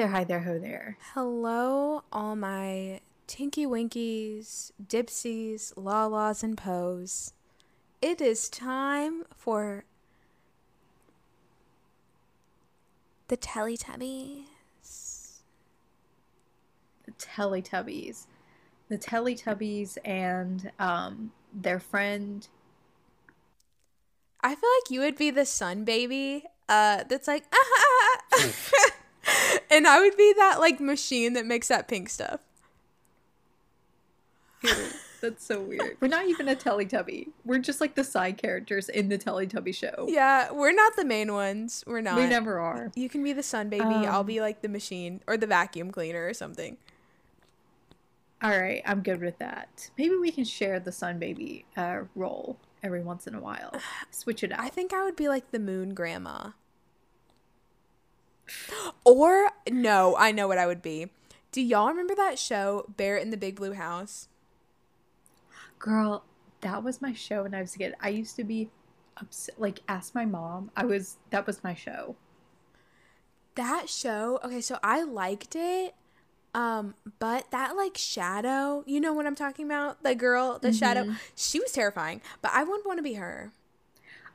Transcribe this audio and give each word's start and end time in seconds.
Hey 0.00 0.06
there, 0.06 0.12
hi 0.12 0.24
there, 0.24 0.40
ho 0.40 0.58
there. 0.58 0.96
Hello, 1.12 2.04
all 2.10 2.34
my 2.34 3.00
Tinky 3.26 3.66
Winkies, 3.66 4.72
Dipsies, 4.82 5.74
Lalas, 5.74 6.42
and 6.42 6.56
Poes. 6.56 7.34
It 8.00 8.22
is 8.22 8.48
time 8.48 9.24
for 9.36 9.84
the 13.28 13.36
Teletubbies. 13.36 14.46
The 17.04 17.12
Teletubbies. 17.18 18.26
The 18.88 18.96
Teletubbies 18.96 19.98
and 20.02 20.72
um 20.78 21.30
their 21.52 21.78
friend. 21.78 22.48
I 24.40 24.54
feel 24.54 24.70
like 24.80 24.90
you 24.90 25.00
would 25.00 25.16
be 25.16 25.30
the 25.30 25.44
sun 25.44 25.84
baby 25.84 26.44
uh, 26.70 27.04
that's 27.06 27.28
like, 27.28 27.44
ah, 27.52 27.56
ah, 27.58 28.20
ah. 28.32 28.90
and 29.70 29.86
I 29.86 30.00
would 30.00 30.16
be 30.16 30.32
that 30.36 30.60
like 30.60 30.80
machine 30.80 31.34
that 31.34 31.46
makes 31.46 31.68
that 31.68 31.88
pink 31.88 32.08
stuff. 32.08 32.40
That's 35.20 35.44
so 35.44 35.60
weird. 35.60 35.96
We're 36.00 36.08
not 36.08 36.26
even 36.26 36.48
a 36.48 36.54
Teletubby. 36.54 37.28
We're 37.44 37.58
just 37.58 37.80
like 37.80 37.94
the 37.94 38.04
side 38.04 38.38
characters 38.38 38.88
in 38.88 39.08
the 39.08 39.18
Teletubby 39.18 39.74
show. 39.74 40.06
Yeah, 40.08 40.50
we're 40.50 40.72
not 40.72 40.96
the 40.96 41.04
main 41.04 41.32
ones. 41.34 41.84
We're 41.86 42.00
not. 42.00 42.16
We 42.16 42.26
never 42.26 42.58
are. 42.58 42.90
You 42.94 43.08
can 43.08 43.22
be 43.22 43.32
the 43.32 43.42
sun 43.42 43.68
baby. 43.68 43.84
Um, 43.84 44.06
I'll 44.06 44.24
be 44.24 44.40
like 44.40 44.62
the 44.62 44.68
machine 44.68 45.20
or 45.26 45.36
the 45.36 45.46
vacuum 45.46 45.90
cleaner 45.90 46.26
or 46.26 46.34
something. 46.34 46.78
All 48.42 48.58
right, 48.58 48.82
I'm 48.86 49.02
good 49.02 49.20
with 49.20 49.38
that. 49.38 49.90
Maybe 49.98 50.16
we 50.16 50.30
can 50.30 50.44
share 50.44 50.80
the 50.80 50.92
sun 50.92 51.18
baby 51.18 51.66
uh, 51.76 52.00
role 52.14 52.56
every 52.82 53.02
once 53.02 53.26
in 53.26 53.34
a 53.34 53.40
while. 53.40 53.74
Switch 54.10 54.42
it 54.42 54.52
out. 54.52 54.60
I 54.60 54.70
think 54.70 54.94
I 54.94 55.04
would 55.04 55.16
be 55.16 55.28
like 55.28 55.50
the 55.50 55.58
moon 55.58 55.92
grandma. 55.92 56.50
Or 59.04 59.50
no, 59.70 60.16
I 60.16 60.32
know 60.32 60.48
what 60.48 60.58
I 60.58 60.66
would 60.66 60.82
be. 60.82 61.10
Do 61.52 61.60
y'all 61.60 61.88
remember 61.88 62.14
that 62.14 62.38
show, 62.38 62.84
Bear 62.96 63.16
in 63.16 63.30
the 63.30 63.36
Big 63.36 63.56
Blue 63.56 63.72
House? 63.72 64.28
Girl, 65.78 66.24
that 66.60 66.84
was 66.84 67.02
my 67.02 67.12
show 67.12 67.42
when 67.42 67.54
I 67.54 67.60
was 67.60 67.74
a 67.74 67.78
kid. 67.78 67.94
I 68.00 68.10
used 68.10 68.36
to 68.36 68.44
be 68.44 68.70
upset. 69.16 69.60
Like, 69.60 69.80
ask 69.88 70.14
my 70.14 70.24
mom. 70.24 70.70
I 70.76 70.84
was 70.84 71.16
that 71.30 71.46
was 71.46 71.64
my 71.64 71.74
show. 71.74 72.16
That 73.56 73.88
show. 73.88 74.38
Okay, 74.44 74.60
so 74.60 74.78
I 74.82 75.02
liked 75.02 75.56
it. 75.56 75.94
Um, 76.52 76.94
but 77.18 77.50
that 77.52 77.76
like 77.76 77.96
shadow, 77.96 78.82
you 78.86 79.00
know 79.00 79.12
what 79.12 79.26
I'm 79.26 79.36
talking 79.36 79.66
about? 79.66 80.02
The 80.02 80.14
girl, 80.14 80.58
the 80.58 80.68
mm-hmm. 80.68 80.76
shadow, 80.76 81.14
she 81.34 81.60
was 81.60 81.72
terrifying. 81.72 82.20
But 82.42 82.52
I 82.54 82.64
wouldn't 82.64 82.86
want 82.86 82.98
to 82.98 83.02
be 83.02 83.14
her. 83.14 83.52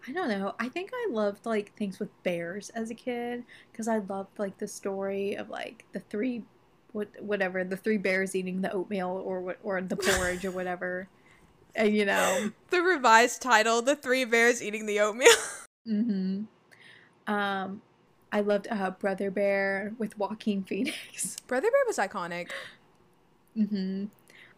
I 0.07 0.11
don't 0.11 0.29
know. 0.29 0.53
I 0.59 0.69
think 0.69 0.91
I 0.93 1.07
loved 1.11 1.45
like 1.45 1.73
things 1.75 1.99
with 1.99 2.09
bears 2.23 2.69
as 2.71 2.91
a 2.91 2.95
kid 2.95 3.43
because 3.71 3.87
I 3.87 3.97
loved 3.99 4.37
like 4.37 4.57
the 4.57 4.67
story 4.67 5.35
of 5.35 5.49
like 5.49 5.85
the 5.93 5.99
three, 5.99 6.43
what 6.91 7.09
whatever 7.19 7.63
the 7.63 7.77
three 7.77 7.97
bears 7.97 8.35
eating 8.35 8.61
the 8.61 8.71
oatmeal 8.71 9.21
or 9.25 9.41
what 9.41 9.57
or 9.63 9.81
the 9.81 9.95
porridge 9.95 10.45
or 10.45 10.51
whatever, 10.51 11.07
and 11.75 11.95
you 11.95 12.05
know 12.05 12.51
the 12.69 12.81
revised 12.81 13.41
title: 13.41 13.81
the 13.81 13.95
three 13.95 14.25
bears 14.25 14.61
eating 14.61 14.85
the 14.85 14.99
oatmeal. 14.99 15.33
mm-hmm. 15.87 16.43
Um, 17.33 17.81
I 18.31 18.41
loved 18.41 18.67
uh, 18.69 18.91
Brother 18.91 19.31
Bear 19.31 19.93
with 19.97 20.17
Joaquin 20.17 20.63
Phoenix. 20.63 21.37
Brother 21.47 21.69
Bear 21.71 21.83
was 21.87 21.97
iconic. 21.97 22.49
Mm-hmm. 23.57 24.05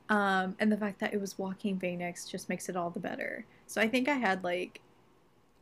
Um, 0.09 0.55
and 0.59 0.71
the 0.71 0.77
fact 0.77 0.99
that 0.99 1.13
it 1.13 1.21
was 1.21 1.37
Joaquin 1.37 1.79
Phoenix 1.79 2.25
just 2.25 2.49
makes 2.49 2.69
it 2.69 2.75
all 2.75 2.89
the 2.89 2.99
better. 2.99 3.45
So 3.67 3.80
I 3.80 3.87
think 3.87 4.07
I 4.07 4.15
had 4.15 4.43
like 4.43 4.81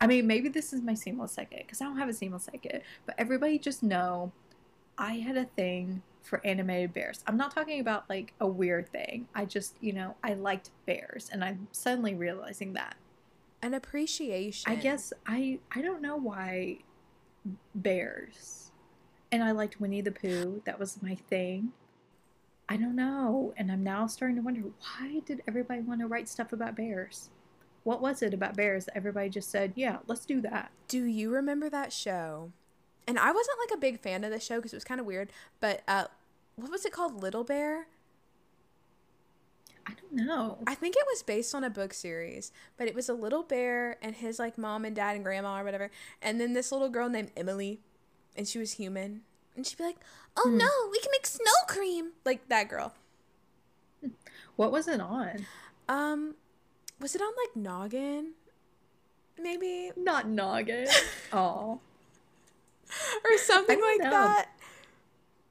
I 0.00 0.06
mean, 0.06 0.26
maybe 0.26 0.48
this 0.48 0.72
is 0.72 0.82
my 0.82 0.94
seamless 0.94 1.32
second 1.32 1.60
because 1.60 1.80
I 1.80 1.84
don't 1.84 1.98
have 1.98 2.08
a 2.08 2.12
seamless 2.12 2.44
second, 2.44 2.82
but 3.06 3.14
everybody 3.18 3.58
just 3.58 3.82
know 3.82 4.32
I 4.98 5.14
had 5.14 5.36
a 5.36 5.44
thing 5.44 6.02
for 6.22 6.44
animated 6.44 6.92
bears. 6.92 7.22
I'm 7.26 7.36
not 7.36 7.54
talking 7.54 7.80
about 7.80 8.08
like 8.10 8.34
a 8.40 8.46
weird 8.46 8.90
thing. 8.90 9.28
I 9.34 9.44
just, 9.44 9.76
you 9.80 9.92
know, 9.92 10.16
I 10.22 10.34
liked 10.34 10.70
bears 10.84 11.30
and 11.32 11.42
I'm 11.42 11.68
suddenly 11.72 12.14
realizing 12.14 12.74
that. 12.74 12.96
An 13.62 13.74
appreciation. 13.74 14.70
I 14.70 14.76
guess 14.76 15.12
I 15.26 15.60
I 15.74 15.80
don't 15.80 16.02
know 16.02 16.16
why 16.16 16.78
bears. 17.74 18.70
And 19.32 19.42
I 19.42 19.52
liked 19.52 19.80
Winnie 19.80 20.02
the 20.02 20.12
Pooh. 20.12 20.62
That 20.66 20.78
was 20.78 21.02
my 21.02 21.14
thing. 21.14 21.72
I 22.68 22.76
don't 22.76 22.96
know. 22.96 23.54
And 23.56 23.70
I'm 23.70 23.82
now 23.82 24.06
starting 24.06 24.36
to 24.36 24.42
wonder 24.42 24.60
why 24.60 25.20
did 25.24 25.42
everybody 25.48 25.80
want 25.80 26.00
to 26.00 26.06
write 26.06 26.28
stuff 26.28 26.52
about 26.52 26.76
bears? 26.76 27.30
What 27.86 28.02
was 28.02 28.20
it 28.20 28.34
about 28.34 28.56
bears 28.56 28.86
that 28.86 28.96
everybody 28.96 29.28
just 29.28 29.48
said, 29.48 29.72
yeah, 29.76 29.98
let's 30.08 30.26
do 30.26 30.40
that? 30.40 30.72
Do 30.88 31.04
you 31.04 31.32
remember 31.32 31.70
that 31.70 31.92
show? 31.92 32.50
And 33.06 33.16
I 33.16 33.30
wasn't 33.30 33.58
like 33.60 33.78
a 33.78 33.80
big 33.80 34.00
fan 34.00 34.24
of 34.24 34.32
the 34.32 34.40
show 34.40 34.56
because 34.56 34.72
it 34.72 34.76
was 34.76 34.82
kind 34.82 34.98
of 34.98 35.06
weird, 35.06 35.30
but 35.60 35.82
uh, 35.86 36.06
what 36.56 36.68
was 36.68 36.84
it 36.84 36.90
called? 36.90 37.22
Little 37.22 37.44
Bear? 37.44 37.86
I 39.86 39.92
don't 39.92 40.26
know. 40.26 40.58
I 40.66 40.74
think 40.74 40.96
it 40.96 41.04
was 41.06 41.22
based 41.22 41.54
on 41.54 41.62
a 41.62 41.70
book 41.70 41.94
series, 41.94 42.50
but 42.76 42.88
it 42.88 42.94
was 42.96 43.08
a 43.08 43.14
little 43.14 43.44
bear 43.44 43.98
and 44.02 44.16
his 44.16 44.40
like 44.40 44.58
mom 44.58 44.84
and 44.84 44.96
dad 44.96 45.14
and 45.14 45.24
grandma 45.24 45.60
or 45.60 45.62
whatever, 45.62 45.92
and 46.20 46.40
then 46.40 46.54
this 46.54 46.72
little 46.72 46.88
girl 46.88 47.08
named 47.08 47.30
Emily, 47.36 47.78
and 48.34 48.48
she 48.48 48.58
was 48.58 48.72
human, 48.72 49.20
and 49.54 49.64
she'd 49.64 49.78
be 49.78 49.84
like, 49.84 49.98
"Oh 50.36 50.50
hmm. 50.50 50.56
no, 50.56 50.68
we 50.90 50.98
can 50.98 51.12
make 51.12 51.24
snow 51.24 51.52
cream," 51.68 52.14
like 52.24 52.48
that 52.48 52.68
girl. 52.68 52.94
What 54.56 54.72
was 54.72 54.88
it 54.88 55.00
on? 55.00 55.46
Um, 55.88 56.34
was 57.00 57.14
it 57.14 57.22
on 57.22 57.32
like 57.36 57.56
Noggin? 57.56 58.32
Maybe 59.38 59.90
not 59.96 60.28
Noggin. 60.28 60.88
Oh, 61.32 61.80
or 63.24 63.38
something 63.38 63.80
like 63.80 63.98
know. 64.00 64.10
that. 64.10 64.48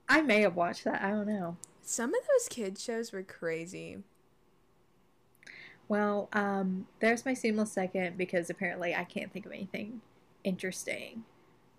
I 0.07 0.22
may 0.22 0.41
have 0.41 0.56
watched 0.56 0.85
that. 0.85 1.03
I 1.03 1.09
don't 1.09 1.28
know. 1.28 1.57
Some 1.81 2.13
of 2.16 2.22
those 2.22 2.47
kids 2.47 2.81
shows 2.81 3.11
were 3.11 3.23
crazy. 3.23 3.97
Well, 5.88 6.29
um, 6.33 6.88
there's 7.00 7.25
my 7.25 7.33
seamless 7.33 7.72
second 7.72 8.17
because 8.17 8.50
apparently 8.50 8.95
I 8.95 9.03
can't 9.03 9.31
think 9.31 9.45
of 9.45 9.51
anything 9.51 10.01
interesting. 10.44 11.25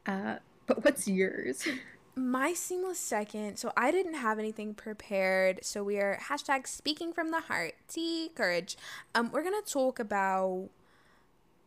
Uh, 0.04 0.36
but 0.66 0.84
what's 0.84 1.08
yours? 1.08 1.66
my 2.16 2.54
seamless 2.54 2.98
second 2.98 3.58
so 3.58 3.70
i 3.76 3.90
didn't 3.90 4.14
have 4.14 4.38
anything 4.38 4.72
prepared 4.72 5.62
so 5.62 5.84
we 5.84 5.98
are 5.98 6.18
hashtag 6.30 6.66
speaking 6.66 7.12
from 7.12 7.30
the 7.30 7.42
heart 7.42 7.74
t 7.88 8.30
courage 8.34 8.74
um 9.14 9.30
we're 9.30 9.42
gonna 9.42 9.60
talk 9.66 9.98
about 9.98 10.70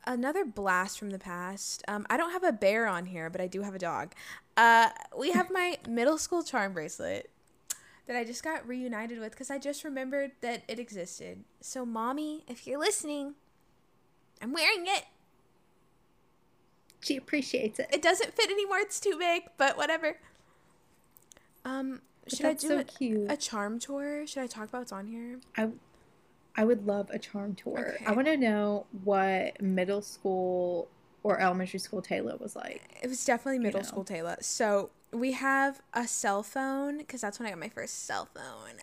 another 0.08 0.44
blast 0.44 0.98
from 0.98 1.12
the 1.12 1.20
past 1.20 1.84
um 1.88 2.04
i 2.10 2.18
don't 2.18 2.32
have 2.32 2.44
a 2.44 2.52
bear 2.52 2.88
on 2.88 3.06
here 3.06 3.30
but 3.30 3.40
i 3.40 3.46
do 3.46 3.62
have 3.62 3.76
a 3.76 3.80
dog 3.80 4.12
uh 4.58 4.90
we 5.16 5.32
have 5.34 5.52
my 5.52 5.78
middle 5.88 6.18
school 6.18 6.42
charm 6.42 6.74
bracelet 6.74 7.30
that 8.08 8.16
i 8.16 8.24
just 8.24 8.44
got 8.44 8.68
reunited 8.68 9.20
with 9.20 9.30
because 9.30 9.52
i 9.52 9.60
just 9.60 9.84
remembered 9.84 10.32
that 10.42 10.64
it 10.68 10.80
existed 10.80 11.44
so 11.62 11.86
mommy 11.86 12.44
if 12.48 12.66
you're 12.66 12.80
listening 12.80 13.36
i'm 14.42 14.52
wearing 14.52 14.86
it 14.88 15.06
she 17.02 17.16
appreciates 17.16 17.80
it. 17.80 17.88
It 17.92 18.02
doesn't 18.02 18.36
fit 18.36 18.50
anymore. 18.50 18.80
It's 18.80 19.00
too 19.00 19.16
big, 19.18 19.44
but 19.58 19.78
whatever. 19.78 20.18
Um, 21.66 22.02
should 22.28 22.46
I 22.46 22.54
do 22.54 22.68
so 22.68 22.84
a, 23.02 23.34
a, 23.34 23.38
charm 23.38 23.80
tour? 23.80 24.26
Should 24.28 24.44
I 24.44 24.48
talk 24.48 24.70
about 24.70 24.80
what's 24.80 24.92
on 24.92 25.08
here? 25.08 25.40
I, 25.58 25.70
I 26.56 26.64
would 26.64 26.86
love 26.86 27.10
a 27.12 27.20
charm 27.20 27.56
tour. 27.56 27.94
Okay. 27.96 28.06
I 28.06 28.12
want 28.12 28.28
to 28.28 28.38
know 28.38 28.86
what 29.04 29.62
middle 29.62 30.02
school 30.02 30.88
or 31.24 31.40
elementary 31.40 31.80
school 31.80 32.02
Taylor 32.02 32.36
was 32.38 32.56
like. 32.56 32.82
It 33.02 33.08
was 33.08 33.24
definitely 33.26 33.60
middle 33.60 33.80
you 33.80 33.84
know. 33.84 33.88
school 33.88 34.04
Taylor. 34.04 34.38
So 34.42 34.92
we 35.12 35.34
have 35.34 35.82
a 35.94 36.08
cell 36.08 36.44
phone 36.44 37.00
because 37.00 37.22
that's 37.22 37.40
when 37.40 37.48
I 37.48 37.52
got 37.52 37.60
my 37.60 37.70
first 37.70 38.06
cell 38.06 38.28
phone. 38.34 38.82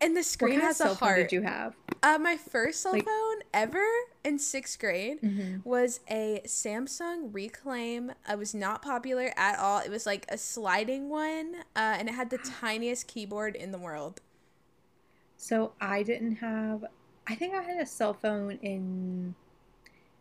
And 0.00 0.16
the 0.16 0.22
screen 0.22 0.60
has 0.60 0.80
a 0.80 0.94
heart. 0.94 1.16
did 1.16 1.32
you 1.32 1.42
have? 1.42 1.74
Uh, 2.02 2.18
my 2.18 2.36
first 2.36 2.82
cell 2.82 2.92
like, 2.92 3.04
phone 3.04 3.38
ever 3.52 3.84
in 4.22 4.38
sixth 4.38 4.78
grade 4.78 5.20
mm-hmm. 5.20 5.68
was 5.68 6.00
a 6.08 6.40
Samsung 6.46 7.34
Reclaim. 7.34 8.12
It 8.30 8.38
was 8.38 8.54
not 8.54 8.80
popular 8.80 9.32
at 9.36 9.58
all. 9.58 9.80
It 9.80 9.90
was 9.90 10.06
like 10.06 10.24
a 10.28 10.38
sliding 10.38 11.08
one, 11.08 11.56
uh, 11.74 11.96
and 11.98 12.08
it 12.08 12.14
had 12.14 12.30
the 12.30 12.38
tiniest 12.60 13.08
keyboard 13.08 13.56
in 13.56 13.72
the 13.72 13.78
world. 13.78 14.20
So 15.36 15.72
I 15.80 16.04
didn't 16.04 16.36
have. 16.36 16.84
I 17.26 17.34
think 17.34 17.54
I 17.54 17.62
had 17.62 17.80
a 17.80 17.86
cell 17.86 18.14
phone 18.14 18.58
in. 18.62 19.34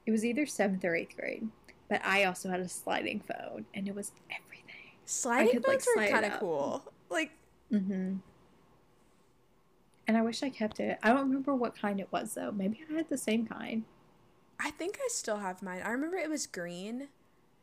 It 0.07 0.11
was 0.11 0.25
either 0.25 0.47
seventh 0.47 0.83
or 0.85 0.95
eighth 0.95 1.15
grade, 1.15 1.47
but 1.87 2.01
I 2.03 2.23
also 2.23 2.49
had 2.49 2.61
a 2.61 2.69
sliding 2.69 3.19
phone, 3.19 3.65
and 3.75 3.87
it 3.87 3.93
was 3.93 4.11
everything. 4.31 4.63
Sliding 5.05 5.53
could, 5.53 5.65
phones 5.65 5.87
like, 5.95 6.09
were 6.09 6.13
kind 6.13 6.25
of 6.25 6.39
cool. 6.39 6.83
Like. 7.09 7.31
Mm-hmm 7.71 8.15
and 10.07 10.17
I 10.17 10.21
wish 10.21 10.41
I 10.43 10.49
kept 10.49 10.79
it. 10.79 10.97
I 11.03 11.09
don't 11.09 11.27
remember 11.27 11.53
what 11.55 11.79
kind 11.79 11.99
it 11.99 12.11
was 12.11 12.33
though. 12.33 12.51
Maybe 12.51 12.79
I 12.89 12.93
had 12.93 13.09
the 13.09 13.17
same 13.17 13.45
kind. 13.45 13.83
I 14.59 14.71
think 14.71 14.97
I 14.99 15.07
still 15.11 15.37
have 15.37 15.61
mine. 15.61 15.81
I 15.83 15.91
remember 15.91 16.17
it 16.17 16.29
was 16.29 16.47
green 16.47 17.09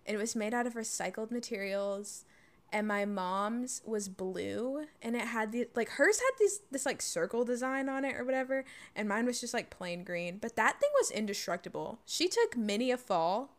and 0.06 0.14
it 0.14 0.18
was 0.18 0.36
made 0.36 0.54
out 0.54 0.66
of 0.66 0.74
recycled 0.74 1.30
materials 1.30 2.24
and 2.72 2.88
my 2.88 3.04
mom's 3.04 3.82
was 3.84 4.08
blue 4.08 4.86
and 5.00 5.14
it 5.14 5.22
had 5.22 5.52
the 5.52 5.68
like 5.74 5.88
hers 5.90 6.18
had 6.18 6.30
this 6.38 6.60
this 6.70 6.84
like 6.84 7.00
circle 7.00 7.44
design 7.44 7.88
on 7.88 8.04
it 8.04 8.16
or 8.16 8.24
whatever 8.24 8.64
and 8.96 9.08
mine 9.08 9.26
was 9.26 9.40
just 9.40 9.54
like 9.54 9.70
plain 9.70 10.02
green 10.02 10.38
but 10.38 10.56
that 10.56 10.80
thing 10.80 10.90
was 10.94 11.10
indestructible 11.10 12.00
she 12.04 12.26
took 12.28 12.56
many 12.56 12.90
a 12.90 12.96
fall 12.96 13.50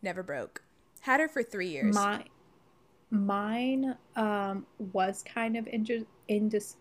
never 0.00 0.22
broke 0.22 0.62
had 1.00 1.20
her 1.20 1.28
for 1.28 1.42
three 1.42 1.68
years 1.68 1.94
my 1.94 2.24
Mine 3.10 3.96
um 4.16 4.66
was 4.92 5.22
kind 5.22 5.56
of 5.56 5.68
in 5.68 5.84
indis 6.28 6.74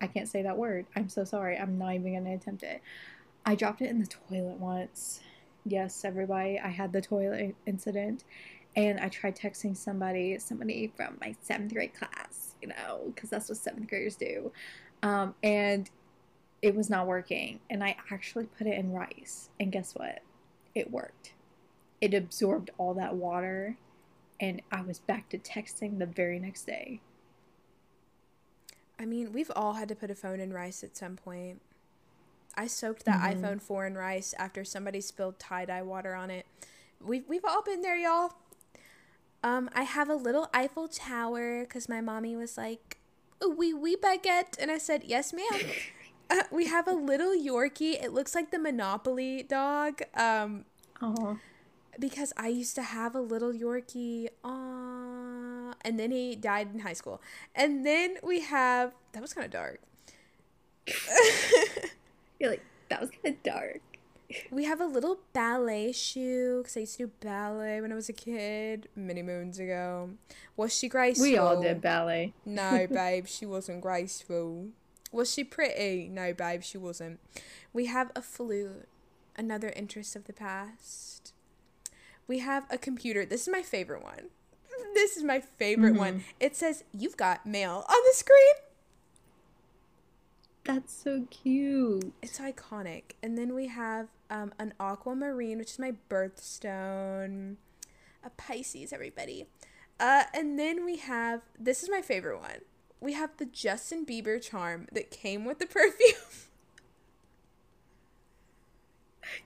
I 0.00 0.06
can't 0.06 0.28
say 0.28 0.42
that 0.42 0.56
word. 0.56 0.86
I'm 0.96 1.08
so 1.08 1.24
sorry. 1.24 1.58
I'm 1.58 1.78
not 1.78 1.94
even 1.94 2.14
gonna 2.14 2.34
attempt 2.34 2.62
it. 2.62 2.80
I 3.44 3.54
dropped 3.54 3.82
it 3.82 3.90
in 3.90 4.00
the 4.00 4.06
toilet 4.06 4.58
once. 4.58 5.20
Yes, 5.64 6.04
everybody, 6.04 6.58
I 6.58 6.68
had 6.68 6.92
the 6.92 7.02
toilet 7.02 7.54
incident, 7.66 8.24
and 8.76 8.98
I 8.98 9.08
tried 9.08 9.36
texting 9.36 9.76
somebody, 9.76 10.38
somebody 10.38 10.92
from 10.96 11.18
my 11.20 11.34
seventh 11.42 11.72
grade 11.74 11.94
class, 11.94 12.54
you 12.62 12.68
know, 12.68 13.12
because 13.14 13.30
that's 13.30 13.48
what 13.48 13.58
seventh 13.58 13.88
graders 13.88 14.16
do, 14.16 14.52
um, 15.02 15.34
and 15.42 15.90
it 16.62 16.74
was 16.74 16.88
not 16.90 17.06
working. 17.06 17.60
And 17.68 17.82
I 17.84 17.96
actually 18.10 18.46
put 18.46 18.66
it 18.66 18.78
in 18.78 18.92
rice, 18.92 19.50
and 19.58 19.72
guess 19.72 19.94
what? 19.94 20.20
It 20.74 20.90
worked. 20.90 21.32
It 22.00 22.14
absorbed 22.14 22.70
all 22.78 22.94
that 22.94 23.14
water, 23.14 23.76
and 24.40 24.62
I 24.72 24.80
was 24.82 24.98
back 24.98 25.28
to 25.30 25.38
texting 25.38 25.98
the 25.98 26.06
very 26.06 26.38
next 26.38 26.64
day. 26.66 27.00
I 29.00 29.06
mean, 29.06 29.32
we've 29.32 29.50
all 29.56 29.72
had 29.72 29.88
to 29.88 29.94
put 29.94 30.10
a 30.10 30.14
phone 30.14 30.40
in 30.40 30.52
rice 30.52 30.84
at 30.84 30.94
some 30.96 31.16
point. 31.16 31.62
I 32.54 32.66
soaked 32.66 33.06
that 33.06 33.20
mm-hmm. 33.20 33.44
iPhone 33.44 33.62
4 33.62 33.86
in 33.86 33.94
rice 33.96 34.34
after 34.38 34.62
somebody 34.62 35.00
spilled 35.00 35.38
tie 35.38 35.64
dye 35.64 35.82
water 35.82 36.14
on 36.14 36.30
it. 36.30 36.44
We've, 37.02 37.24
we've 37.26 37.44
all 37.44 37.62
been 37.62 37.80
there, 37.80 37.96
y'all. 37.96 38.34
Um, 39.42 39.70
I 39.74 39.84
have 39.84 40.10
a 40.10 40.14
little 40.14 40.50
Eiffel 40.52 40.86
Tower 40.86 41.62
because 41.62 41.88
my 41.88 42.02
mommy 42.02 42.36
was 42.36 42.58
like, 42.58 42.98
"We 43.56 43.72
we 43.72 43.96
baguette," 43.96 44.58
and 44.58 44.70
I 44.70 44.76
said, 44.76 45.04
"Yes, 45.04 45.32
ma'am." 45.32 45.62
uh, 46.30 46.42
we 46.50 46.66
have 46.66 46.86
a 46.86 46.92
little 46.92 47.34
Yorkie. 47.34 48.02
It 48.02 48.12
looks 48.12 48.34
like 48.34 48.50
the 48.50 48.58
Monopoly 48.58 49.42
dog. 49.42 50.02
Um, 50.14 50.66
Aww. 51.00 51.38
Because 52.00 52.32
I 52.36 52.48
used 52.48 52.74
to 52.76 52.82
have 52.82 53.14
a 53.14 53.20
little 53.20 53.52
Yorkie. 53.52 54.28
Aww. 54.44 55.74
and 55.84 55.98
then 55.98 56.10
he 56.10 56.34
died 56.34 56.68
in 56.74 56.80
high 56.80 56.94
school. 56.94 57.20
And 57.54 57.86
then 57.86 58.16
we 58.22 58.40
have 58.40 58.94
that 59.12 59.22
was 59.22 59.32
kind 59.32 59.44
of 59.44 59.52
dark. 59.52 59.80
You're 62.40 62.50
like, 62.50 62.64
that 62.88 63.00
was 63.00 63.10
kind 63.10 63.34
of 63.34 63.42
dark. 63.42 63.80
We 64.50 64.64
have 64.64 64.80
a 64.80 64.86
little 64.86 65.18
ballet 65.32 65.92
shoe 65.92 66.58
because 66.58 66.76
I 66.76 66.80
used 66.80 66.98
to 66.98 67.06
do 67.06 67.12
ballet 67.20 67.80
when 67.80 67.90
I 67.90 67.94
was 67.96 68.08
a 68.08 68.12
kid 68.12 68.88
many 68.94 69.22
moons 69.22 69.58
ago. 69.58 70.10
Was 70.56 70.76
she 70.76 70.88
graceful? 70.88 71.24
We 71.24 71.36
all 71.36 71.60
did 71.60 71.80
ballet. 71.80 72.32
No, 72.44 72.86
babe, 72.90 73.26
she 73.26 73.44
wasn't 73.44 73.80
graceful. 73.80 74.68
Was 75.12 75.32
she 75.32 75.42
pretty? 75.42 76.08
No, 76.08 76.32
babe, 76.32 76.62
she 76.62 76.78
wasn't. 76.78 77.18
We 77.72 77.86
have 77.86 78.12
a 78.14 78.22
flute, 78.22 78.86
another 79.36 79.72
interest 79.74 80.14
of 80.14 80.26
the 80.26 80.32
past. 80.32 81.19
We 82.30 82.38
have 82.38 82.64
a 82.70 82.78
computer. 82.78 83.26
This 83.26 83.42
is 83.42 83.48
my 83.48 83.60
favorite 83.60 84.04
one. 84.04 84.28
This 84.94 85.16
is 85.16 85.24
my 85.24 85.40
favorite 85.40 85.94
mm-hmm. 85.94 85.98
one. 85.98 86.24
It 86.38 86.54
says, 86.54 86.84
You've 86.96 87.16
got 87.16 87.44
mail 87.44 87.84
on 87.88 87.96
the 88.06 88.14
screen. 88.14 88.54
That's 90.62 90.92
so 90.92 91.26
cute. 91.28 92.12
It's 92.22 92.38
iconic. 92.38 93.14
And 93.20 93.36
then 93.36 93.52
we 93.52 93.66
have 93.66 94.10
um, 94.30 94.52
an 94.60 94.74
aquamarine, 94.78 95.58
which 95.58 95.72
is 95.72 95.80
my 95.80 95.94
birthstone. 96.08 97.56
A 98.22 98.30
Pisces, 98.36 98.92
everybody. 98.92 99.48
Uh, 99.98 100.22
and 100.32 100.56
then 100.56 100.84
we 100.84 100.98
have 100.98 101.40
this 101.58 101.82
is 101.82 101.90
my 101.90 102.00
favorite 102.00 102.38
one. 102.38 102.60
We 103.00 103.14
have 103.14 103.30
the 103.38 103.46
Justin 103.46 104.06
Bieber 104.06 104.40
charm 104.40 104.86
that 104.92 105.10
came 105.10 105.44
with 105.44 105.58
the 105.58 105.66
perfume. 105.66 106.14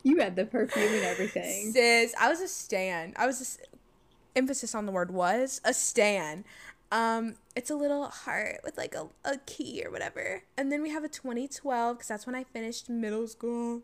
You 0.02 0.18
had 0.18 0.36
the 0.36 0.44
perfume 0.44 0.92
and 0.94 1.04
everything. 1.04 1.72
Sis, 1.72 2.14
I 2.20 2.28
was 2.28 2.40
a 2.40 2.48
stan. 2.48 3.14
I 3.16 3.26
was 3.26 3.58
a, 3.60 4.38
emphasis 4.38 4.74
on 4.74 4.86
the 4.86 4.92
word 4.92 5.10
was 5.10 5.60
a 5.64 5.72
stan. 5.72 6.44
Um, 6.92 7.34
it's 7.56 7.70
a 7.70 7.74
little 7.74 8.06
heart 8.06 8.60
with 8.62 8.76
like 8.76 8.94
a, 8.94 9.08
a 9.24 9.38
key 9.46 9.82
or 9.84 9.90
whatever. 9.90 10.42
And 10.56 10.70
then 10.70 10.82
we 10.82 10.90
have 10.90 11.04
a 11.04 11.08
2012 11.08 11.96
because 11.96 12.08
that's 12.08 12.26
when 12.26 12.34
I 12.34 12.44
finished 12.44 12.88
middle 12.88 13.26
school. 13.26 13.82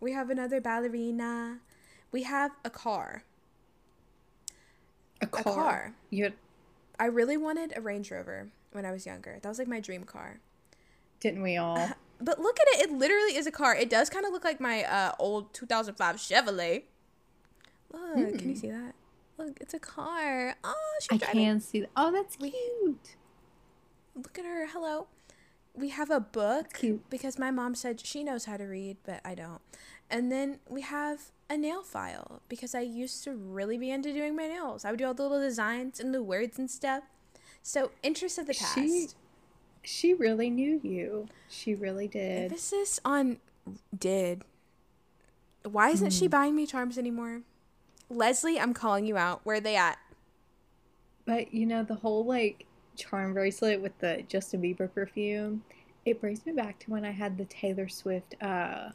We 0.00 0.12
have 0.12 0.30
another 0.30 0.60
ballerina. 0.60 1.58
We 2.12 2.22
have 2.22 2.52
a 2.64 2.70
car. 2.70 3.24
A 5.20 5.26
car. 5.26 5.40
A 5.40 5.54
car. 5.54 5.94
You 6.08 6.24
had... 6.24 6.34
I 6.98 7.06
really 7.06 7.36
wanted 7.36 7.72
a 7.76 7.80
Range 7.80 8.10
Rover 8.10 8.48
when 8.72 8.86
I 8.86 8.92
was 8.92 9.04
younger. 9.04 9.38
That 9.42 9.48
was 9.48 9.58
like 9.58 9.68
my 9.68 9.80
dream 9.80 10.04
car. 10.04 10.40
Didn't 11.18 11.42
we 11.42 11.56
all? 11.56 11.90
But 12.20 12.38
look 12.38 12.58
at 12.60 12.66
it. 12.78 12.90
It 12.90 12.92
literally 12.92 13.36
is 13.36 13.46
a 13.46 13.50
car. 13.50 13.74
It 13.74 13.88
does 13.88 14.10
kind 14.10 14.26
of 14.26 14.32
look 14.32 14.44
like 14.44 14.60
my 14.60 14.84
uh, 14.84 15.12
old 15.18 15.52
2005 15.54 16.16
Chevrolet. 16.16 16.82
Look, 17.92 18.16
mm. 18.16 18.38
can 18.38 18.48
you 18.48 18.54
hmm. 18.54 18.60
see 18.60 18.70
that? 18.70 18.94
Look, 19.38 19.58
it's 19.60 19.74
a 19.74 19.78
car. 19.78 20.54
Oh, 20.62 20.74
she's 21.00 21.16
I 21.22 21.24
driving. 21.24 21.44
can 21.44 21.60
see 21.60 21.80
that. 21.80 21.90
Oh, 21.96 22.12
that's 22.12 22.36
cute. 22.36 23.16
Look 24.14 24.38
at 24.38 24.44
her. 24.44 24.66
Hello. 24.66 25.06
We 25.72 25.88
have 25.90 26.10
a 26.10 26.20
book 26.20 26.74
cute. 26.74 27.08
because 27.08 27.38
my 27.38 27.50
mom 27.50 27.74
said 27.74 28.00
she 28.00 28.22
knows 28.22 28.44
how 28.44 28.58
to 28.58 28.64
read, 28.64 28.98
but 29.04 29.20
I 29.24 29.34
don't. 29.34 29.62
And 30.10 30.30
then 30.30 30.58
we 30.68 30.82
have 30.82 31.30
a 31.48 31.56
nail 31.56 31.82
file 31.82 32.42
because 32.48 32.74
I 32.74 32.80
used 32.80 33.24
to 33.24 33.32
really 33.32 33.78
be 33.78 33.90
into 33.90 34.12
doing 34.12 34.36
my 34.36 34.46
nails. 34.46 34.84
I 34.84 34.90
would 34.90 34.98
do 34.98 35.06
all 35.06 35.14
the 35.14 35.22
little 35.22 35.40
designs 35.40 36.00
and 36.00 36.12
the 36.12 36.22
words 36.22 36.58
and 36.58 36.70
stuff. 36.70 37.04
So, 37.62 37.92
interest 38.02 38.38
of 38.38 38.46
the 38.46 38.54
past. 38.54 38.74
She, 38.74 39.08
she 39.82 40.14
really 40.14 40.50
knew 40.50 40.80
you. 40.82 41.28
She 41.48 41.74
really 41.74 42.08
did. 42.08 42.44
Emphasis 42.44 43.00
on 43.04 43.38
did. 43.96 44.42
Why 45.62 45.90
isn't 45.90 46.08
mm. 46.08 46.18
she 46.18 46.26
buying 46.26 46.54
me 46.54 46.66
charms 46.66 46.98
anymore? 46.98 47.42
Leslie, 48.08 48.58
I'm 48.58 48.74
calling 48.74 49.06
you 49.06 49.16
out. 49.16 49.40
Where 49.44 49.56
are 49.56 49.60
they 49.60 49.76
at? 49.76 49.98
But 51.26 51.54
you 51.54 51.66
know, 51.66 51.82
the 51.82 51.94
whole 51.94 52.24
like 52.24 52.66
charm 52.96 53.34
bracelet 53.34 53.80
with 53.80 53.96
the 53.98 54.24
Justin 54.28 54.62
Bieber 54.62 54.92
perfume, 54.92 55.62
it 56.04 56.20
brings 56.20 56.44
me 56.44 56.52
back 56.52 56.78
to 56.80 56.90
when 56.90 57.04
I 57.04 57.10
had 57.10 57.38
the 57.38 57.44
Taylor 57.44 57.88
Swift 57.88 58.34
uh 58.42 58.90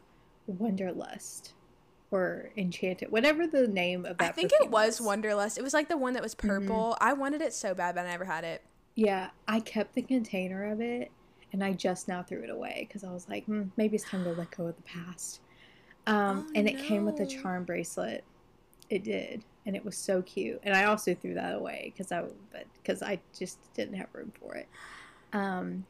Wonderlust 0.50 1.52
or 2.10 2.50
Enchanted, 2.56 3.10
whatever 3.10 3.46
the 3.46 3.66
name 3.66 4.04
of 4.04 4.18
that. 4.18 4.28
I 4.28 4.32
think 4.32 4.52
it 4.60 4.70
was, 4.70 5.00
was 5.00 5.08
Wonderlust. 5.08 5.58
It 5.58 5.62
was 5.62 5.74
like 5.74 5.88
the 5.88 5.96
one 5.96 6.12
that 6.12 6.22
was 6.22 6.34
mm-hmm. 6.34 6.48
purple. 6.48 6.96
Mm-hmm. 7.00 7.08
I 7.08 7.12
wanted 7.14 7.42
it 7.42 7.52
so 7.52 7.74
bad, 7.74 7.94
but 7.94 8.06
I 8.06 8.10
never 8.10 8.24
had 8.24 8.44
it. 8.44 8.62
Yeah, 8.96 9.28
I 9.46 9.60
kept 9.60 9.94
the 9.94 10.02
container 10.02 10.72
of 10.72 10.80
it, 10.80 11.12
and 11.52 11.62
I 11.62 11.72
just 11.72 12.08
now 12.08 12.22
threw 12.22 12.42
it 12.42 12.50
away 12.50 12.86
because 12.88 13.04
I 13.04 13.12
was 13.12 13.28
like, 13.28 13.44
hmm, 13.44 13.64
maybe 13.76 13.96
it's 13.96 14.08
time 14.08 14.24
to 14.24 14.32
let 14.32 14.50
go 14.50 14.66
of 14.66 14.76
the 14.76 14.82
past. 14.82 15.40
Um, 16.06 16.46
oh, 16.48 16.52
and 16.54 16.66
it 16.68 16.76
no. 16.76 16.82
came 16.82 17.04
with 17.04 17.20
a 17.20 17.26
charm 17.26 17.64
bracelet. 17.64 18.24
It 18.88 19.04
did, 19.04 19.44
and 19.66 19.76
it 19.76 19.84
was 19.84 19.98
so 19.98 20.22
cute. 20.22 20.60
And 20.62 20.74
I 20.74 20.84
also 20.84 21.14
threw 21.14 21.34
that 21.34 21.54
away 21.54 21.92
because 21.92 22.10
I, 22.10 22.22
but 22.50 22.64
because 22.82 23.02
I 23.02 23.20
just 23.38 23.58
didn't 23.74 23.96
have 23.96 24.08
room 24.14 24.32
for 24.40 24.54
it. 24.54 24.68
Um, 25.34 25.84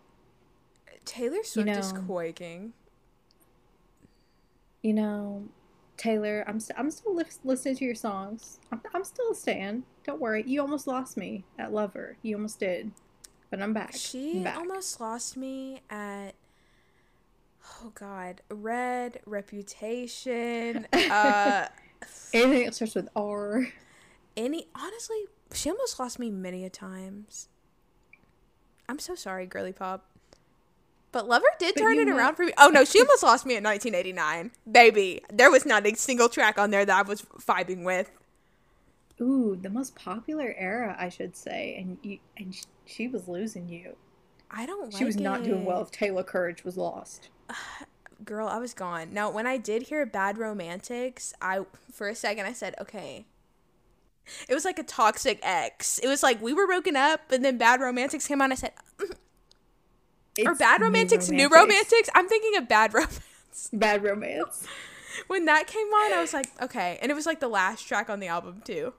Taylor 1.05 1.45
Swift 1.45 1.69
you 1.69 1.75
know, 1.75 1.79
is 1.79 1.93
quaking. 1.93 2.73
You 4.83 4.95
know, 4.95 5.45
Taylor, 5.97 6.45
I'm 6.47 6.57
i 6.57 6.59
st- 6.59 6.79
I'm 6.79 6.91
still 6.91 7.15
li- 7.17 7.25
listening 7.45 7.77
to 7.77 7.85
your 7.85 7.95
songs. 7.95 8.61
I'm, 8.71 8.81
I'm 8.95 9.05
still 9.05 9.31
a 9.31 9.35
stan. 9.35 9.85
Don't 10.05 10.21
worry. 10.21 10.45
You 10.47 10.61
almost 10.61 10.87
lost 10.87 11.17
me 11.17 11.45
at 11.59 11.73
Lover. 11.73 12.17
You 12.23 12.37
almost 12.37 12.61
did, 12.61 12.93
but 13.51 13.61
I'm 13.61 13.73
back. 13.73 13.95
She 13.95 14.39
I'm 14.39 14.45
back. 14.45 14.57
almost 14.59 15.01
lost 15.01 15.37
me 15.37 15.81
at 15.91 16.33
oh 17.83 17.93
god, 17.95 18.43
Red 18.51 19.21
Reputation. 19.27 20.87
uh 20.93 21.69
Anything 22.33 22.65
that 22.67 22.75
starts 22.75 22.95
with 22.95 23.09
R. 23.17 23.67
Any 24.37 24.67
honestly, 24.75 25.17
she 25.53 25.71
almost 25.71 25.99
lost 25.99 26.19
me 26.19 26.31
many 26.31 26.65
a 26.65 26.71
times. 26.71 27.49
I'm 28.89 28.99
so 28.99 29.15
sorry, 29.15 29.47
girly 29.47 29.73
pop. 29.73 30.11
But 31.17 31.29
Lover 31.29 31.47
did 31.59 31.77
but 31.77 31.81
turn 31.81 31.99
it 31.99 32.11
around 32.11 32.35
for 32.35 32.45
me. 32.45 32.53
Oh 32.59 32.69
no, 32.69 32.85
she 32.85 33.01
almost 33.01 33.23
lost 33.23 33.47
me 33.47 33.57
in 33.57 33.65
1989. 33.65 34.51
Baby, 34.71 35.23
there 35.33 35.51
was 35.51 35.65
not 35.65 35.87
a 35.87 35.95
single 35.95 36.29
track 36.29 36.59
on 36.59 36.71
there 36.71 36.85
that 36.85 36.95
I 36.95 37.09
was 37.09 37.23
vibing 37.41 37.85
with. 37.85 38.11
Ooh, 39.19 39.57
the 39.57 39.71
most 39.71 39.95
popular 39.95 40.55
era, 40.59 40.95
I 40.99 41.09
should 41.09 41.35
say, 41.35 41.75
and 41.79 41.97
you 42.03 42.19
and 42.37 42.55
she 42.85 43.09
was 43.09 43.29
losing 43.29 43.67
you. 43.67 43.97
I 44.51 44.67
don't. 44.67 44.93
Like 44.93 44.99
she 44.99 45.07
was 45.07 45.17
not 45.17 45.43
doing 45.43 45.65
well 45.65 45.81
if 45.81 45.91
Taylor 45.91 46.23
Courage 46.23 46.65
was 46.65 46.77
lost. 46.77 47.31
girl, 48.27 48.47
I 48.47 48.59
was 48.59 48.75
gone. 48.75 49.15
Now, 49.15 49.31
when 49.31 49.47
I 49.47 49.57
did 49.57 49.85
hear 49.85 50.05
Bad 50.05 50.37
Romantics, 50.37 51.33
I 51.41 51.61
for 51.91 52.09
a 52.09 52.15
second 52.15 52.45
I 52.45 52.53
said, 52.53 52.75
okay. 52.79 53.25
It 54.51 54.55
was 54.55 54.67
like 54.67 54.79
a 54.79 54.83
toxic 54.83 55.39
ex. 55.43 55.97
It 55.97 56.09
was 56.09 56.23
like 56.23 56.43
we 56.43 56.53
were 56.53 56.67
broken 56.67 56.95
up, 56.95 57.33
and 57.33 57.43
then 57.43 57.57
Bad 57.57 57.81
Romantics 57.81 58.27
came 58.27 58.43
on. 58.43 58.53
I 58.53 58.57
said, 58.57 58.73
mm-hmm. 58.99 59.13
Mm. 60.37 60.47
or 60.47 60.55
Bad 60.55 60.81
Romantics, 60.81 61.29
new 61.29 61.49
romantics. 61.49 61.55
new 61.55 61.61
romantics. 61.61 62.11
I'm 62.15 62.29
thinking 62.29 62.57
of 62.57 62.69
Bad 62.69 62.95
Romance. 62.95 63.21
Bad 63.73 64.03
Romance. 64.03 64.67
when 65.27 65.45
that 65.47 65.67
came 65.67 65.87
on, 65.87 66.13
I 66.13 66.21
was 66.21 66.33
like, 66.33 66.51
okay, 66.63 66.99
and 67.03 67.11
it 67.11 67.15
was 67.15 67.27
like 67.27 67.41
the 67.41 67.49
last 67.49 67.87
track 67.87 68.11
on 68.11 68.21
the 68.21 68.29
album 68.29 68.63
too. 68.65 68.93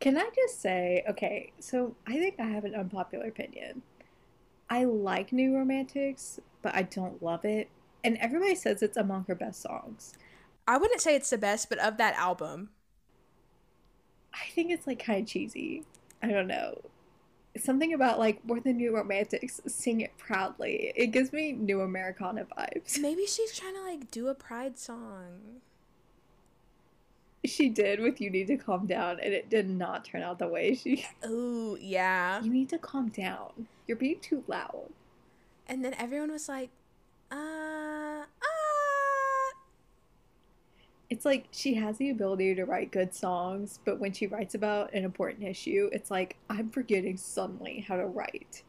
Can 0.00 0.16
I 0.16 0.30
just 0.34 0.62
say, 0.62 1.04
okay, 1.10 1.52
so 1.60 1.94
I 2.06 2.14
think 2.14 2.36
I 2.40 2.46
have 2.46 2.64
an 2.64 2.74
unpopular 2.74 3.26
opinion. 3.26 3.82
I 4.70 4.84
like 4.84 5.32
New 5.32 5.54
Romantics, 5.56 6.40
but 6.62 6.74
I 6.74 6.82
don't 6.82 7.22
love 7.22 7.44
it 7.44 7.68
and 8.04 8.16
everybody 8.18 8.54
says 8.54 8.82
it's 8.82 8.96
among 8.96 9.24
her 9.28 9.34
best 9.34 9.62
songs. 9.62 10.14
I 10.66 10.78
wouldn't 10.78 11.00
say 11.00 11.14
it's 11.14 11.30
the 11.30 11.38
best, 11.38 11.68
but 11.68 11.78
of 11.78 11.96
that 11.98 12.14
album. 12.14 12.70
I 14.32 14.50
think 14.52 14.70
it's 14.70 14.86
like 14.86 15.04
kind 15.04 15.22
of 15.22 15.28
cheesy. 15.28 15.84
I 16.22 16.28
don't 16.28 16.46
know. 16.46 16.80
Something 17.56 17.92
about 17.92 18.18
like 18.18 18.44
more 18.44 18.60
than 18.60 18.76
New 18.76 18.94
Romantics, 18.94 19.60
sing 19.66 20.00
it 20.00 20.16
proudly. 20.16 20.92
It 20.94 21.08
gives 21.08 21.32
me 21.32 21.52
New 21.52 21.80
Americana 21.80 22.46
vibes. 22.56 22.98
Maybe 23.00 23.26
she's 23.26 23.52
trying 23.56 23.74
to 23.74 23.82
like 23.82 24.10
do 24.10 24.28
a 24.28 24.34
pride 24.34 24.78
song. 24.78 25.60
She 27.44 27.68
did 27.68 28.00
with 28.00 28.20
"You 28.20 28.30
Need 28.30 28.48
to 28.48 28.56
Calm 28.56 28.86
Down," 28.86 29.18
and 29.18 29.32
it 29.32 29.48
did 29.50 29.68
not 29.68 30.04
turn 30.04 30.22
out 30.22 30.38
the 30.38 30.46
way 30.46 30.74
she. 30.74 31.06
Oh 31.24 31.76
yeah. 31.80 32.40
You 32.42 32.50
need 32.52 32.68
to 32.68 32.78
calm 32.78 33.08
down. 33.08 33.66
You're 33.86 33.96
being 33.96 34.20
too 34.20 34.44
loud. 34.46 34.90
And 35.66 35.84
then 35.84 35.94
everyone 35.94 36.30
was 36.30 36.48
like, 36.48 36.70
uh, 37.30 37.34
uh. 37.36 38.49
It's 41.10 41.24
like 41.24 41.46
she 41.50 41.74
has 41.74 41.98
the 41.98 42.10
ability 42.10 42.54
to 42.54 42.64
write 42.64 42.92
good 42.92 43.12
songs, 43.14 43.80
but 43.84 43.98
when 43.98 44.12
she 44.12 44.26
writes 44.28 44.54
about 44.54 44.92
an 44.94 45.04
important 45.04 45.42
issue, 45.44 45.90
it's 45.92 46.10
like 46.10 46.36
I'm 46.48 46.70
forgetting 46.70 47.16
suddenly 47.16 47.84
how 47.86 47.96
to 47.96 48.06
write. 48.06 48.62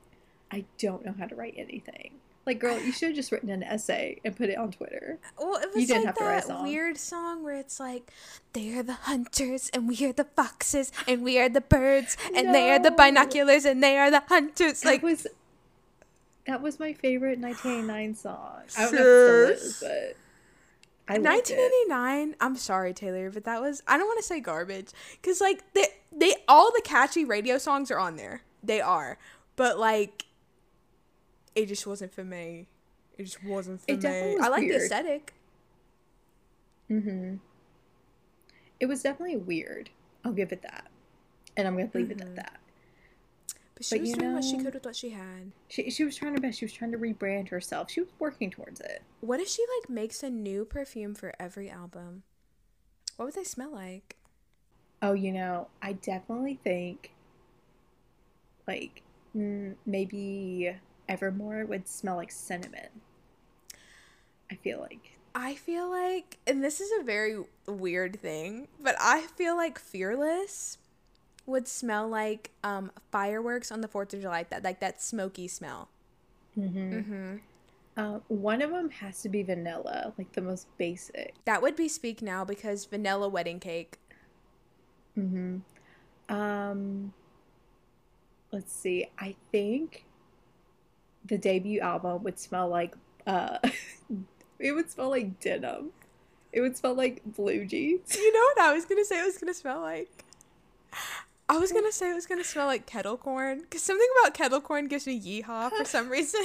I 0.52 0.66
don't 0.80 1.06
know 1.06 1.14
how 1.18 1.28
to 1.28 1.36
write 1.36 1.54
anything. 1.58 2.14
Like, 2.44 2.60
girl, 2.60 2.80
you 2.82 2.92
should 2.92 3.10
have 3.10 3.16
just 3.16 3.32
written 3.32 3.52
an 3.52 3.62
essay 3.62 4.20
and 4.26 4.36
put 4.36 4.50
it 4.50 4.58
on 4.58 4.72
Twitter. 4.72 5.20
Well, 5.40 5.58
it 5.58 5.68
You 5.76 5.82
was 5.82 5.88
didn't 5.88 5.98
like 5.98 6.06
have 6.08 6.16
to 6.18 6.24
write 6.24 6.44
a 6.44 6.48
that 6.48 6.48
song. 6.48 6.64
weird 6.64 6.98
song 6.98 7.44
where 7.44 7.56
it's 7.56 7.80
like, 7.80 8.12
they 8.54 8.74
are 8.76 8.82
the 8.82 8.94
hunters 8.94 9.70
and 9.76 9.88
we 9.88 10.04
are 10.06 10.12
the 10.12 10.24
foxes 10.24 10.92
and 11.08 11.22
we 11.22 11.38
are 11.40 11.48
the 11.48 11.62
birds 11.62 12.18
and 12.36 12.54
they 12.56 12.72
are 12.72 12.80
the 12.80 12.90
binoculars 12.90 13.64
and 13.64 13.84
they 13.84 13.96
are 14.00 14.10
the 14.10 14.24
hunters. 14.28 14.82
That 14.82 14.90
Like, 14.90 15.04
was 15.04 15.28
that 16.48 16.64
was 16.64 16.80
my 16.80 16.94
favorite 16.94 17.38
1989 17.38 18.16
song. 18.16 18.62
I 18.76 18.84
don't 18.86 18.96
know 18.96 19.00
if 19.00 19.50
it 19.52 19.60
still 19.60 19.68
is, 19.68 19.80
but 19.80 20.18
I 21.08 21.18
1989. 21.18 22.36
I'm 22.40 22.56
sorry, 22.56 22.94
Taylor, 22.94 23.30
but 23.32 23.44
that 23.44 23.62
was 23.62 23.84
I 23.88 23.98
don't 23.98 24.08
want 24.08 24.20
to 24.20 24.26
say 24.26 24.40
garbage 24.40 24.92
because 25.22 25.42
like 25.42 25.74
they 25.74 25.86
they 26.12 26.36
all 26.48 26.72
the 26.72 26.82
catchy 26.84 27.26
radio 27.26 27.58
songs 27.58 27.92
are 27.92 28.00
on 28.00 28.16
there. 28.16 28.42
They 28.64 28.80
are, 28.80 29.18
but 29.56 29.78
like, 29.80 30.26
it 31.56 31.66
just 31.66 31.86
wasn't 31.88 32.14
for 32.14 32.24
me. 32.24 32.68
It 33.18 33.24
just 33.24 33.44
wasn't 33.44 33.82
for 33.82 33.86
It 33.92 34.04
me. 34.04 34.36
was 34.36 34.46
I 34.46 34.48
like 34.48 34.62
the 34.68 34.76
aesthetic. 34.76 35.34
Mm-hmm. 36.90 37.36
It 38.80 38.86
was 38.86 39.04
definitely 39.04 39.38
weird. 39.38 39.90
I'll 40.24 40.32
give 40.34 40.52
it 40.52 40.62
that, 40.62 40.88
and 41.58 41.68
I'm 41.68 41.76
gonna 41.76 41.90
leave 41.94 42.12
it 42.12 42.18
Mhm. 42.20 42.22
at 42.22 42.36
that. 42.38 42.60
But 43.82 43.86
she 43.88 43.98
But 43.98 44.02
was 44.02 44.12
doing 44.14 44.34
what 44.34 44.44
she 44.44 44.58
could 44.58 44.74
with 44.76 44.86
what 44.86 44.96
she 44.96 45.10
had. 45.10 45.52
She 45.68 45.90
she 45.90 46.04
was 46.04 46.16
trying 46.16 46.34
her 46.34 46.40
best. 46.40 46.60
She 46.60 46.66
was 46.66 46.74
trying 46.74 46.92
to 46.92 47.00
rebrand 47.00 47.50
herself. 47.50 47.90
She 47.90 48.02
was 48.02 48.10
working 48.20 48.52
towards 48.52 48.80
it. 48.80 49.02
What 49.22 49.40
if 49.40 49.48
she 49.48 49.66
like 49.80 49.90
makes 49.90 50.22
a 50.22 50.30
new 50.30 50.66
perfume 50.66 51.16
for 51.16 51.34
every 51.40 51.68
album? 51.68 52.22
What 53.18 53.26
would 53.26 53.34
they 53.34 53.44
smell 53.44 53.74
like? 53.74 54.18
Oh, 55.02 55.14
you 55.14 55.32
know, 55.32 55.68
I 55.82 55.94
definitely 55.94 56.60
think 56.64 57.12
like 58.68 59.02
mm, 59.36 59.74
maybe 59.86 60.76
Evermore 61.10 61.66
would 61.66 61.88
smell 61.88 62.18
like 62.18 62.32
cinnamon. 62.32 63.02
I 64.52 64.56
feel 64.56 64.80
like. 64.80 65.18
I 65.34 65.56
feel 65.56 65.90
like, 65.90 66.38
and 66.46 66.64
this 66.64 66.82
is 66.82 66.92
a 67.00 67.04
very 67.04 67.42
weird 67.66 68.20
thing, 68.20 68.68
but 68.80 68.96
I 69.00 69.22
feel 69.22 69.56
like 69.56 69.80
Fearless 69.80 70.78
would 71.46 71.68
smell 71.68 72.08
like 72.08 72.52
um, 72.64 72.92
fireworks 73.12 73.72
on 73.72 73.82
the 73.82 73.88
Fourth 73.88 74.14
of 74.14 74.22
July. 74.22 74.46
That 74.50 74.64
like 74.64 74.80
that 74.80 75.02
smoky 75.02 75.48
smell. 75.48 75.90
Mm-hmm. 76.58 76.94
Mm-hmm. 76.94 77.36
Uh, 77.98 78.20
one 78.30 78.62
of 78.62 78.72
them 78.72 78.90
has 78.90 79.22
to 79.22 79.30
be 79.30 79.44
vanilla, 79.44 80.14
like 80.18 80.32
the 80.32 80.42
most 80.42 80.68
basic. 80.78 81.34
That 81.46 81.62
would 81.62 81.76
be 81.76 81.88
Speak 81.88 82.22
Now 82.22 82.46
because 82.46 82.86
vanilla 82.86 83.28
wedding 83.28 83.60
cake. 83.60 83.98
Mm-hmm. 85.18 85.58
Um, 86.34 87.14
let's 88.52 88.74
see. 88.74 89.10
I 89.20 89.36
think 89.52 90.06
the 91.26 91.38
debut 91.38 91.80
album 91.82 92.24
would 92.24 92.40
smell 92.40 92.70
like 92.70 92.96
uh, 93.28 93.58
it 94.60 94.72
would 94.72 94.90
smell 94.90 95.10
like 95.10 95.40
denim. 95.40 95.92
It 96.54 96.62
would 96.62 96.78
smell 96.78 96.94
like 96.94 97.22
blue 97.26 97.66
jeans. 97.66 98.16
You 98.16 98.34
know 98.34 98.40
what 98.56 98.60
I 98.62 98.74
was 98.74 98.86
gonna 98.86 99.06
say? 99.06 99.20
It 99.20 99.26
was 99.26 99.38
gonna 99.38 99.54
smell 99.54 99.82
like. 99.82 100.26
I 101.52 101.58
was 101.58 101.74
gonna 101.74 101.92
say 101.92 102.10
it 102.10 102.14
was 102.16 102.26
gonna 102.26 102.46
smell 102.46 102.66
like 102.66 102.86
kettle 102.86 103.18
corn 103.18 103.60
because 103.60 103.84
something 103.84 104.08
about 104.22 104.34
kettle 104.34 104.62
corn 104.62 104.88
gives 104.88 105.06
me 105.06 105.20
yeehaw 105.20 105.70
for 105.70 105.84
some 105.84 106.08
reason. 106.18 106.42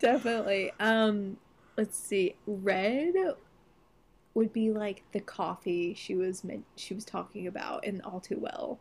Definitely. 0.00 0.72
Um, 0.80 1.36
let's 1.76 1.96
see. 1.96 2.34
Red 2.48 3.14
would 4.34 4.52
be 4.52 4.72
like 4.72 5.04
the 5.12 5.20
coffee 5.20 5.94
she 5.94 6.16
was 6.16 6.42
meant 6.42 6.64
she 6.74 6.94
was 6.94 7.04
talking 7.04 7.46
about 7.46 7.84
in 7.84 8.00
All 8.00 8.18
Too 8.18 8.38
Well. 8.40 8.80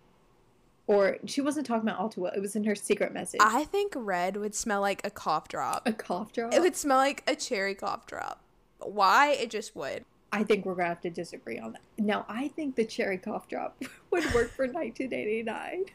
Or 0.88 1.18
she 1.26 1.40
wasn't 1.40 1.68
talking 1.68 1.88
about 1.88 2.00
All 2.00 2.10
Too 2.10 2.22
Well. 2.22 2.34
It 2.36 2.42
was 2.42 2.56
in 2.56 2.64
her 2.64 2.74
secret 2.74 3.14
message. 3.14 3.42
I 3.44 3.66
think 3.66 3.94
red 3.96 4.38
would 4.38 4.56
smell 4.56 4.82
like 4.82 5.06
a 5.06 5.12
cough 5.12 5.48
drop. 5.50 5.88
a 5.88 5.94
cough 5.94 6.34
drop. 6.34 6.52
It 6.52 6.62
would 6.62 6.76
smell 6.76 6.98
like 6.98 7.24
a 7.28 7.36
cherry 7.36 7.76
cough 7.76 8.08
drop. 8.08 8.42
Why? 8.80 9.34
It 9.34 9.52
just 9.52 9.76
would. 9.76 10.04
I 10.34 10.44
think 10.44 10.66
we're 10.66 10.74
gonna 10.76 10.90
have 10.90 11.02
to 11.02 11.10
disagree 11.10 11.60
on 11.60 11.74
that. 11.74 11.82
Now, 11.98 12.26
I 12.28 12.48
think 12.50 12.76
the 12.76 12.84
cherry 12.86 13.18
cough 13.20 13.48
drop 13.48 13.82
would 14.12 14.26
work 14.34 14.50
for 14.52 14.66
1989. 14.66 15.86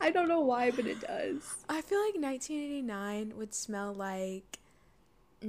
I 0.00 0.10
don't 0.10 0.28
know 0.28 0.40
why, 0.40 0.70
but 0.70 0.86
it 0.86 1.00
does. 1.00 1.56
I 1.68 1.82
feel 1.82 1.98
like 2.00 2.14
1989 2.14 3.34
would 3.36 3.54
smell 3.54 3.92
like 3.94 4.58
mm, 5.42 5.46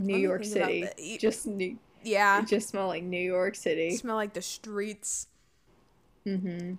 New 0.00 0.16
York 0.16 0.44
City, 0.44 0.88
the- 0.96 1.18
just 1.18 1.46
new. 1.46 1.78
yeah, 2.02 2.40
It 2.40 2.48
just 2.48 2.68
smell 2.70 2.88
like 2.88 3.04
New 3.04 3.20
York 3.20 3.54
City. 3.54 3.94
smell 3.96 4.16
like 4.16 4.32
the 4.32 4.42
streets. 4.42 5.28
Mm-hmm. 6.26 6.74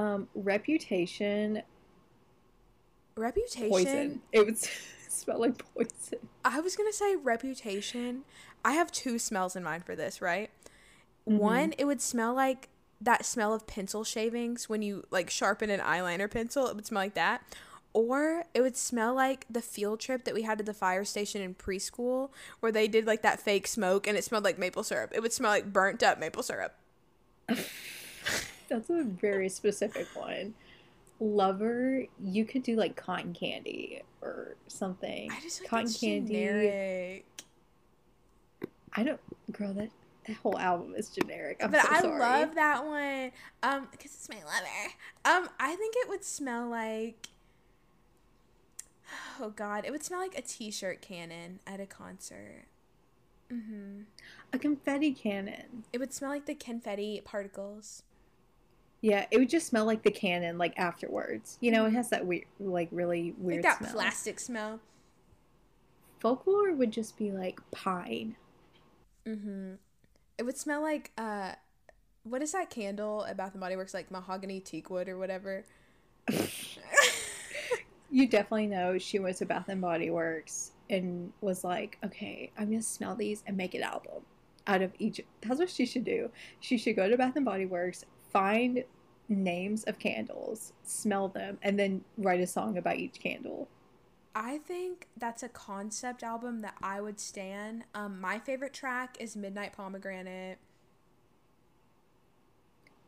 Um, 0.00 0.28
reputation, 0.34 1.62
Reputation. 3.16 3.68
poison. 3.68 4.22
It 4.32 4.46
would 4.46 4.56
smell 5.20 5.40
like 5.40 5.62
poison. 5.74 6.18
I 6.44 6.60
was 6.60 6.76
gonna 6.76 6.92
say 6.92 7.16
reputation. 7.16 8.22
I 8.64 8.72
have 8.72 8.92
two 8.92 9.18
smells 9.18 9.56
in 9.56 9.62
mind 9.62 9.84
for 9.84 9.96
this, 9.96 10.20
right? 10.22 10.50
Mhm. 11.28 11.38
One, 11.38 11.74
it 11.78 11.84
would 11.84 12.00
smell 12.00 12.34
like 12.34 12.68
that 13.00 13.24
smell 13.24 13.52
of 13.52 13.66
pencil 13.66 14.04
shavings 14.04 14.68
when 14.68 14.82
you 14.82 15.04
like 15.10 15.28
sharpen 15.30 15.70
an 15.70 15.80
eyeliner 15.80 16.30
pencil. 16.30 16.66
It 16.68 16.76
would 16.76 16.86
smell 16.86 17.02
like 17.02 17.14
that. 17.14 17.42
Or 17.94 18.44
it 18.54 18.62
would 18.62 18.76
smell 18.76 19.14
like 19.14 19.44
the 19.50 19.60
field 19.60 20.00
trip 20.00 20.24
that 20.24 20.34
we 20.34 20.42
had 20.42 20.56
to 20.58 20.64
the 20.64 20.72
fire 20.72 21.04
station 21.04 21.42
in 21.42 21.54
preschool 21.54 22.30
where 22.60 22.72
they 22.72 22.88
did 22.88 23.06
like 23.06 23.20
that 23.22 23.38
fake 23.40 23.66
smoke 23.66 24.06
and 24.06 24.16
it 24.16 24.24
smelled 24.24 24.44
like 24.44 24.58
maple 24.58 24.82
syrup. 24.82 25.10
It 25.14 25.20
would 25.20 25.32
smell 25.32 25.50
like 25.50 25.72
burnt 25.72 26.02
up 26.02 26.18
maple 26.18 26.42
syrup. 26.42 26.74
That's 28.68 28.88
a 28.88 29.02
very 29.04 29.48
specific 29.50 30.06
one. 30.14 30.54
Lover, 31.20 32.04
you 32.22 32.44
could 32.44 32.62
do 32.62 32.76
like 32.76 32.96
cotton 32.96 33.32
candy 33.32 34.02
or 34.20 34.56
something. 34.66 35.30
I 35.30 35.40
just 35.40 35.64
cotton 35.64 35.92
candy. 35.92 36.32
generic. 36.32 37.26
I 38.94 39.02
don't, 39.04 39.20
girl. 39.52 39.72
That 39.72 39.90
that 40.26 40.36
whole 40.36 40.58
album 40.58 40.94
is 40.96 41.08
generic. 41.08 41.60
I'm 41.62 41.70
but 41.70 41.82
so 41.82 41.88
I 41.90 42.00
sorry. 42.00 42.20
love 42.20 42.54
that 42.54 42.84
one. 42.84 43.32
Um, 43.62 43.88
because 43.90 44.12
it's 44.12 44.28
my 44.28 44.36
lover. 44.36 44.66
Um, 45.24 45.48
I 45.58 45.74
think 45.74 45.94
it 45.96 46.08
would 46.08 46.24
smell 46.24 46.68
like. 46.68 47.28
Oh 49.40 49.50
God! 49.50 49.84
It 49.84 49.90
would 49.90 50.02
smell 50.04 50.20
like 50.20 50.38
a 50.38 50.42
T-shirt 50.42 51.02
cannon 51.02 51.60
at 51.66 51.80
a 51.80 51.86
concert. 51.86 52.64
Mm-hmm. 53.52 54.02
a 54.50 54.58
confetti 54.58 55.12
cannon. 55.12 55.84
It 55.92 55.98
would 55.98 56.14
smell 56.14 56.30
like 56.30 56.46
the 56.46 56.54
confetti 56.54 57.20
particles. 57.22 58.02
Yeah, 59.02 59.26
it 59.30 59.38
would 59.38 59.50
just 59.50 59.66
smell 59.66 59.84
like 59.84 60.02
the 60.02 60.10
cannon 60.10 60.56
like 60.58 60.78
afterwards. 60.78 61.58
You 61.60 61.72
know, 61.72 61.84
it 61.86 61.92
has 61.92 62.08
that 62.10 62.24
weird, 62.24 62.44
like 62.58 62.88
really 62.90 63.34
weird 63.36 63.64
like 63.64 63.78
that 63.78 63.78
smell. 63.78 63.92
plastic 63.92 64.40
smell. 64.40 64.80
Folklore 66.20 66.72
would 66.72 66.92
just 66.92 67.18
be 67.18 67.32
like 67.32 67.60
pine. 67.72 68.36
Mm-hmm. 69.26 69.74
It 70.38 70.42
would 70.44 70.56
smell 70.56 70.82
like 70.82 71.10
uh, 71.18 71.52
what 72.22 72.42
is 72.42 72.52
that 72.52 72.70
candle 72.70 73.26
at 73.26 73.36
Bath 73.36 73.52
and 73.52 73.60
Body 73.60 73.76
Works? 73.76 73.92
Like 73.92 74.10
mahogany 74.10 74.60
teak 74.60 74.88
wood 74.88 75.08
or 75.08 75.18
whatever. 75.18 75.66
You 78.14 78.26
definitely 78.28 78.66
know 78.66 78.98
she 78.98 79.18
went 79.18 79.38
to 79.38 79.46
Bath 79.46 79.70
and 79.70 79.80
Body 79.80 80.10
Works 80.10 80.72
and 80.90 81.32
was 81.40 81.64
like, 81.64 81.96
okay, 82.04 82.52
I'm 82.58 82.66
gonna 82.68 82.82
smell 82.82 83.16
these 83.16 83.42
and 83.46 83.56
make 83.56 83.74
an 83.74 83.82
album 83.82 84.20
out 84.66 84.82
of 84.82 84.92
each. 84.98 85.22
That's 85.40 85.58
what 85.58 85.70
she 85.70 85.86
should 85.86 86.04
do. 86.04 86.30
She 86.60 86.76
should 86.76 86.94
go 86.94 87.08
to 87.08 87.16
Bath 87.16 87.36
and 87.36 87.44
Body 87.46 87.64
Works, 87.64 88.04
find 88.32 88.84
names 89.28 89.84
of 89.84 89.98
candles, 89.98 90.72
smell 90.84 91.28
them, 91.28 91.58
and 91.62 91.78
then 91.78 92.02
write 92.18 92.40
a 92.40 92.46
song 92.46 92.76
about 92.78 92.96
each 92.96 93.20
candle. 93.20 93.68
I 94.34 94.58
think 94.58 95.08
that's 95.16 95.42
a 95.42 95.48
concept 95.48 96.22
album 96.22 96.62
that 96.62 96.74
I 96.82 97.00
would 97.00 97.20
stand. 97.20 97.84
Um, 97.94 98.20
my 98.20 98.38
favorite 98.38 98.72
track 98.72 99.16
is 99.20 99.36
Midnight 99.36 99.72
Pomegranate. 99.74 100.58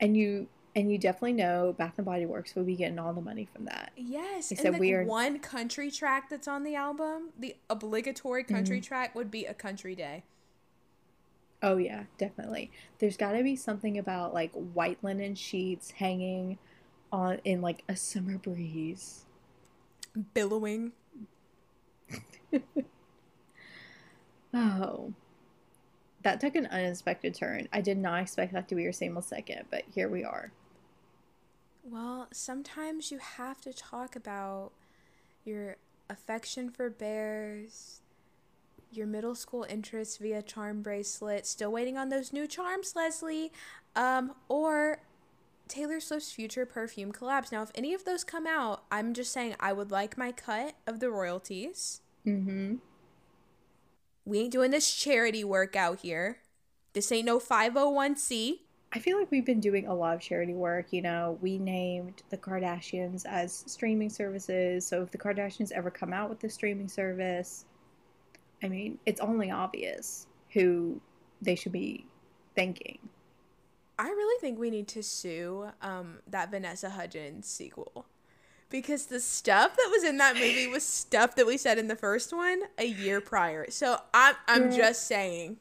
And 0.00 0.16
you 0.16 0.49
and 0.76 0.90
you 0.90 0.99
definitely 0.99 1.35
know 1.35 1.73
Bath 1.78 1.95
and 1.99 2.04
Body 2.04 2.26
Works 2.26 2.54
will 2.57 2.64
be 2.64 2.75
getting 2.75 2.99
all 2.99 3.12
the 3.12 3.21
money 3.21 3.49
from 3.54 3.64
that. 3.66 3.93
Yes, 3.97 4.50
Except 4.50 4.66
and 4.66 4.75
the 4.75 4.81
we 4.81 4.93
are- 4.93 5.04
one 5.04 5.38
country 5.38 5.88
track 5.90 6.28
that's 6.28 6.49
on 6.49 6.64
the 6.64 6.75
album, 6.75 7.31
the 7.38 7.54
obligatory 7.71 8.43
country 8.43 8.78
Mm-hmm. 8.78 8.87
track 8.88 9.14
would 9.14 9.31
be 9.31 9.47
"A 9.47 9.54
Country 9.54 9.95
Day." 9.95 10.25
Oh 11.64 11.78
yeah, 11.78 12.04
definitely. 12.18 12.71
There's 12.99 13.16
got 13.16 13.33
to 13.33 13.42
be 13.42 13.56
something 13.56 13.97
about 13.97 14.35
like 14.35 14.52
white 14.52 14.99
linen 15.02 15.35
sheets 15.35 15.92
hanging 15.92 16.59
on 17.11 17.40
in 17.42 17.62
like 17.62 17.83
a 17.88 17.97
summer 17.97 18.37
breeze. 18.37 19.25
Billowing. 20.35 20.92
Oh. 24.54 25.12
That 26.23 26.40
took 26.40 26.54
an 26.54 26.66
unexpected 26.66 27.35
turn. 27.35 27.68
I 27.73 27.80
did 27.80 27.99
not 27.99 28.23
expect 28.23 28.52
that 28.52 28.68
to 28.68 28.76
be 28.76 28.85
your 28.85 28.92
seamless 28.92 29.26
second, 29.26 29.64
but 29.71 29.83
here 29.92 30.09
we 30.09 30.25
are. 30.25 30.52
Well, 31.83 32.28
sometimes 32.33 33.11
you 33.11 33.18
have 33.18 33.61
to 33.62 33.75
talk 33.75 34.16
about 34.16 34.71
your 35.44 35.76
affection 36.09 36.71
for 36.71 36.88
bears, 36.88 38.00
your 38.96 39.06
middle 39.06 39.34
school 39.34 39.66
interests 39.68 40.16
via 40.18 40.42
charm 40.42 40.82
bracelet, 40.82 41.46
still 41.46 41.72
waiting 41.72 41.96
on 41.96 42.08
those 42.08 42.32
new 42.32 42.46
charms, 42.46 42.94
Leslie, 42.96 43.52
um, 43.96 44.32
or 44.48 45.00
Taylor 45.68 46.00
Swift's 46.00 46.32
future 46.32 46.66
perfume 46.66 47.12
collabs. 47.12 47.50
Now, 47.50 47.62
if 47.62 47.70
any 47.74 47.94
of 47.94 48.04
those 48.04 48.24
come 48.24 48.46
out, 48.46 48.84
I'm 48.90 49.14
just 49.14 49.32
saying 49.32 49.56
I 49.58 49.72
would 49.72 49.90
like 49.90 50.18
my 50.18 50.32
cut 50.32 50.74
of 50.86 51.00
the 51.00 51.10
royalties. 51.10 52.00
Mm-hmm. 52.26 52.76
We 54.24 54.40
ain't 54.40 54.52
doing 54.52 54.70
this 54.70 54.94
charity 54.94 55.44
work 55.44 55.76
out 55.76 56.00
here. 56.00 56.38
This 56.92 57.10
ain't 57.12 57.26
no 57.26 57.38
501c. 57.38 58.60
I 58.92 59.00
feel 59.00 59.18
like 59.18 59.30
we've 59.32 59.44
been 59.44 59.60
doing 59.60 59.88
a 59.88 59.94
lot 59.94 60.14
of 60.14 60.20
charity 60.20 60.54
work. 60.54 60.92
You 60.92 61.02
know, 61.02 61.36
we 61.42 61.58
named 61.58 62.22
the 62.30 62.36
Kardashians 62.36 63.26
as 63.26 63.64
streaming 63.66 64.08
services. 64.08 64.86
So 64.86 65.02
if 65.02 65.10
the 65.10 65.18
Kardashians 65.18 65.72
ever 65.72 65.90
come 65.90 66.12
out 66.12 66.30
with 66.30 66.44
a 66.44 66.48
streaming 66.48 66.88
service, 66.88 67.64
I 68.64 68.68
mean, 68.68 68.99
it's 69.04 69.21
only 69.21 69.50
obvious 69.50 70.26
who 70.54 71.00
they 71.42 71.54
should 71.54 71.73
be 71.73 72.06
thanking. 72.56 72.99
I 73.99 74.09
really 74.09 74.40
think 74.40 74.59
we 74.59 74.71
need 74.71 74.88
to 74.88 75.02
sue 75.02 75.68
um, 75.83 76.21
that 76.26 76.50
Vanessa 76.50 76.90
Hudgens 76.90 77.47
sequel 77.47 78.06
because 78.71 79.06
the 79.06 79.21
stuff 79.21 79.76
that 79.76 79.88
was 79.92 80.02
in 80.02 80.16
that 80.16 80.35
movie 80.35 80.66
was 80.66 80.83
stuff 80.83 81.37
that 81.37 81.47
we 81.47 81.56
said 81.56 81.78
in 81.78 81.87
the 81.88 81.94
first 81.94 82.33
one 82.33 82.62
a 82.78 82.87
year 82.87 83.21
prior. 83.21 83.71
So 83.71 83.99
I'm 84.12 84.35
I'm 84.49 84.71
Yeah. 84.71 84.76
just 84.78 85.06
saying. 85.06 85.59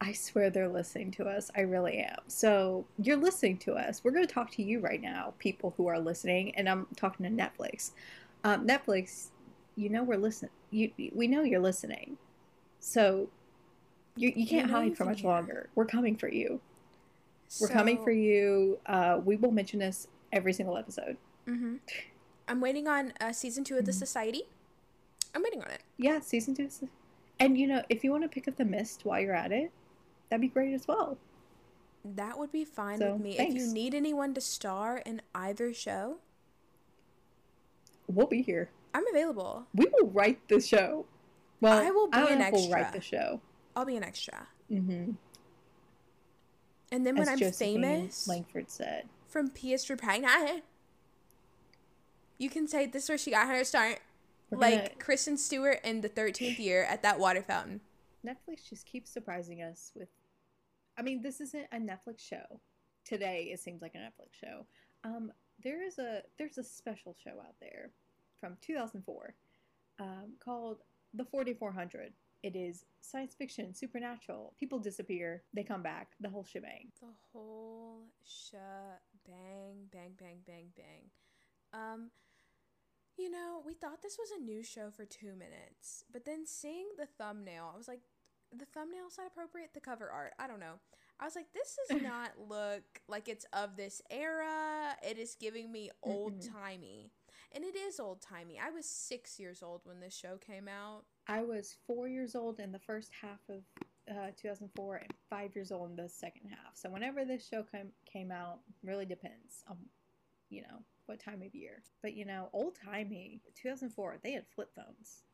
I 0.00 0.12
swear 0.12 0.50
they're 0.50 0.68
listening 0.68 1.10
to 1.12 1.24
us. 1.28 1.50
I 1.56 1.60
really 1.60 1.98
am. 1.98 2.18
So 2.26 2.86
you're 2.98 3.16
listening 3.16 3.58
to 3.58 3.74
us. 3.74 4.02
We're 4.02 4.10
going 4.12 4.26
to 4.26 4.32
talk 4.32 4.50
to 4.52 4.62
you 4.62 4.80
right 4.80 5.00
now, 5.00 5.34
people 5.38 5.74
who 5.76 5.86
are 5.88 5.98
listening, 5.98 6.54
and 6.56 6.68
I'm 6.68 6.86
talking 6.96 7.24
to 7.24 7.30
Netflix. 7.30 7.90
Um, 8.42 8.66
Netflix, 8.66 9.28
you 9.76 9.88
know 9.88 10.02
we're 10.02 10.16
listening. 10.18 10.50
You 10.70 10.90
we 11.14 11.26
know 11.26 11.42
you're 11.42 11.60
listening. 11.60 12.18
So 12.80 13.28
you 14.16 14.32
you 14.34 14.46
can't 14.46 14.70
hide 14.70 14.96
for 14.96 15.04
much 15.04 15.20
hear. 15.20 15.30
longer. 15.30 15.68
We're 15.74 15.86
coming 15.86 16.16
for 16.16 16.28
you. 16.28 16.60
We're 17.60 17.68
coming 17.68 18.02
for 18.02 18.10
you. 18.10 18.78
Uh, 18.86 19.20
we 19.24 19.36
will 19.36 19.50
mention 19.52 19.78
this 19.80 20.08
every 20.32 20.52
single 20.52 20.76
episode. 20.78 21.16
Mhm. 21.46 21.80
I'm 22.48 22.60
waiting 22.60 22.88
on 22.88 23.12
uh, 23.20 23.32
season 23.32 23.62
two 23.64 23.76
of 23.78 23.84
The 23.84 23.92
Mhm. 23.92 23.96
Society. 23.96 24.42
I'm 25.34 25.42
waiting 25.42 25.62
on 25.62 25.70
it. 25.70 25.82
Yeah, 25.96 26.20
season 26.20 26.54
two. 26.54 26.64
is- 26.64 26.82
And 27.40 27.56
you 27.58 27.66
know, 27.66 27.82
if 27.88 28.04
you 28.04 28.10
want 28.10 28.22
to 28.24 28.28
pick 28.28 28.48
up 28.48 28.56
the 28.56 28.64
mist 28.64 29.04
while 29.04 29.20
you're 29.20 29.34
at 29.34 29.52
it, 29.52 29.70
that'd 30.28 30.40
be 30.40 30.48
great 30.48 30.72
as 30.74 30.86
well. 30.88 31.18
That 32.04 32.38
would 32.38 32.50
be 32.52 32.64
fine 32.64 32.98
So, 32.98 33.12
with 33.12 33.22
me. 33.22 33.38
If 33.38 33.54
you 33.54 33.66
need 33.72 33.94
anyone 33.94 34.34
to 34.34 34.40
star 34.40 34.98
in 34.98 35.22
either 35.34 35.72
show, 35.72 36.18
We'll 38.08 38.26
be 38.26 38.42
here. 38.42 38.70
I'm 38.94 39.06
available. 39.08 39.66
We 39.74 39.86
will 39.86 40.08
write 40.10 40.48
the 40.48 40.60
show. 40.60 41.06
Well, 41.60 41.78
I 41.78 41.90
will 41.90 42.08
be 42.08 42.18
don't 42.18 42.32
an 42.32 42.40
if 42.42 42.52
We'll 42.52 42.70
write 42.70 42.92
the 42.92 43.00
show. 43.00 43.40
I'll 43.74 43.84
be 43.84 43.96
an 43.96 44.02
extra. 44.04 44.48
Mm-hmm. 44.70 45.12
And 46.90 47.06
then 47.06 47.14
when 47.14 47.22
As 47.22 47.28
I'm 47.30 47.38
Josephine 47.38 47.82
famous 47.82 48.28
Langford 48.28 48.70
said. 48.70 49.08
from 49.28 49.48
PS3 49.48 49.96
Pregnant, 49.98 50.62
you 52.38 52.50
can 52.50 52.68
say 52.68 52.86
this 52.86 53.04
is 53.04 53.08
where 53.08 53.18
she 53.18 53.30
got 53.30 53.48
her 53.48 53.64
start. 53.64 54.00
We're 54.50 54.58
like 54.58 54.74
gonna- 54.76 54.94
Kristen 54.98 55.38
Stewart 55.38 55.80
in 55.84 56.02
the 56.02 56.08
13th 56.10 56.58
year 56.58 56.84
at 56.84 57.02
that 57.02 57.18
water 57.18 57.42
fountain. 57.42 57.80
Netflix 58.26 58.68
just 58.68 58.84
keeps 58.86 59.10
surprising 59.10 59.62
us 59.62 59.92
with. 59.94 60.08
I 60.98 61.02
mean, 61.02 61.22
this 61.22 61.40
isn't 61.40 61.66
a 61.72 61.76
Netflix 61.78 62.18
show. 62.20 62.60
Today, 63.04 63.48
it 63.52 63.60
seems 63.60 63.80
like 63.80 63.94
a 63.94 63.98
Netflix 63.98 64.34
show. 64.38 64.66
Um, 65.04 65.32
there 65.64 65.82
is 65.82 65.98
a 65.98 66.22
there's 66.38 66.58
a 66.58 66.62
special 66.62 67.16
show 67.24 67.30
out 67.40 67.54
there 67.60 67.90
from 68.42 68.56
2004 68.60 69.34
um, 70.00 70.32
called 70.44 70.78
The 71.14 71.24
4400. 71.24 72.12
It 72.42 72.56
is 72.56 72.84
science 73.00 73.36
fiction, 73.38 73.72
supernatural. 73.72 74.54
People 74.58 74.80
disappear, 74.80 75.44
they 75.54 75.62
come 75.62 75.80
back, 75.82 76.08
the 76.20 76.28
whole 76.28 76.44
shebang. 76.44 76.90
The 77.00 77.14
whole 77.32 78.08
bang, 79.24 79.86
bang, 79.92 80.14
bang, 80.18 80.38
bang, 80.44 80.66
bang. 80.76 81.10
Um, 81.72 82.10
you 83.16 83.30
know, 83.30 83.62
we 83.64 83.74
thought 83.74 84.02
this 84.02 84.18
was 84.18 84.32
a 84.36 84.42
new 84.42 84.64
show 84.64 84.90
for 84.90 85.04
two 85.04 85.34
minutes, 85.34 86.02
but 86.12 86.24
then 86.24 86.44
seeing 86.44 86.86
the 86.98 87.06
thumbnail, 87.06 87.70
I 87.72 87.76
was 87.76 87.86
like, 87.86 88.00
the 88.50 88.66
thumbnail's 88.74 89.18
not 89.18 89.28
appropriate. 89.28 89.70
The 89.72 89.80
cover 89.80 90.10
art, 90.10 90.32
I 90.40 90.48
don't 90.48 90.60
know. 90.60 90.80
I 91.20 91.24
was 91.24 91.36
like, 91.36 91.52
this 91.54 91.78
does 91.88 92.02
not 92.02 92.32
look 92.48 92.82
like 93.06 93.28
it's 93.28 93.46
of 93.52 93.76
this 93.76 94.02
era. 94.10 94.96
It 95.08 95.16
is 95.16 95.36
giving 95.38 95.70
me 95.70 95.90
old 96.02 96.42
timey. 96.42 97.12
And 97.54 97.64
it 97.64 97.76
is 97.76 98.00
old 98.00 98.22
timey. 98.22 98.58
I 98.58 98.70
was 98.70 98.86
six 98.86 99.38
years 99.38 99.62
old 99.62 99.82
when 99.84 100.00
this 100.00 100.16
show 100.16 100.36
came 100.38 100.68
out. 100.68 101.02
I 101.28 101.42
was 101.42 101.76
four 101.86 102.08
years 102.08 102.34
old 102.34 102.60
in 102.60 102.72
the 102.72 102.78
first 102.78 103.10
half 103.20 103.40
of 103.48 103.62
uh, 104.10 104.30
2004 104.40 104.96
and 104.96 105.10
five 105.30 105.54
years 105.54 105.70
old 105.70 105.90
in 105.90 105.96
the 105.96 106.08
second 106.08 106.48
half. 106.48 106.74
So 106.74 106.90
whenever 106.90 107.24
this 107.24 107.46
show 107.46 107.62
came 107.62 107.90
came 108.10 108.30
out, 108.30 108.60
really 108.82 109.06
depends 109.06 109.64
on, 109.68 109.76
you 110.48 110.62
know, 110.62 110.82
what 111.06 111.20
time 111.20 111.42
of 111.42 111.54
year. 111.54 111.82
But 112.00 112.14
you 112.14 112.24
know, 112.24 112.48
old 112.52 112.76
timey 112.84 113.42
2004, 113.54 114.18
they 114.22 114.32
had 114.32 114.46
flip 114.54 114.70
phones. 114.74 115.24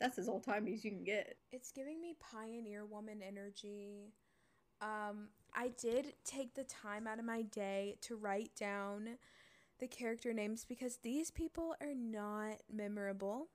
That's 0.00 0.18
as 0.18 0.28
old 0.28 0.44
timey 0.44 0.74
as 0.74 0.84
you 0.84 0.90
can 0.90 1.04
get. 1.04 1.36
It's 1.52 1.72
giving 1.72 2.00
me 2.00 2.14
pioneer 2.20 2.84
woman 2.84 3.20
energy. 3.26 4.12
Um, 4.80 5.28
I 5.54 5.68
did 5.80 6.12
take 6.24 6.54
the 6.54 6.64
time 6.64 7.06
out 7.06 7.18
of 7.18 7.24
my 7.24 7.42
day 7.42 7.96
to 8.02 8.16
write 8.16 8.50
down 8.54 9.16
the 9.78 9.86
character 9.86 10.32
names 10.32 10.64
because 10.64 10.98
these 10.98 11.30
people 11.30 11.74
are 11.80 11.94
not 11.94 12.56
memorable 12.72 13.48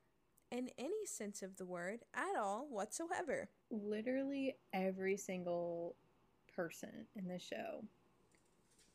in 0.52 0.70
any 0.78 1.06
sense 1.06 1.42
of 1.42 1.56
the 1.58 1.66
word 1.66 2.02
at 2.14 2.38
all 2.38 2.68
whatsoever. 2.70 3.50
Literally 3.70 4.56
every 4.74 5.18
single 5.18 5.96
person 6.56 7.08
in 7.16 7.28
the 7.28 7.40
show, 7.40 7.84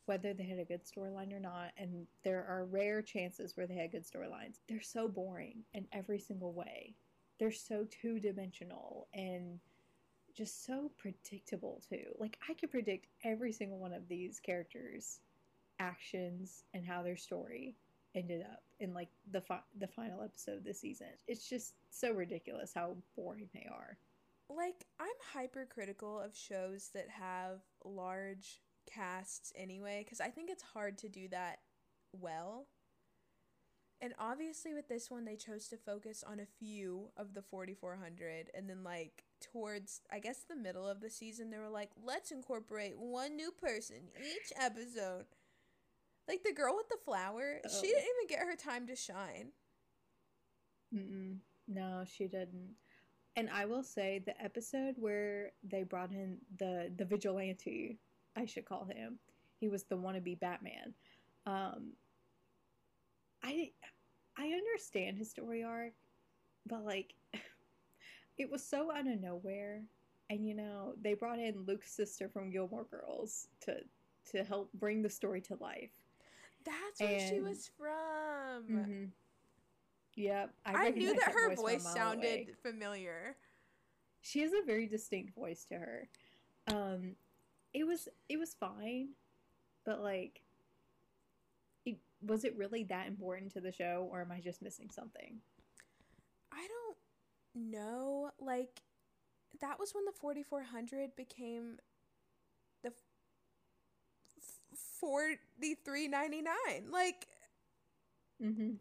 whether 0.04 0.34
they 0.34 0.44
had 0.44 0.58
a 0.58 0.64
good 0.64 0.82
storyline 0.84 1.32
or 1.32 1.40
not, 1.40 1.72
and 1.76 2.06
there 2.22 2.44
are 2.48 2.66
rare 2.66 3.02
chances 3.02 3.56
where 3.56 3.66
they 3.66 3.74
had 3.74 3.92
good 3.92 4.04
storylines, 4.04 4.60
they're 4.68 4.82
so 4.82 5.08
boring 5.08 5.64
in 5.74 5.86
every 5.92 6.18
single 6.18 6.52
way. 6.52 6.94
They're 7.38 7.52
so 7.52 7.86
two 7.90 8.20
dimensional 8.20 9.08
and 9.14 9.58
just 10.34 10.66
so 10.66 10.90
predictable 10.98 11.82
too. 11.88 12.04
Like 12.18 12.38
I 12.48 12.54
could 12.54 12.70
predict 12.70 13.06
every 13.24 13.52
single 13.52 13.78
one 13.78 13.92
of 13.92 14.08
these 14.08 14.38
characters' 14.38 15.20
actions 15.78 16.64
and 16.74 16.84
how 16.84 17.02
their 17.02 17.16
story 17.16 17.74
ended 18.14 18.42
up 18.42 18.62
in 18.80 18.94
like 18.94 19.08
the 19.30 19.40
fi- 19.40 19.62
the 19.78 19.86
final 19.86 20.22
episode 20.22 20.64
this 20.64 20.80
season. 20.80 21.08
It's 21.28 21.48
just 21.48 21.74
so 21.90 22.12
ridiculous 22.12 22.72
how 22.74 22.96
boring 23.14 23.48
they 23.52 23.68
are. 23.70 23.98
Like, 24.48 24.86
I'm 25.00 25.08
hypercritical 25.32 26.20
of 26.20 26.36
shows 26.36 26.90
that 26.94 27.08
have 27.10 27.60
large 27.84 28.60
casts 28.92 29.52
anyway, 29.56 30.02
because 30.04 30.20
I 30.20 30.28
think 30.28 30.50
it's 30.50 30.62
hard 30.62 30.98
to 30.98 31.08
do 31.08 31.28
that 31.28 31.58
well. 32.12 32.68
And 34.00 34.12
obviously, 34.18 34.74
with 34.74 34.88
this 34.88 35.10
one, 35.10 35.24
they 35.24 35.36
chose 35.36 35.68
to 35.68 35.76
focus 35.76 36.22
on 36.24 36.38
a 36.38 36.46
few 36.46 37.08
of 37.16 37.34
the 37.34 37.42
4,400. 37.42 38.50
And 38.54 38.68
then, 38.68 38.84
like, 38.84 39.24
towards, 39.40 40.02
I 40.12 40.18
guess, 40.18 40.44
the 40.48 40.54
middle 40.54 40.86
of 40.86 41.00
the 41.00 41.10
season, 41.10 41.50
they 41.50 41.58
were 41.58 41.70
like, 41.70 41.90
let's 42.04 42.30
incorporate 42.30 42.98
one 42.98 43.36
new 43.36 43.50
person 43.50 44.10
each 44.20 44.52
episode. 44.60 45.24
Like, 46.28 46.42
the 46.44 46.52
girl 46.52 46.74
with 46.76 46.88
the 46.88 46.96
flower, 47.04 47.60
Oh. 47.64 47.68
she 47.68 47.86
didn't 47.88 48.02
even 48.02 48.26
get 48.28 48.40
her 48.40 48.56
time 48.56 48.86
to 48.88 48.96
shine. 48.96 49.52
Mm-mm. 50.94 51.36
No, 51.68 52.04
she 52.06 52.26
didn't. 52.26 52.74
And 53.36 53.50
I 53.50 53.66
will 53.66 53.82
say 53.82 54.22
the 54.24 54.40
episode 54.42 54.94
where 54.98 55.52
they 55.62 55.82
brought 55.82 56.10
in 56.10 56.38
the 56.58 56.90
the 56.96 57.04
vigilante, 57.04 57.98
I 58.34 58.46
should 58.46 58.64
call 58.64 58.84
him. 58.86 59.18
He 59.60 59.68
was 59.68 59.84
the 59.84 59.96
wannabe 59.96 60.38
Batman. 60.40 60.94
Um, 61.44 61.92
I 63.42 63.72
I 64.38 64.46
understand 64.48 65.18
his 65.18 65.30
story 65.30 65.62
arc, 65.64 65.92
but 66.66 66.84
like, 66.84 67.14
it 68.38 68.50
was 68.50 68.64
so 68.64 68.90
out 68.90 69.06
of 69.06 69.20
nowhere. 69.20 69.82
And 70.30 70.46
you 70.46 70.54
know, 70.54 70.94
they 71.00 71.14
brought 71.14 71.38
in 71.38 71.64
Luke's 71.66 71.92
sister 71.92 72.28
from 72.28 72.50
Gilmore 72.50 72.84
Girls 72.90 73.48
to 73.62 73.76
to 74.32 74.44
help 74.44 74.72
bring 74.74 75.02
the 75.02 75.10
story 75.10 75.40
to 75.42 75.56
life. 75.60 75.90
That's 76.66 77.00
where 77.00 77.28
she 77.28 77.40
was 77.40 77.70
from. 77.78 78.76
Mm-hmm. 78.76 79.04
Yep, 80.16 80.50
I, 80.64 80.90
knew 80.90 81.14
that 81.14 81.32
her 81.32 81.52
a 81.52 81.56
voice 81.56 81.84
sounded 81.84 82.24
away. 82.24 82.48
familiar. 82.62 83.36
She 84.22 84.40
has 84.40 84.52
a 84.52 84.64
very 84.64 84.86
distinct 84.86 85.34
voice 85.34 85.64
to 85.66 85.74
her. 85.74 86.08
Um, 86.68 87.16
it 87.74 87.86
was 87.86 88.08
it 88.28 88.38
was 88.38 88.54
fine, 88.54 89.10
but 89.84 90.02
like, 90.02 90.40
it 91.84 91.98
was 92.22 92.44
it 92.44 92.56
really 92.56 92.82
that 92.84 93.08
important 93.08 93.52
to 93.52 93.60
the 93.60 93.72
show, 93.72 94.08
or 94.10 94.22
am 94.22 94.32
I 94.32 94.40
just 94.40 94.62
missing 94.62 94.88
something? 94.90 95.36
I 96.50 96.66
don't 96.66 97.70
know. 97.70 98.30
Like, 98.40 98.80
that 99.60 99.78
was 99.78 99.94
when 99.94 100.06
the 100.06 100.12
4400 100.12 101.14
became 101.14 101.76
the 102.82 102.92
43.99. 105.02 106.90
Like, 106.90 107.26
Mm-hmm. 108.42 108.74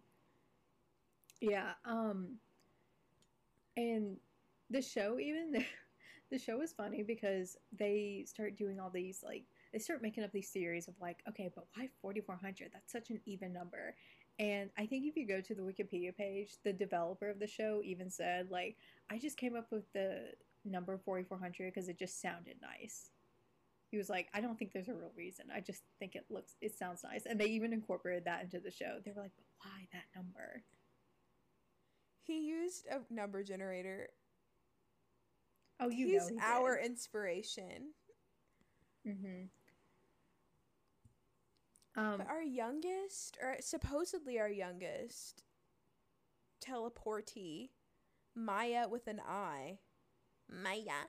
Yeah. 1.41 1.73
Um. 1.85 2.39
And 3.77 4.17
the 4.69 4.81
show 4.81 5.19
even 5.19 5.51
the, 5.51 5.65
the 6.31 6.39
show 6.39 6.61
is 6.61 6.73
funny 6.73 7.03
because 7.03 7.57
they 7.77 8.23
start 8.27 8.57
doing 8.57 8.79
all 8.79 8.89
these 8.89 9.23
like 9.23 9.43
they 9.73 9.79
start 9.79 10.01
making 10.01 10.23
up 10.23 10.31
these 10.31 10.49
theories 10.49 10.87
of 10.87 10.95
like 10.99 11.19
okay 11.29 11.51
but 11.53 11.65
why 11.75 11.87
4400 12.01 12.71
that's 12.73 12.91
such 12.91 13.09
an 13.11 13.21
even 13.25 13.53
number 13.53 13.95
and 14.39 14.71
i 14.77 14.85
think 14.85 15.05
if 15.05 15.15
you 15.15 15.27
go 15.27 15.39
to 15.41 15.53
the 15.53 15.61
wikipedia 15.61 16.15
page 16.15 16.55
the 16.63 16.73
developer 16.73 17.29
of 17.29 17.39
the 17.39 17.47
show 17.47 17.81
even 17.83 18.09
said 18.09 18.49
like 18.49 18.77
i 19.11 19.17
just 19.19 19.37
came 19.37 19.55
up 19.55 19.67
with 19.71 19.91
the 19.93 20.31
number 20.65 20.97
4400 20.97 21.71
because 21.73 21.89
it 21.89 21.99
just 21.99 22.21
sounded 22.21 22.55
nice 22.61 23.11
he 23.89 23.97
was 23.97 24.09
like 24.09 24.27
i 24.33 24.41
don't 24.41 24.57
think 24.57 24.71
there's 24.73 24.87
a 24.89 24.93
real 24.93 25.11
reason 25.15 25.45
i 25.55 25.59
just 25.59 25.83
think 25.99 26.15
it 26.15 26.25
looks 26.29 26.55
it 26.61 26.77
sounds 26.77 27.03
nice 27.03 27.25
and 27.25 27.39
they 27.39 27.45
even 27.45 27.73
incorporated 27.73 28.25
that 28.25 28.43
into 28.43 28.59
the 28.59 28.71
show 28.71 28.97
they 29.03 29.11
were 29.15 29.21
like 29.21 29.31
but 29.35 29.45
why 29.69 29.87
that 29.93 30.03
number 30.15 30.63
he 32.23 32.39
used 32.47 32.87
a 32.87 33.01
number 33.13 33.43
generator. 33.43 34.09
oh 35.79 35.89
you 35.89 36.07
He's 36.07 36.31
know 36.31 36.35
he 36.35 36.39
our 36.41 36.77
did. 36.77 36.85
inspiration. 36.87 37.93
mm-hmm 39.07 39.43
um 41.95 42.17
But 42.17 42.27
our 42.27 42.41
youngest, 42.43 43.37
or 43.41 43.57
supposedly 43.61 44.39
our 44.39 44.49
youngest, 44.49 45.43
teleportee, 46.59 47.69
Maia 48.35 48.87
with 48.89 49.07
an 49.07 49.21
I. 49.25 49.79
Maia. 50.49 51.07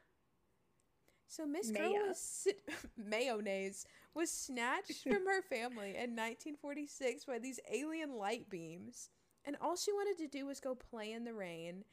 So 1.29 1.47
Miss 1.47 1.71
Girl 1.71 1.93
was 1.93 2.49
mayonnaise 2.97 3.87
was 4.15 4.31
snatched 4.31 5.03
from 5.03 5.27
her 5.27 5.43
family 5.51 5.91
in 5.91 6.17
1946 6.17 7.25
by 7.25 7.39
these 7.39 7.61
alien 7.73 8.15
light 8.15 8.49
beams, 8.49 9.11
and 9.45 9.57
all 9.61 9.77
she 9.77 9.93
wanted 9.93 10.19
to 10.19 10.29
do 10.29 10.47
was 10.47 10.61
go 10.61 10.75
play 10.75 11.13
in 11.13 11.25
the 11.25 11.35
rain. 11.35 11.85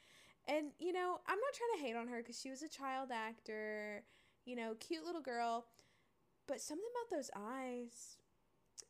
And 0.46 0.68
you 0.78 0.92
know, 0.92 1.20
I'm 1.26 1.38
not 1.38 1.54
trying 1.54 1.78
to 1.78 1.86
hate 1.86 1.96
on 1.96 2.08
her 2.08 2.18
because 2.18 2.40
she 2.40 2.50
was 2.50 2.62
a 2.62 2.68
child 2.68 3.10
actor, 3.12 4.04
you 4.44 4.56
know, 4.56 4.74
cute 4.78 5.04
little 5.04 5.22
girl, 5.22 5.66
but 6.46 6.60
something 6.60 6.86
about 6.92 7.16
those 7.16 7.30
eyes, 7.36 8.18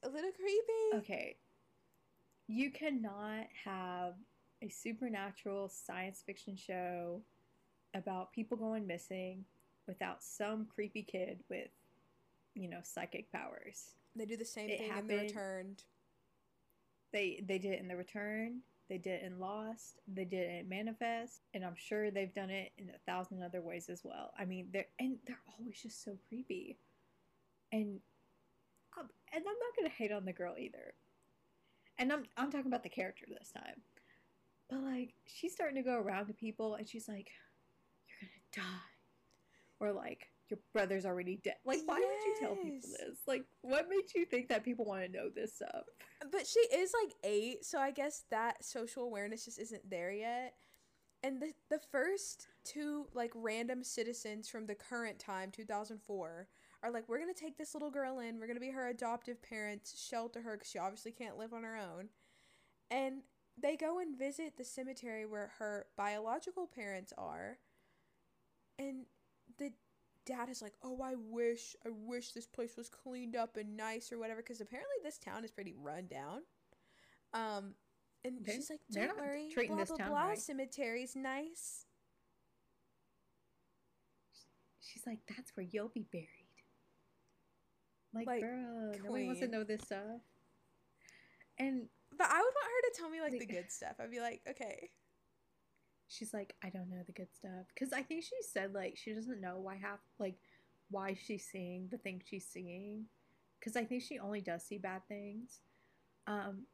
a 0.03 0.09
little 0.09 0.33
creepy. 0.33 1.05
Okay. 1.05 1.37
You 2.47 2.71
cannot 2.71 3.47
have 3.65 4.15
a 4.63 4.69
supernatural 4.69 5.69
science 5.69 6.23
fiction 6.25 6.57
show 6.57 7.23
about 7.95 8.33
people 8.33 8.57
going 8.57 8.87
missing 8.87 9.45
without 9.87 10.23
some 10.23 10.67
creepy 10.75 11.03
kid 11.03 11.41
with, 11.49 11.69
you 12.55 12.69
know, 12.69 12.81
psychic 12.83 13.31
powers. 13.33 13.91
They 14.17 14.25
do 14.27 14.37
the 14.37 14.45
same 14.45 14.71
It 14.71 14.79
thing 14.79 14.89
in 14.89 14.89
The 14.89 14.95
happened- 14.95 15.21
Returned. 15.31 15.83
They 17.13 17.45
they 17.47 17.59
did 17.59 17.73
it 17.75 17.81
in 17.81 17.87
The 17.89 17.97
Return, 17.97 18.61
they 18.89 18.99
did 18.99 19.21
it 19.21 19.23
in 19.23 19.39
Lost, 19.39 20.01
they 20.09 20.25
did 20.25 20.51
it 20.51 20.61
in 20.63 20.69
Manifest, 20.69 21.43
and 21.55 21.65
I'm 21.65 21.77
sure 21.77 22.11
they've 22.11 22.35
done 22.35 22.51
it 22.51 22.73
in 22.77 22.91
a 22.91 22.99
thousand 23.07 23.43
other 23.43 23.61
ways 23.63 23.89
as 23.89 24.03
well. 24.05 24.33
I 24.37 24.45
mean, 24.45 24.69
they're 24.73 24.87
and 24.99 25.19
they're 25.27 25.41
always 25.59 25.81
just 25.81 26.03
so 26.03 26.19
creepy. 26.29 26.77
And 27.73 28.01
um, 28.99 29.09
and 29.33 29.41
I'm 29.41 29.45
not 29.45 29.77
gonna 29.77 29.89
hate 29.91 30.11
on 30.13 30.25
the 30.25 30.33
girl 30.33 30.57
either. 30.59 30.95
And 31.99 32.13
I'm 32.13 32.25
I'm 32.37 32.51
talking 32.51 32.67
about 32.67 32.83
the 32.83 32.89
character 32.89 33.27
this 33.29 33.53
time. 33.53 33.81
But 34.69 34.81
like 34.83 35.15
she's 35.27 35.53
starting 35.53 35.77
to 35.77 35.83
go 35.89 35.97
around 35.97 36.27
to 36.27 36.35
people 36.35 36.75
and 36.75 36.89
she's 36.89 37.07
like, 37.07 37.29
You're 38.09 38.29
gonna 38.29 38.69
die. 38.69 38.81
Or 39.85 39.93
like, 39.93 40.31
your 40.49 40.59
brother's 40.73 41.07
already 41.07 41.37
dead. 41.43 41.57
Like, 41.65 41.81
why 41.85 41.97
would 41.97 42.25
you 42.27 42.35
tell 42.41 42.57
people 42.57 42.89
this? 42.89 43.19
Like, 43.27 43.45
what 43.63 43.89
made 43.89 44.05
you 44.15 44.25
think 44.25 44.49
that 44.49 44.65
people 44.65 44.85
want 44.85 45.03
to 45.03 45.09
know 45.11 45.29
this 45.35 45.55
stuff? 45.57 45.85
But 46.31 46.47
she 46.47 46.61
is 46.61 46.93
like 47.03 47.15
eight, 47.23 47.65
so 47.65 47.79
I 47.79 47.91
guess 47.91 48.25
that 48.31 48.65
social 48.65 49.05
awareness 49.05 49.45
just 49.45 49.59
isn't 49.59 49.89
there 49.91 50.13
yet. 50.13 50.55
And 51.23 51.41
the 51.41 51.53
the 51.71 51.81
first 51.91 52.49
two 52.65 53.07
like 53.15 53.33
random 53.35 53.83
citizens 53.83 54.49
from 54.49 54.67
the 54.67 54.75
current 54.75 55.19
time, 55.19 55.51
2004, 55.51 56.49
are 56.83 56.91
like, 56.91 57.09
we're 57.09 57.19
gonna 57.19 57.33
take 57.35 57.57
this 57.57 57.75
little 57.75 57.91
girl 57.91 58.19
in. 58.19 58.39
We're 58.39 58.47
gonna 58.47 58.61
be 58.61 58.71
her 58.71 58.89
adoptive 58.89 59.43
parents, 59.43 60.07
shelter 60.09 60.43
her 60.43 60.53
because 60.53 60.71
she 60.71 60.79
obviously 60.79 61.13
can't 61.13 61.39
live 61.39 61.55
on 61.55 61.63
her 61.63 61.77
own. 61.77 62.09
And 62.91 63.23
they 63.61 63.77
go 63.77 63.99
and 64.01 64.19
visit 64.19 64.57
the 64.57 64.65
cemetery 64.65 65.25
where 65.27 65.53
her 65.59 65.87
biological 65.97 66.67
parents 66.67 67.13
are. 67.17 67.59
And 68.79 69.07
dad 70.25 70.49
is 70.49 70.63
like, 70.63 70.75
"Oh, 70.83 71.01
I 71.03 71.15
wish, 71.17 71.77
I 71.85 71.91
wish 71.91 72.33
this 72.33 72.47
place 72.47 72.77
was 72.77 72.89
cleaned 72.89 73.37
up 73.37 73.57
and 73.57 73.77
nice 73.77 74.13
or 74.13 74.19
whatever," 74.19 74.43
because 74.43 74.61
apparently 74.61 74.97
this 75.03 75.19
town 75.19 75.45
is 75.45 75.51
pretty 75.51 75.73
run 75.75 76.07
down. 76.07 76.43
Um, 77.33 77.75
and 78.25 78.45
They- 78.45 78.55
she's 78.57 78.71
like, 78.71 78.81
"Don't 78.91 79.17
worry, 79.17 79.53
blah 79.55 79.77
this 79.77 79.89
blah 79.89 79.97
town 79.99 80.09
blah. 80.11 80.27
right." 80.29 80.39
Cemetery's 80.39 81.15
nice." 81.17 81.87
She's 84.81 85.07
like, 85.07 85.21
That's 85.27 85.57
where 85.57 85.67
you'll 85.71 85.89
be 85.89 86.05
buried. 86.05 86.29
Like, 88.13 88.27
Like, 88.27 88.43
girl, 88.43 88.93
nobody 89.03 89.27
wants 89.27 89.41
to 89.41 89.49
know 89.49 89.65
this 89.65 89.83
stuff. 89.83 90.21
And 91.59 91.89
But 92.17 92.29
I 92.31 92.39
would 92.39 92.55
want 92.55 92.67
her 92.67 92.91
to 92.91 92.97
tell 92.97 93.11
me 93.11 93.21
like 93.21 93.33
the 93.33 93.47
good 93.47 93.73
stuff. 93.73 93.97
I'd 93.99 94.11
be 94.11 94.21
like, 94.21 94.43
"Okay, 94.47 94.91
she's 96.09 96.35
like, 96.35 96.55
I 96.63 96.71
don't 96.71 96.91
know 96.91 97.03
the 97.07 97.13
good 97.13 97.33
stuff. 97.35 97.67
Because 97.75 97.93
I 97.93 98.03
think 98.03 98.25
she 98.25 98.37
said, 98.41 98.75
like, 98.75 98.97
she 98.97 99.13
doesn't 99.13 99.41
know 99.41 99.59
why 99.59 99.77
half, 99.77 100.01
like, 100.19 100.37
why 100.91 101.15
she's 101.15 101.45
seeing 101.45 101.89
the 101.91 101.99
things 101.99 102.25
she's 102.27 102.47
seeing. 102.47 103.07
Because 103.59 103.77
I 103.77 103.85
think 103.85 104.03
she 104.03 104.19
only 104.19 104.41
does 104.41 104.63
see 104.63 104.79
bad 104.79 105.03
things. 105.09 105.61
Um, 106.27 106.67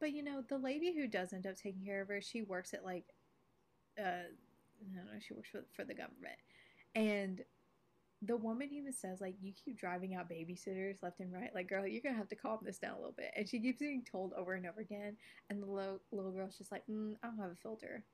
but, 0.00 0.12
you 0.12 0.22
know, 0.22 0.42
the 0.48 0.58
lady 0.58 0.94
who 0.94 1.06
does 1.06 1.32
end 1.32 1.46
up 1.46 1.56
taking 1.56 1.84
care 1.84 2.00
of 2.02 2.08
her, 2.08 2.20
she 2.20 2.42
works 2.42 2.72
at, 2.72 2.84
like, 2.84 3.04
uh, 3.98 4.02
I 4.82 4.96
don't 4.96 5.06
know, 5.06 5.20
she 5.20 5.34
works 5.34 5.50
for, 5.50 5.64
for 5.74 5.84
the 5.84 5.94
government. 5.94 6.38
And 6.94 7.42
the 8.22 8.36
woman 8.36 8.70
even 8.72 8.92
says, 8.92 9.20
like, 9.20 9.36
you 9.40 9.52
keep 9.52 9.78
driving 9.78 10.14
out 10.14 10.30
babysitters 10.30 11.02
left 11.02 11.20
and 11.20 11.32
right. 11.32 11.54
Like, 11.54 11.68
girl, 11.68 11.86
you're 11.86 12.02
going 12.02 12.14
to 12.14 12.18
have 12.18 12.28
to 12.30 12.36
calm 12.36 12.58
this 12.62 12.78
down 12.78 12.94
a 12.94 12.96
little 12.96 13.14
bit. 13.16 13.30
And 13.36 13.48
she 13.48 13.60
keeps 13.60 13.78
being 13.78 14.02
told 14.10 14.32
over 14.32 14.54
and 14.54 14.66
over 14.66 14.80
again. 14.80 15.16
And 15.50 15.62
the 15.62 15.66
little, 15.66 16.00
little 16.10 16.32
girl's 16.32 16.58
just 16.58 16.72
like, 16.72 16.82
mm, 16.90 17.14
I 17.22 17.28
don't 17.28 17.38
have 17.38 17.52
a 17.52 17.56
filter. 17.62 18.04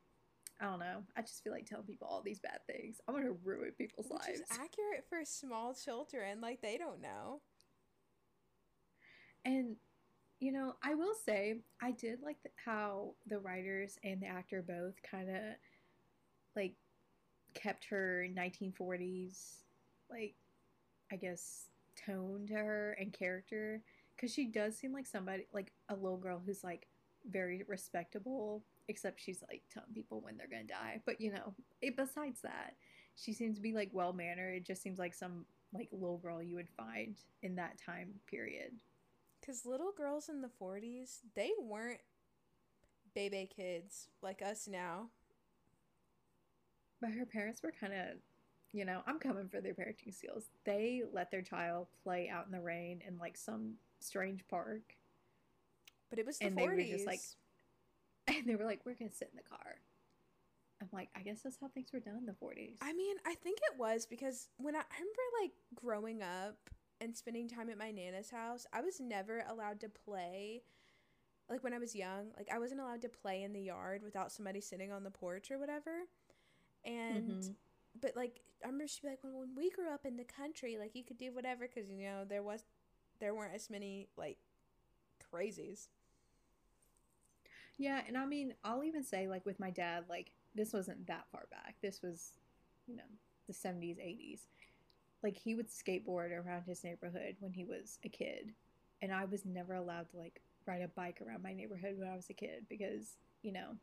I 0.61 0.67
don't 0.67 0.79
know. 0.79 1.03
I 1.17 1.23
just 1.23 1.43
feel 1.43 1.53
like 1.53 1.67
telling 1.67 1.85
people 1.87 2.07
all 2.09 2.23
these 2.23 2.39
bad 2.39 2.61
things. 2.67 3.01
I'm 3.09 3.15
gonna 3.15 3.33
ruin 3.45 3.73
people's 3.77 4.07
which 4.09 4.21
lives. 4.29 4.41
is 4.41 4.47
accurate 4.53 5.05
for 5.09 5.25
small 5.25 5.75
children. 5.75 6.41
Like 6.41 6.61
they 6.63 6.77
don't 6.79 7.01
know." 7.01 7.41
and 9.45 9.77
you 10.41 10.53
know, 10.53 10.75
I 10.83 10.95
will 10.95 11.15
say 11.25 11.61
I 11.81 11.93
did 11.93 12.21
like 12.23 12.43
th- 12.43 12.55
how 12.65 13.15
the 13.27 13.39
writers 13.39 13.99
and 14.05 14.21
the 14.21 14.27
actor 14.27 14.63
both 14.63 14.95
kind 15.03 15.31
of 15.31 15.43
like 16.57 16.75
kept 17.55 17.85
her 17.87 18.27
1940s 18.35 19.59
like 20.11 20.35
I 21.13 21.17
guess 21.17 21.69
tone 21.97 22.47
to 22.49 22.55
her 22.55 22.93
and 22.99 23.13
character 23.13 23.83
cuz 24.19 24.33
she 24.35 24.47
does 24.47 24.77
seem 24.77 24.93
like 24.93 25.07
somebody 25.07 25.47
like 25.53 25.73
a 25.89 25.95
little 25.95 26.19
girl 26.19 26.41
who's 26.45 26.65
like 26.65 26.89
very 27.27 27.63
respectable 27.69 28.65
except 28.89 29.21
she's 29.21 29.43
like 29.49 29.63
telling 29.73 29.93
people 29.95 30.21
when 30.21 30.37
they're 30.37 30.47
to 30.47 30.65
die. 30.65 31.01
But 31.05 31.21
you 31.21 31.33
know, 31.33 31.55
it, 31.81 31.97
besides 31.97 32.41
that, 32.43 32.75
she 33.17 33.33
seems 33.33 33.57
to 33.57 33.63
be 33.63 33.73
like 33.73 33.91
well 33.93 34.13
mannered. 34.13 34.55
It 34.57 34.67
just 34.67 34.83
seems 34.83 34.99
like 34.99 35.15
some 35.15 35.45
like 35.73 35.89
little 35.93 36.19
girl 36.19 36.43
you 36.43 36.55
would 36.57 36.69
find 36.77 37.17
in 37.43 37.57
that 37.57 37.79
time 37.85 38.15
period. 38.27 38.73
Because 39.41 39.67
little 39.67 39.93
girls 39.97 40.29
in 40.29 40.41
the 40.41 40.51
40s, 40.61 41.19
they 41.35 41.51
weren't 41.61 42.01
baby 43.15 43.49
kids 43.55 44.09
like 44.23 44.41
us 44.43 44.67
now. 44.71 45.09
But 47.01 47.11
her 47.13 47.27
parents 47.27 47.63
were 47.63 47.73
kind 47.79 47.93
of, 47.93 48.19
you 48.73 48.85
know, 48.85 49.03
I'm 49.07 49.19
coming 49.19 49.49
for 49.49 49.61
their 49.61 49.75
parenting 49.75 50.15
skills. 50.15 50.45
They 50.65 51.03
let 51.13 51.31
their 51.31 51.43
child 51.43 51.89
play 52.03 52.31
out 52.33 52.47
in 52.47 52.53
the 52.53 52.61
rain 52.61 53.03
in 53.07 53.19
like 53.19 53.37
some 53.37 53.75
strange 54.01 54.41
park. 54.49 54.97
But 56.09 56.19
it 56.19 56.27
was 56.27 56.39
the 56.39 56.47
And 56.47 56.57
40s. 56.57 56.61
they 56.61 56.69
were 56.69 56.83
just, 56.83 57.07
like, 57.07 57.21
And 58.45 58.53
they 58.53 58.57
were 58.57 58.69
like, 58.69 58.81
we're 58.85 58.95
going 58.95 59.11
to 59.11 59.17
sit 59.17 59.31
in 59.33 59.37
the 59.39 59.49
car. 59.49 59.77
I'm 60.83 60.89
like, 60.93 61.09
I 61.17 61.23
guess 61.23 61.41
that's 61.41 61.57
how 61.59 61.69
things 61.69 61.89
were 61.95 62.01
done 62.01 62.17
in 62.19 62.27
the 62.27 62.33
40s. 62.33 62.75
I 62.83 62.93
mean, 62.93 63.17
I 63.25 63.35
think 63.35 63.59
it 63.73 63.79
was 63.79 64.05
because 64.05 64.51
when 64.59 64.77
I, 64.77 64.81
I 64.81 64.99
remember 64.99 65.23
like 65.43 65.53
growing 65.75 66.21
up 66.23 66.59
and 67.01 67.17
spending 67.17 67.49
time 67.49 67.71
at 67.71 67.79
my 67.79 67.91
nana's 67.91 68.29
house, 68.29 68.67
I 68.71 68.83
was 68.83 69.01
never 69.01 69.45
allowed 69.49 69.81
to 69.81 69.89
play. 69.89 70.63
Like 71.49 71.65
when 71.65 71.73
I 71.73 71.79
was 71.79 71.95
young, 71.95 72.33
like 72.37 72.49
I 72.53 72.59
wasn't 72.59 72.81
allowed 72.81 73.01
to 73.03 73.09
play 73.09 73.45
in 73.45 73.55
the 73.55 73.63
yard 73.63 74.03
without 74.03 74.31
somebody 74.31 74.61
sitting 74.61 74.93
on 74.93 75.05
the 75.05 75.11
porch 75.11 75.51
or 75.51 75.59
whatever. 75.59 76.03
And 76.85 77.29
Mhm. 77.41 77.55
but 77.99 78.15
like 78.15 78.41
I 78.63 78.67
remember 78.67 78.89
she'd 78.89 79.03
be 79.03 79.09
like, 79.09 79.25
when, 79.25 79.35
when 79.35 79.55
we 79.55 79.71
grew 79.71 79.89
up 79.89 80.05
in 80.05 80.17
the 80.19 80.25
country, 80.25 80.77
like 80.77 80.95
you 80.95 81.05
could 81.05 81.17
do 81.17 81.33
whatever 81.33 81.67
because 81.67 81.91
you 81.91 82.03
know 82.05 82.25
there 82.27 82.43
was, 82.43 82.63
there 83.21 83.35
weren't 83.35 83.55
as 83.55 83.71
many 83.71 84.09
like 84.19 84.37
crazies. 85.33 85.89
Yeah, 87.79 88.01
and 88.07 88.17
I 88.17 88.25
mean, 88.27 88.55
I'll 88.65 88.85
even 88.85 89.03
say 89.03 89.27
like 89.29 89.45
with 89.45 89.59
my 89.61 89.71
dad, 89.71 90.05
like 90.09 90.31
this 90.55 90.73
wasn't 90.73 91.07
that 91.07 91.27
far 91.33 91.47
back. 91.51 91.77
This 91.83 92.03
was, 92.03 92.33
you 92.87 92.97
know, 92.97 93.03
the 93.47 93.53
70s, 93.53 93.99
80s. 93.99 94.41
Like 95.23 95.37
he 95.37 95.55
would 95.55 95.69
skateboard 95.69 96.31
around 96.33 96.63
his 96.67 96.85
neighborhood 96.85 97.37
when 97.41 97.53
he 97.53 97.65
was 97.65 97.99
a 98.05 98.09
kid, 98.09 98.53
and 99.03 99.13
I 99.13 99.25
was 99.25 99.45
never 99.45 99.75
allowed 99.75 100.11
to 100.11 100.19
like 100.19 100.41
ride 100.67 100.83
a 100.83 100.89
bike 100.89 101.21
around 101.27 101.43
my 101.43 101.53
neighborhood 101.53 101.99
when 101.99 102.09
I 102.09 102.17
was 102.17 102.31
a 102.31 102.35
kid 102.35 102.67
because, 102.69 103.17
you 103.43 103.53
know, 103.53 103.77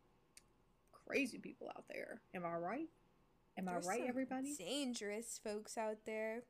crazy 1.06 1.38
people 1.38 1.70
out 1.76 1.86
there. 1.90 2.22
Am 2.34 2.46
I 2.46 2.56
right? 2.56 2.88
Am 3.58 3.66
There's 3.66 3.86
I 3.86 3.90
right, 3.90 4.04
everybody? 4.08 4.56
Dangerous 4.58 5.40
folks 5.44 5.78
out 5.78 6.06
there, 6.06 6.44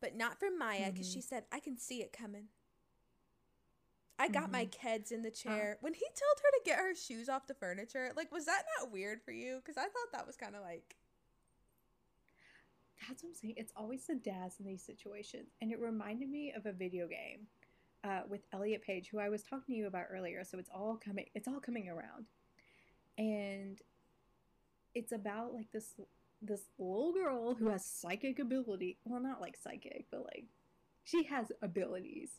but 0.00 0.16
not 0.16 0.38
for 0.40 0.48
Maia 0.50 0.90
because 0.90 1.08
Mhm. 1.08 1.12
she 1.14 1.20
said 1.20 1.44
I 1.52 1.60
can 1.60 1.76
see 1.78 2.02
it 2.02 2.12
coming. 2.12 2.48
I 4.18 4.28
got 4.28 4.50
my 4.50 4.64
Mm-hmm. 4.66 4.88
kids 4.88 5.10
in 5.12 5.22
the 5.22 5.28
Uh. 5.28 5.32
chair. 5.32 5.78
when 5.80 5.94
he 5.94 6.00
told 6.06 6.40
her 6.42 6.50
to 6.58 6.60
get 6.64 6.78
her 6.78 6.94
shoes 6.94 7.28
off 7.28 7.46
the 7.46 7.54
furniture, 7.54 8.12
like, 8.16 8.30
was 8.32 8.46
that 8.46 8.64
not 8.78 8.90
weird 8.92 9.22
for 9.22 9.32
you? 9.32 9.56
Because 9.56 9.76
I 9.76 9.82
thought 9.84 10.12
that 10.12 10.26
was 10.26 10.36
kind 10.36 10.54
of 10.54 10.62
like, 10.62 10.96
That's 13.08 13.22
what 13.22 13.30
I'm 13.30 13.34
saying. 13.34 13.54
It's 13.56 13.72
always 13.76 14.06
the 14.06 14.14
dads 14.14 14.60
in 14.60 14.66
these 14.66 14.82
situations. 14.82 15.48
And 15.60 15.70
it 15.72 15.78
reminded 15.80 16.30
me 16.30 16.52
of 16.56 16.64
a 16.64 16.72
video 16.72 17.06
game 17.06 17.46
uh, 18.02 18.22
with 18.28 18.40
Elliot 18.52 18.82
Page, 18.82 19.08
who 19.10 19.18
I 19.18 19.28
was 19.28 19.42
talking 19.42 19.74
to 19.74 19.78
you 19.78 19.86
about 19.88 20.06
earlier. 20.10 20.42
So 20.44 20.58
it's 20.58 20.70
all 20.72 20.96
coming 20.96 21.26
it's 21.34 21.46
all 21.48 21.60
coming 21.60 21.88
around. 21.88 22.26
And 23.18 23.78
it's 24.94 25.12
about 25.12 25.52
like 25.54 25.70
this 25.72 25.94
this 26.40 26.62
little 26.78 27.12
girl 27.12 27.54
who 27.54 27.68
has 27.68 27.84
psychic 27.84 28.38
ability. 28.38 28.98
Well, 29.04 29.20
not 29.20 29.40
like 29.40 29.56
psychic, 29.56 30.06
but 30.10 30.24
like 30.24 30.44
she 31.02 31.24
has 31.24 31.52
abilities. 31.62 32.30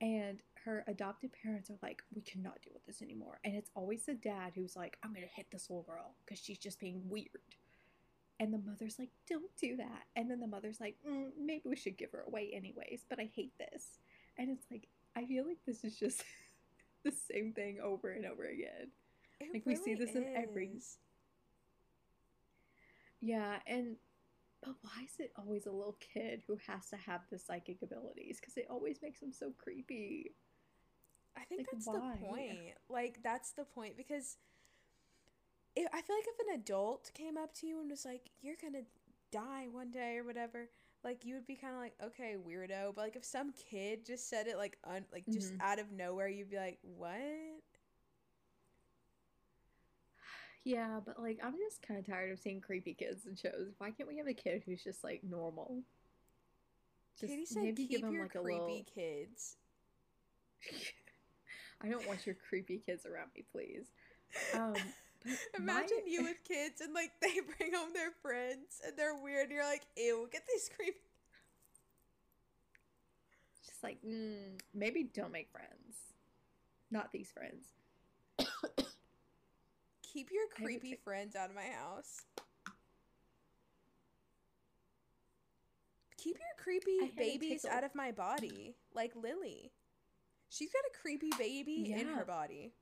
And 0.00 0.42
her 0.64 0.84
adopted 0.86 1.30
parents 1.42 1.70
are 1.70 1.78
like, 1.82 2.02
we 2.14 2.22
cannot 2.22 2.60
deal 2.62 2.72
with 2.74 2.84
this 2.86 3.02
anymore. 3.02 3.38
And 3.44 3.54
it's 3.54 3.70
always 3.74 4.04
the 4.06 4.14
dad 4.14 4.52
who's 4.54 4.76
like, 4.76 4.96
I'm 5.02 5.12
going 5.12 5.26
to 5.26 5.34
hit 5.34 5.46
this 5.50 5.68
little 5.68 5.82
girl 5.82 6.14
because 6.24 6.42
she's 6.42 6.58
just 6.58 6.80
being 6.80 7.02
weird. 7.08 7.28
And 8.40 8.52
the 8.52 8.58
mother's 8.58 8.98
like, 8.98 9.10
don't 9.28 9.54
do 9.60 9.76
that. 9.76 10.02
And 10.16 10.30
then 10.30 10.40
the 10.40 10.46
mother's 10.46 10.80
like, 10.80 10.96
mm, 11.08 11.28
maybe 11.38 11.62
we 11.64 11.76
should 11.76 11.96
give 11.96 12.10
her 12.12 12.24
away 12.26 12.50
anyways, 12.54 13.04
but 13.08 13.20
I 13.20 13.30
hate 13.34 13.52
this. 13.58 13.98
And 14.38 14.50
it's 14.50 14.66
like, 14.70 14.88
I 15.16 15.24
feel 15.24 15.46
like 15.46 15.58
this 15.66 15.84
is 15.84 15.96
just 15.98 16.24
the 17.04 17.12
same 17.12 17.52
thing 17.52 17.78
over 17.82 18.10
and 18.10 18.26
over 18.26 18.44
again. 18.46 18.88
it 19.40 19.52
Like, 19.52 19.66
we 19.66 19.76
see 19.76 19.92
really 19.94 20.06
this 20.06 20.16
in 20.16 20.24
every- 20.36 20.80
Yeah, 23.20 23.56
and 23.66 23.96
but 24.64 24.74
why 24.82 25.04
is 25.04 25.20
it 25.20 25.32
always 25.36 25.66
a 25.66 25.70
little 25.70 25.96
kid 26.00 26.42
who 26.46 26.58
has 26.66 26.88
to 26.88 26.96
have 26.96 27.20
the 27.30 27.38
psychic 27.38 27.82
abilities? 27.82 28.38
Because 28.40 28.56
it 28.56 28.66
always 28.70 29.02
makes 29.02 29.20
them 29.20 29.32
so 29.32 29.52
creepy. 29.58 30.32
I 31.36 31.44
think 31.44 31.60
Like, 31.60 31.66
that's 31.72 31.86
why? 31.86 31.94
the 32.18 32.26
point. 32.26 32.58
Like 32.88 33.22
that's 33.22 33.52
the 33.52 33.64
point 33.64 33.96
because 33.96 34.36
it, 35.76 35.88
I 35.92 36.00
feel 36.02 36.16
like 36.16 36.26
if 36.28 36.48
an 36.48 36.54
adult 36.60 37.10
came 37.14 37.36
up 37.36 37.52
to 37.54 37.66
you 37.66 37.80
and 37.80 37.90
was 37.90 38.04
like, 38.04 38.30
"You're 38.42 38.56
gonna 38.60 38.84
die 39.32 39.66
one 39.70 39.90
day" 39.90 40.16
or 40.18 40.24
whatever, 40.24 40.68
like 41.02 41.24
you 41.24 41.34
would 41.34 41.46
be 41.46 41.56
kind 41.56 41.74
of 41.74 41.80
like, 41.80 41.94
"Okay, 42.02 42.36
weirdo." 42.36 42.94
But 42.94 43.02
like 43.02 43.16
if 43.16 43.24
some 43.24 43.52
kid 43.52 44.04
just 44.06 44.28
said 44.28 44.46
it 44.46 44.56
like 44.56 44.78
un 44.84 45.04
like 45.12 45.24
just 45.26 45.52
Mhm. 45.54 45.60
out 45.60 45.78
of 45.80 45.90
nowhere, 45.90 46.28
you'd 46.28 46.50
be 46.50 46.56
like, 46.56 46.78
"What?" 46.82 47.62
Yeah, 50.62 51.00
but 51.04 51.18
like 51.20 51.40
I'm 51.42 51.56
just 51.58 51.82
kind 51.82 51.98
of 51.98 52.06
tired 52.06 52.30
of 52.30 52.38
seeing 52.38 52.60
creepy 52.60 52.94
kids 52.94 53.26
in 53.26 53.34
shows. 53.36 53.74
Why 53.78 53.90
can't 53.90 54.08
we 54.08 54.16
have 54.18 54.28
a 54.28 54.34
kid 54.34 54.62
who's 54.64 54.82
just 54.84 55.02
like 55.04 55.22
normal? 55.24 55.82
Just 57.18 57.32
Katie 57.32 57.44
said, 57.46 57.62
maybe 57.64 57.86
"Keep 57.86 58.02
give 58.02 58.12
your 58.12 58.22
like, 58.22 58.34
a 58.34 58.40
creepy 58.40 58.60
little- 58.60 58.84
kids." 58.94 59.56
I 61.82 61.88
don't 61.88 62.06
want 62.06 62.26
your 62.26 62.36
creepy 62.48 62.78
kids 62.84 63.06
around 63.06 63.30
me, 63.34 63.44
please. 63.52 63.86
Um, 64.54 64.74
Imagine 65.58 65.98
my- 66.04 66.10
you 66.10 66.22
with 66.24 66.42
kids 66.46 66.80
and 66.80 66.92
like 66.94 67.10
they 67.20 67.34
bring 67.58 67.74
home 67.74 67.92
their 67.94 68.10
friends 68.22 68.80
and 68.86 68.96
they're 68.96 69.14
weird. 69.14 69.44
And 69.44 69.52
you're 69.52 69.64
like, 69.64 69.82
"Ew, 69.96 70.28
get 70.30 70.42
these 70.46 70.70
creepy." 70.74 70.98
just 73.66 73.82
like 73.82 73.98
mm, 74.06 74.58
maybe 74.74 75.04
don't 75.14 75.32
make 75.32 75.48
friends. 75.50 75.96
Not 76.90 77.12
these 77.12 77.30
friends. 77.30 77.66
Keep 80.12 80.28
your 80.30 80.46
creepy 80.54 80.90
say- 80.92 80.98
friends 81.04 81.34
out 81.36 81.50
of 81.50 81.56
my 81.56 81.66
house. 81.76 82.22
Keep 86.18 86.38
your 86.38 86.62
creepy 86.62 86.98
I 87.02 87.04
had 87.04 87.12
a 87.12 87.16
babies 87.16 87.64
out 87.66 87.84
of 87.84 87.94
my 87.94 88.10
body, 88.10 88.74
like 88.94 89.12
Lily. 89.14 89.72
She's 90.50 90.70
got 90.72 90.82
a 90.86 90.98
creepy 91.00 91.30
baby 91.38 91.92
in 91.96 92.06
her 92.08 92.24
body. 92.24 92.72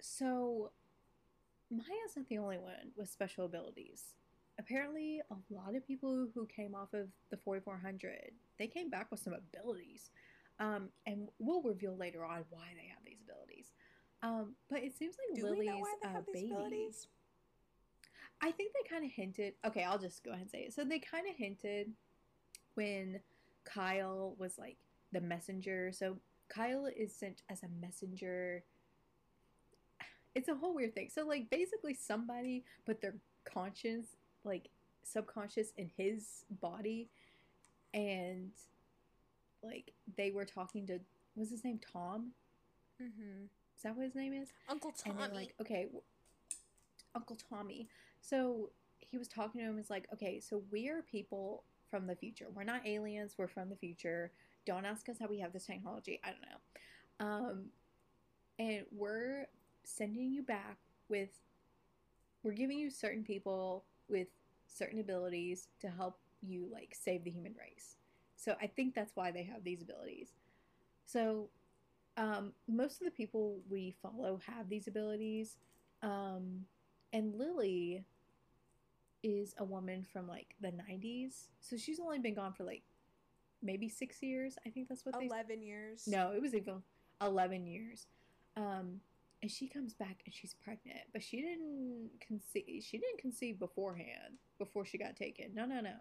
So, 0.00 0.70
Maia's 1.70 2.16
not 2.16 2.28
the 2.28 2.38
only 2.38 2.58
one 2.58 2.92
with 2.96 3.08
special 3.08 3.44
abilities. 3.46 4.14
Apparently, 4.58 5.20
a 5.30 5.54
lot 5.54 5.74
of 5.74 5.86
people 5.86 6.28
who 6.34 6.46
came 6.46 6.74
off 6.74 6.92
of 6.94 7.08
the 7.30 7.36
4400, 7.38 8.32
they 8.58 8.66
came 8.66 8.88
back 8.88 9.10
with 9.10 9.20
some 9.20 9.34
abilities. 9.34 10.10
Um, 10.58 10.88
and 11.06 11.28
we'll 11.38 11.62
reveal 11.62 11.96
later 11.96 12.24
on 12.24 12.44
why 12.50 12.68
they 12.74 12.88
have 12.88 13.04
these 13.04 13.20
abilities. 13.22 13.72
Um, 14.22 14.54
but 14.70 14.82
it 14.82 14.96
seems 14.96 15.16
like 15.18 15.36
Do 15.38 15.44
Lily's 15.44 15.58
we 15.58 15.66
know 15.66 15.78
why 15.78 15.94
they 16.02 16.08
uh, 16.08 16.20
baby. 16.32 16.50
abilities? 16.52 17.08
I 18.40 18.50
think 18.50 18.72
they 18.72 18.88
kind 18.88 19.04
of 19.04 19.10
hinted. 19.10 19.54
Okay, 19.66 19.82
I'll 19.82 19.98
just 19.98 20.24
go 20.24 20.30
ahead 20.30 20.42
and 20.42 20.50
say 20.50 20.60
it. 20.60 20.74
So 20.74 20.84
they 20.84 20.98
kind 20.98 21.26
of 21.28 21.36
hinted 21.36 21.92
when 22.74 23.20
Kyle 23.64 24.34
was 24.38 24.58
like 24.58 24.76
the 25.12 25.20
messenger. 25.20 25.90
So 25.92 26.16
Kyle 26.48 26.86
is 26.86 27.14
sent 27.14 27.42
as 27.50 27.62
a 27.62 27.68
messenger. 27.80 28.62
It's 30.34 30.48
a 30.48 30.54
whole 30.54 30.74
weird 30.74 30.94
thing. 30.94 31.08
So 31.12 31.26
like 31.26 31.48
basically 31.50 31.94
somebody 31.94 32.64
put 32.84 33.00
their 33.00 33.14
conscience 33.44 34.08
like 34.44 34.68
subconscious 35.02 35.72
in 35.76 35.90
his 35.96 36.44
body 36.60 37.08
and 37.94 38.50
like 39.62 39.92
they 40.16 40.30
were 40.30 40.44
talking 40.44 40.86
to 40.88 41.00
what's 41.34 41.50
his 41.50 41.64
name 41.64 41.80
Tom? 41.92 42.32
Mm-hmm. 43.02 43.44
Is 43.76 43.82
that 43.82 43.96
what 43.96 44.04
his 44.04 44.14
name 44.14 44.32
is? 44.32 44.48
Uncle 44.68 44.90
And 45.04 45.14
Tommy. 45.16 45.26
they're 45.28 45.36
like, 45.40 45.54
okay, 45.60 45.82
w- 45.84 46.02
Uncle 47.14 47.36
Tommy. 47.50 47.88
So 48.20 48.70
he 48.98 49.18
was 49.18 49.28
talking 49.28 49.60
to 49.60 49.66
him. 49.66 49.78
Is 49.78 49.90
like, 49.90 50.06
okay, 50.12 50.40
so 50.40 50.62
we 50.70 50.88
are 50.88 51.02
people 51.02 51.62
from 51.90 52.06
the 52.06 52.16
future. 52.16 52.46
We're 52.54 52.64
not 52.64 52.86
aliens. 52.86 53.34
We're 53.36 53.48
from 53.48 53.68
the 53.68 53.76
future. 53.76 54.32
Don't 54.66 54.84
ask 54.84 55.08
us 55.08 55.16
how 55.18 55.26
we 55.28 55.38
have 55.38 55.52
this 55.52 55.64
technology. 55.64 56.20
I 56.22 56.30
don't 56.30 56.42
know. 56.42 57.48
Um, 57.48 57.64
and 58.58 58.84
we're 58.92 59.46
sending 59.84 60.30
you 60.30 60.42
back 60.42 60.76
with. 61.08 61.30
We're 62.42 62.52
giving 62.52 62.78
you 62.78 62.90
certain 62.90 63.24
people 63.24 63.84
with 64.08 64.28
certain 64.66 65.00
abilities 65.00 65.68
to 65.80 65.88
help 65.88 66.18
you 66.42 66.68
like 66.70 66.94
save 66.94 67.24
the 67.24 67.30
human 67.30 67.54
race. 67.58 67.96
So 68.36 68.54
I 68.60 68.66
think 68.66 68.94
that's 68.94 69.16
why 69.16 69.30
they 69.30 69.42
have 69.44 69.64
these 69.64 69.82
abilities. 69.82 70.28
So 71.06 71.48
um, 72.16 72.52
most 72.68 73.00
of 73.00 73.04
the 73.04 73.10
people 73.10 73.60
we 73.68 73.94
follow 74.02 74.40
have 74.46 74.68
these 74.68 74.86
abilities. 74.86 75.56
Um, 76.02 76.64
and 77.12 77.34
Lily 77.34 78.04
is 79.22 79.54
a 79.58 79.64
woman 79.64 80.04
from 80.04 80.28
like 80.28 80.54
the 80.60 80.68
90s. 80.68 81.48
So 81.60 81.76
she's 81.76 82.00
only 82.00 82.18
been 82.18 82.34
gone 82.34 82.52
for 82.52 82.64
like 82.64 82.82
maybe 83.66 83.88
six 83.88 84.22
years. 84.22 84.56
I 84.66 84.70
think 84.70 84.88
that's 84.88 85.04
what 85.04 85.18
they 85.18 85.26
Eleven 85.26 85.62
years. 85.62 86.04
No, 86.06 86.32
it 86.32 86.40
was 86.40 86.54
even 86.54 86.82
11 87.20 87.66
years. 87.66 88.06
Um, 88.56 89.00
and 89.42 89.50
she 89.50 89.68
comes 89.68 89.92
back 89.92 90.22
and 90.24 90.34
she's 90.34 90.54
pregnant, 90.54 91.00
but 91.12 91.22
she 91.22 91.42
didn't 91.42 92.10
conceive. 92.26 92.82
She 92.82 92.98
didn't 92.98 93.18
conceive 93.18 93.58
beforehand 93.58 94.38
before 94.58 94.86
she 94.86 94.96
got 94.96 95.16
taken. 95.16 95.54
No, 95.54 95.66
no, 95.66 95.80
no. 95.80 95.96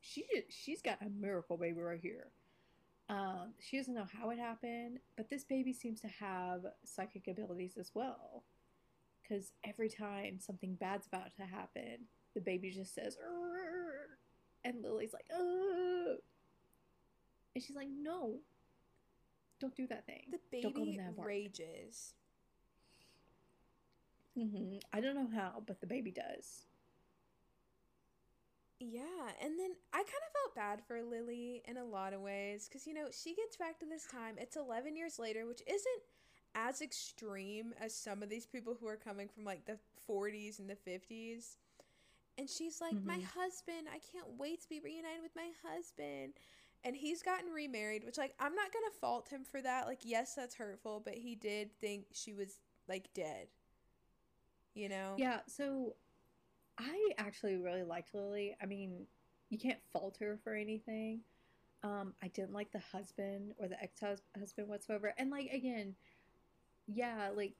She 0.00 0.24
just, 0.32 0.46
she's 0.50 0.82
got 0.82 0.98
a 1.02 1.08
miracle 1.08 1.56
baby 1.56 1.80
right 1.80 2.00
here. 2.00 2.28
Um, 3.08 3.54
she 3.58 3.76
doesn't 3.76 3.94
know 3.94 4.06
how 4.18 4.30
it 4.30 4.38
happened, 4.38 5.00
but 5.16 5.28
this 5.28 5.44
baby 5.44 5.72
seems 5.72 6.00
to 6.02 6.08
have 6.08 6.62
psychic 6.84 7.26
abilities 7.28 7.76
as 7.78 7.90
well. 7.94 8.44
Because 9.22 9.52
every 9.64 9.88
time 9.88 10.38
something 10.38 10.74
bad's 10.74 11.06
about 11.06 11.34
to 11.36 11.42
happen, 11.42 12.06
the 12.34 12.40
baby 12.40 12.70
just 12.70 12.94
says, 12.94 13.16
"Arr!" 13.22 14.18
and 14.64 14.82
Lily's 14.82 15.12
like, 15.12 15.26
oh. 15.32 16.16
And 17.54 17.62
she's 17.64 17.76
like, 17.76 17.88
no, 17.88 18.40
don't 19.60 19.74
do 19.76 19.86
that 19.86 20.06
thing. 20.06 20.32
The 20.32 20.40
Don't 20.60 20.74
go 20.74 20.82
in 20.84 20.96
baby 20.96 20.96
that 20.96 21.14
rages. 21.20 22.14
hmm 24.34 24.76
I 24.92 25.00
don't 25.00 25.14
know 25.14 25.28
how, 25.34 25.62
but 25.66 25.80
the 25.80 25.86
baby 25.86 26.10
does. 26.10 26.66
Yeah, 28.80 29.30
and 29.40 29.58
then 29.58 29.70
I 29.92 29.98
kind 29.98 30.06
of 30.26 30.32
felt 30.32 30.54
bad 30.56 30.82
for 30.86 31.02
Lily 31.02 31.62
in 31.66 31.76
a 31.76 31.84
lot 31.84 32.12
of 32.12 32.20
ways 32.20 32.68
because, 32.68 32.86
you 32.86 32.94
know, 32.94 33.06
she 33.12 33.34
gets 33.34 33.56
back 33.56 33.78
to 33.80 33.86
this 33.86 34.06
time. 34.06 34.34
It's 34.38 34.56
11 34.56 34.96
years 34.96 35.18
later, 35.18 35.46
which 35.46 35.62
isn't 35.66 36.02
as 36.54 36.82
extreme 36.82 37.74
as 37.80 37.94
some 37.94 38.22
of 38.22 38.28
these 38.28 38.46
people 38.46 38.76
who 38.78 38.88
are 38.88 38.96
coming 38.96 39.28
from 39.28 39.44
like 39.44 39.66
the 39.66 39.78
40s 40.06 40.58
and 40.58 40.68
the 40.68 40.74
50s. 40.76 41.56
And 42.38 42.48
she's 42.50 42.80
like, 42.80 42.96
My 43.04 43.18
Mhm. 43.18 43.28
husband, 43.34 43.88
I 43.92 43.98
can't 44.12 44.38
wait 44.38 44.62
to 44.62 44.68
be 44.68 44.80
reunited 44.80 45.22
with 45.22 45.36
my 45.36 45.50
husband. 45.64 46.34
And 46.84 46.96
he's 46.96 47.22
gotten 47.22 47.50
remarried, 47.52 48.04
which, 48.04 48.18
like, 48.18 48.34
I'm 48.40 48.54
not 48.54 48.72
to 48.92 48.98
fault 49.00 49.28
him 49.28 49.44
for 49.44 49.62
that. 49.62 49.86
Like, 49.86 50.00
yes, 50.02 50.34
that's 50.34 50.56
hurtful, 50.56 51.00
but 51.04 51.14
he 51.14 51.34
did 51.36 51.70
think 51.80 52.06
she 52.12 52.32
was, 52.32 52.58
like, 52.88 53.08
dead. 53.14 53.46
You 54.74 54.88
know? 54.88 55.14
Yeah, 55.16 55.40
so 55.46 55.94
I 56.78 57.10
actually 57.18 57.56
really 57.56 57.84
liked 57.84 58.14
Lily. 58.14 58.56
I 58.60 58.66
mean, 58.66 59.06
you 59.50 59.58
can't 59.58 59.78
fault 59.92 60.16
her 60.20 60.38
for 60.42 60.54
anything. 60.54 61.20
Um, 61.84 62.14
I 62.22 62.28
didn't 62.28 62.52
like 62.52 62.72
the 62.72 62.80
husband 62.92 63.54
or 63.58 63.68
the 63.68 63.80
ex-husband 63.82 64.68
whatsoever. 64.68 65.12
And 65.18 65.30
like 65.30 65.50
again, 65.52 65.94
yeah, 66.86 67.30
like 67.34 67.54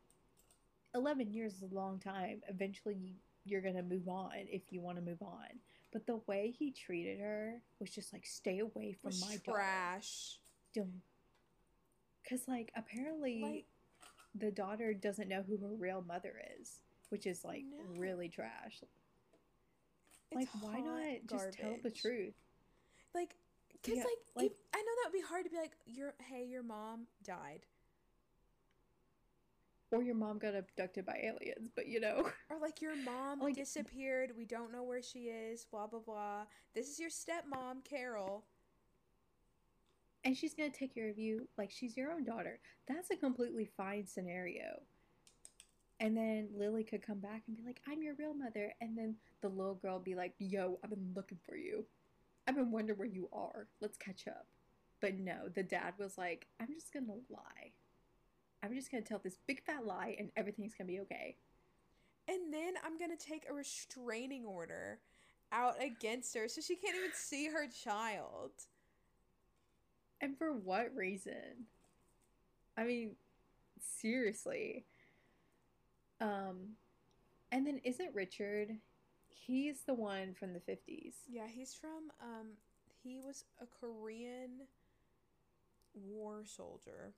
11 0.95 1.33
years 1.33 1.55
is 1.55 1.63
a 1.63 1.75
long 1.75 1.99
time. 1.99 2.41
Eventually 2.49 2.95
you, 2.95 3.15
you're 3.45 3.61
to 3.75 3.83
move 3.83 4.09
on 4.09 4.31
if 4.49 4.63
you 4.71 4.81
want 4.81 4.99
to 4.99 5.03
move 5.03 5.23
on. 5.23 5.59
But 5.93 6.07
the 6.07 6.17
way 6.27 6.55
he 6.59 6.71
treated 6.71 7.21
her 7.21 7.61
was 7.79 7.91
just 7.91 8.13
like 8.13 8.25
stay 8.27 8.61
away 8.61 8.93
from 9.01 9.13
my 9.21 9.37
daughter. 9.37 9.53
trash. 9.59 10.39
Don't. 10.75 11.03
Cuz 12.29 12.49
like 12.49 12.73
apparently 12.75 13.43
Like, 13.43 13.67
the 14.35 14.51
daughter 14.51 14.95
doesn't 14.95 15.29
know 15.29 15.43
who 15.43 15.59
her 15.59 15.75
real 15.75 16.01
mother 16.03 16.41
is, 16.59 16.81
which 17.11 17.27
is 17.27 17.45
like 17.45 17.65
No. 17.65 17.85
really 18.01 18.29
trash. 18.31 18.81
it's 20.31 20.35
Like, 20.35 20.49
why 20.63 20.81
hot 20.81 20.85
not 20.85 21.27
just 21.27 21.53
tell 21.59 21.77
the 21.83 21.91
truth? 21.91 22.35
Like, 23.15 23.37
because, 23.73 23.99
Yeah, 23.99 24.05
like, 24.05 24.19
like- 24.35 24.51
if, 24.53 24.59
I 24.73 24.79
know 24.79 24.93
that 25.03 25.11
would 25.13 25.19
be 25.19 25.21
hard 25.21 25.45
to 25.45 25.51
be 25.51 25.59
like, 25.59 25.77
your, 25.85 26.15
hey, 26.21 26.47
your 26.47 26.63
mom 26.63 27.07
died. 27.23 27.67
Or 29.93 30.03
your 30.03 30.15
mom 30.15 30.39
got 30.39 30.55
abducted 30.55 31.05
by 31.05 31.21
aliens, 31.23 31.71
but 31.77 31.87
you 31.87 32.01
know. 32.01 32.29
Or 32.51 32.59
like 32.61 32.81
your 32.81 32.97
mom 32.97 33.41
Like- 33.41 33.57
disappeared. 33.57 34.33
We 34.37 34.47
don't 34.47 34.73
know 34.73 34.83
where 34.83 35.03
she 35.03 35.25
is. 35.25 35.67
Blah 35.71 35.87
blah 35.87 36.01
blah. 36.01 36.45
This 36.75 36.89
is 36.89 36.99
your 36.99 37.11
stepmom, 37.11 37.85
Carol. 37.85 38.45
And 40.25 40.37
she's 40.37 40.55
gonna 40.55 40.71
take 40.71 40.95
care 40.95 41.09
of 41.11 41.19
you 41.19 41.49
like 41.59 41.71
she's 41.71 41.97
your 41.97 42.11
own 42.11 42.25
daughter. 42.25 42.59
That's 42.89 43.11
a 43.11 43.17
completely 43.17 43.67
fine 43.77 44.07
scenario. 44.07 44.81
And 46.01 46.17
then 46.17 46.49
Lily 46.57 46.85
could 46.85 47.03
come 47.07 47.19
back 47.21 47.43
and 47.47 47.57
be 47.57 47.63
like, 47.65 47.81
I'm 47.89 48.03
your 48.03 48.15
real 48.15 48.35
mother. 48.35 48.73
And 48.81 48.97
then 48.97 49.17
the 49.41 49.49
little 49.49 49.75
girl 49.75 49.99
be 49.99 50.15
like, 50.15 50.33
Yo, 50.39 50.79
I've 50.83 50.91
been 50.91 51.13
looking 51.15 51.39
for 51.47 51.57
you. 51.57 51.85
I've 52.49 52.57
been 52.57 52.71
wondering 52.73 52.99
where 52.99 53.07
you 53.09 53.29
are. 53.33 53.67
Let's 53.81 53.99
catch 53.99 54.27
up. 54.27 54.47
But 55.01 55.19
no, 55.19 55.49
the 55.55 55.63
dad 55.63 55.95
was 55.99 56.17
like, 56.17 56.47
I'm 56.61 56.73
just 56.73 56.93
gonna 56.93 57.13
lie. 57.29 57.73
I'm 58.63 58.75
just 58.75 58.91
gonna 58.91 59.03
tell 59.03 59.19
this 59.19 59.39
big 59.47 59.63
fat 59.65 59.87
lie 59.87 60.17
and 60.19 60.31
everything's 60.37 60.75
gonna 60.75 60.89
be 60.89 61.01
okay. 61.01 61.37
And 62.29 62.53
then 62.53 62.75
I'm 62.85 62.99
gonna 62.99 63.17
take 63.17 63.45
a 63.49 63.55
restraining 63.55 64.45
order 64.45 65.01
out 65.51 65.83
against 65.83 66.35
her 66.37 66.49
so 66.49 66.61
she 66.61 66.77
can't 66.77 66.97
even 66.97 67.11
see 67.13 67.49
her 67.49 67.67
child. 67.85 68.53
And 70.21 70.39
for 70.39 70.53
what 70.53 70.95
reason? 70.95 71.67
I 72.77 72.85
mean, 72.85 73.17
seriously. 73.81 74.85
Um, 76.21 76.77
and 77.51 77.67
then 77.67 77.81
isn't 77.85 78.15
Richard? 78.15 78.77
He's 79.29 79.83
the 79.83 79.95
one 79.95 80.35
from 80.35 80.53
the 80.53 80.61
fifties. 80.61 81.15
Yeah, 81.29 81.49
he's 81.49 81.75
from 81.75 82.13
um 82.21 82.53
he 83.03 83.19
was 83.19 83.45
a 83.61 83.67
Korean 83.67 84.69
war 85.95 86.45
soldier. 86.45 87.13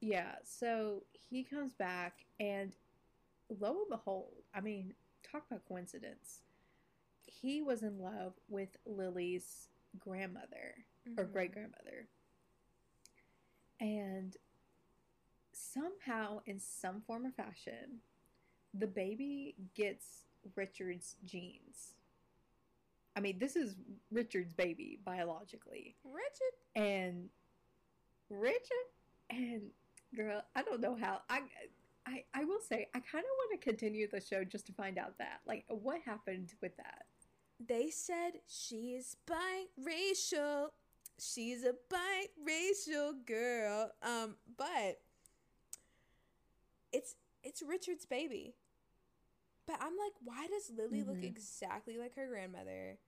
Yeah. 0.00 0.36
So 0.44 1.04
he 1.12 1.42
comes 1.44 1.72
back, 1.74 2.26
and 2.38 2.72
lo 3.48 3.70
and 3.80 3.90
behold, 3.90 4.32
I 4.54 4.60
mean, 4.60 4.94
talk 5.22 5.44
about 5.50 5.66
coincidence. 5.66 6.42
He 7.26 7.62
was 7.62 7.82
in 7.82 7.98
love 7.98 8.34
with 8.48 8.76
Lily's 8.84 9.68
grandmother 9.98 10.84
or 11.16 11.24
Mhm. 11.24 11.32
great 11.32 11.52
grandmother. 11.52 12.08
And 13.80 14.36
somehow, 15.52 16.40
in 16.46 16.58
some 16.58 17.02
form 17.02 17.26
or 17.26 17.32
fashion, 17.32 18.02
the 18.74 18.86
baby 18.86 19.56
gets 19.74 20.26
Richard's 20.54 21.16
genes. 21.24 21.94
I 23.14 23.20
mean, 23.20 23.38
this 23.38 23.56
is 23.56 23.76
Richard's 24.10 24.52
baby 24.52 24.96
biologically. 25.04 25.96
Richard 26.04 26.54
And 26.74 27.30
Richard 28.28 28.86
and 29.30 29.72
girl, 30.16 30.42
I 30.54 30.62
don't 30.62 30.80
know 30.80 30.96
how 30.96 31.20
I 31.28 31.40
I 32.06 32.24
I 32.34 32.44
will 32.44 32.60
say 32.60 32.88
I 32.94 33.00
kind 33.00 33.24
of 33.24 33.30
want 33.38 33.60
to 33.60 33.68
continue 33.68 34.08
the 34.10 34.20
show 34.20 34.42
just 34.44 34.66
to 34.66 34.72
find 34.72 34.98
out 34.98 35.18
that 35.18 35.40
like 35.46 35.64
what 35.68 36.00
happened 36.04 36.52
with 36.62 36.76
that. 36.78 37.02
They 37.60 37.90
said 37.90 38.32
she's 38.46 39.16
biracial. 39.26 40.68
She's 41.18 41.64
a 41.64 41.74
biracial 41.92 43.24
girl. 43.26 43.90
Um, 44.02 44.36
but 44.56 45.00
it's 46.92 47.14
it's 47.42 47.62
Richard's 47.62 48.06
baby. 48.06 48.54
But 49.66 49.76
I'm 49.80 49.96
like, 49.96 50.12
why 50.22 50.46
does 50.46 50.70
Lily 50.76 51.02
look 51.02 51.18
Mhm. 51.18 51.24
exactly 51.24 51.98
like 51.98 52.14
her 52.14 52.28
grandmother? 52.28 52.98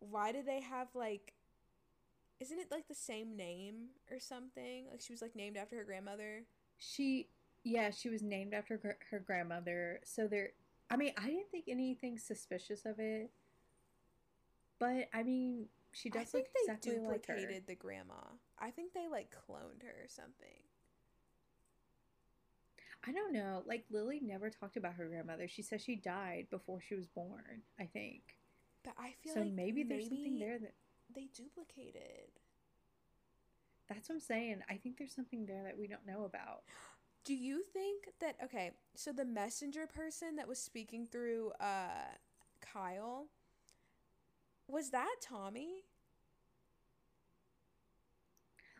Why 0.00 0.32
do 0.32 0.42
they 0.42 0.60
have 0.60 0.88
like 0.94 1.34
isn't 2.40 2.58
it 2.58 2.70
like 2.70 2.88
the 2.88 2.94
same 2.94 3.36
name 3.36 3.88
or 4.10 4.18
something? 4.18 4.86
Like 4.90 5.00
she 5.00 5.12
was 5.12 5.22
like 5.22 5.36
named 5.36 5.56
after 5.56 5.76
her 5.76 5.84
grandmother. 5.84 6.44
She 6.78 7.28
yeah, 7.62 7.90
she 7.90 8.08
was 8.08 8.22
named 8.22 8.54
after 8.54 8.76
gr- 8.78 9.02
her 9.10 9.18
grandmother. 9.20 10.00
So 10.04 10.26
there 10.26 10.50
I 10.90 10.96
mean, 10.96 11.12
I 11.16 11.26
didn't 11.26 11.50
think 11.50 11.66
anything 11.68 12.18
suspicious 12.18 12.84
of 12.84 12.98
it. 12.98 13.30
But 14.78 15.08
I 15.12 15.22
mean, 15.22 15.68
she 15.92 16.10
I 16.10 16.12
does 16.18 16.34
look 16.34 16.46
they 16.52 16.60
exactly 16.60 16.98
like 16.98 17.26
duplicated 17.26 17.66
the 17.66 17.74
grandma. 17.74 18.14
I 18.58 18.70
think 18.70 18.92
they 18.94 19.08
like 19.08 19.30
cloned 19.30 19.82
her 19.82 20.04
or 20.04 20.08
something. 20.08 20.62
I 23.06 23.12
don't 23.12 23.32
know. 23.32 23.62
Like 23.66 23.84
Lily 23.90 24.20
never 24.22 24.50
talked 24.50 24.76
about 24.76 24.94
her 24.94 25.06
grandmother. 25.06 25.48
She 25.48 25.62
says 25.62 25.82
she 25.82 25.96
died 25.96 26.48
before 26.50 26.80
she 26.80 26.94
was 26.94 27.06
born, 27.06 27.62
I 27.78 27.84
think. 27.86 28.22
But 28.84 28.94
I 28.98 29.14
feel 29.22 29.34
So 29.34 29.40
like 29.40 29.52
maybe 29.52 29.82
there's 29.84 30.08
something 30.08 30.38
there 30.38 30.58
that 30.58 30.74
they 31.14 31.26
duplicated. 31.34 32.30
That's 33.88 34.08
what 34.08 34.16
I'm 34.16 34.20
saying. 34.20 34.62
I 34.68 34.74
think 34.76 34.98
there's 34.98 35.14
something 35.14 35.46
there 35.46 35.64
that 35.64 35.78
we 35.78 35.86
don't 35.88 36.06
know 36.06 36.24
about. 36.24 36.62
Do 37.24 37.34
you 37.34 37.62
think 37.72 38.04
that 38.20 38.36
okay, 38.42 38.70
so 38.96 39.12
the 39.12 39.26
messenger 39.26 39.86
person 39.86 40.36
that 40.36 40.48
was 40.48 40.58
speaking 40.58 41.06
through 41.06 41.52
uh 41.60 42.16
Kyle 42.62 43.26
was 44.68 44.90
that 44.90 45.16
Tommy? 45.20 45.84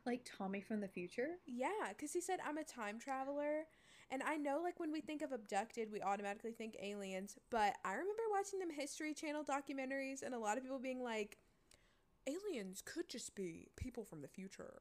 Like 0.07 0.23
Tommy 0.25 0.61
from 0.61 0.81
the 0.81 0.89
future? 0.89 1.37
Yeah, 1.47 1.93
cuz 1.99 2.13
he 2.13 2.21
said 2.21 2.41
I'm 2.45 2.59
a 2.59 2.65
time 2.65 2.99
traveler. 2.99 3.67
And 4.11 4.23
I 4.25 4.37
know 4.37 4.61
like 4.63 4.81
when 4.81 4.91
we 4.91 5.01
think 5.01 5.23
of 5.23 5.31
abducted, 5.33 5.93
we 5.93 6.01
automatically 6.03 6.53
think 6.53 6.77
aliens, 6.81 7.39
but 7.51 7.77
I 7.85 7.93
remember 7.93 8.23
watching 8.31 8.59
them 8.59 8.71
History 8.71 9.15
Channel 9.15 9.45
documentaries 9.45 10.23
and 10.23 10.35
a 10.35 10.39
lot 10.39 10.57
of 10.57 10.65
people 10.65 10.79
being 10.81 11.03
like 11.03 11.39
aliens 12.27 12.83
could 12.85 13.09
just 13.09 13.35
be 13.35 13.69
people 13.77 14.05
from 14.05 14.23
the 14.23 14.29
future. 14.29 14.81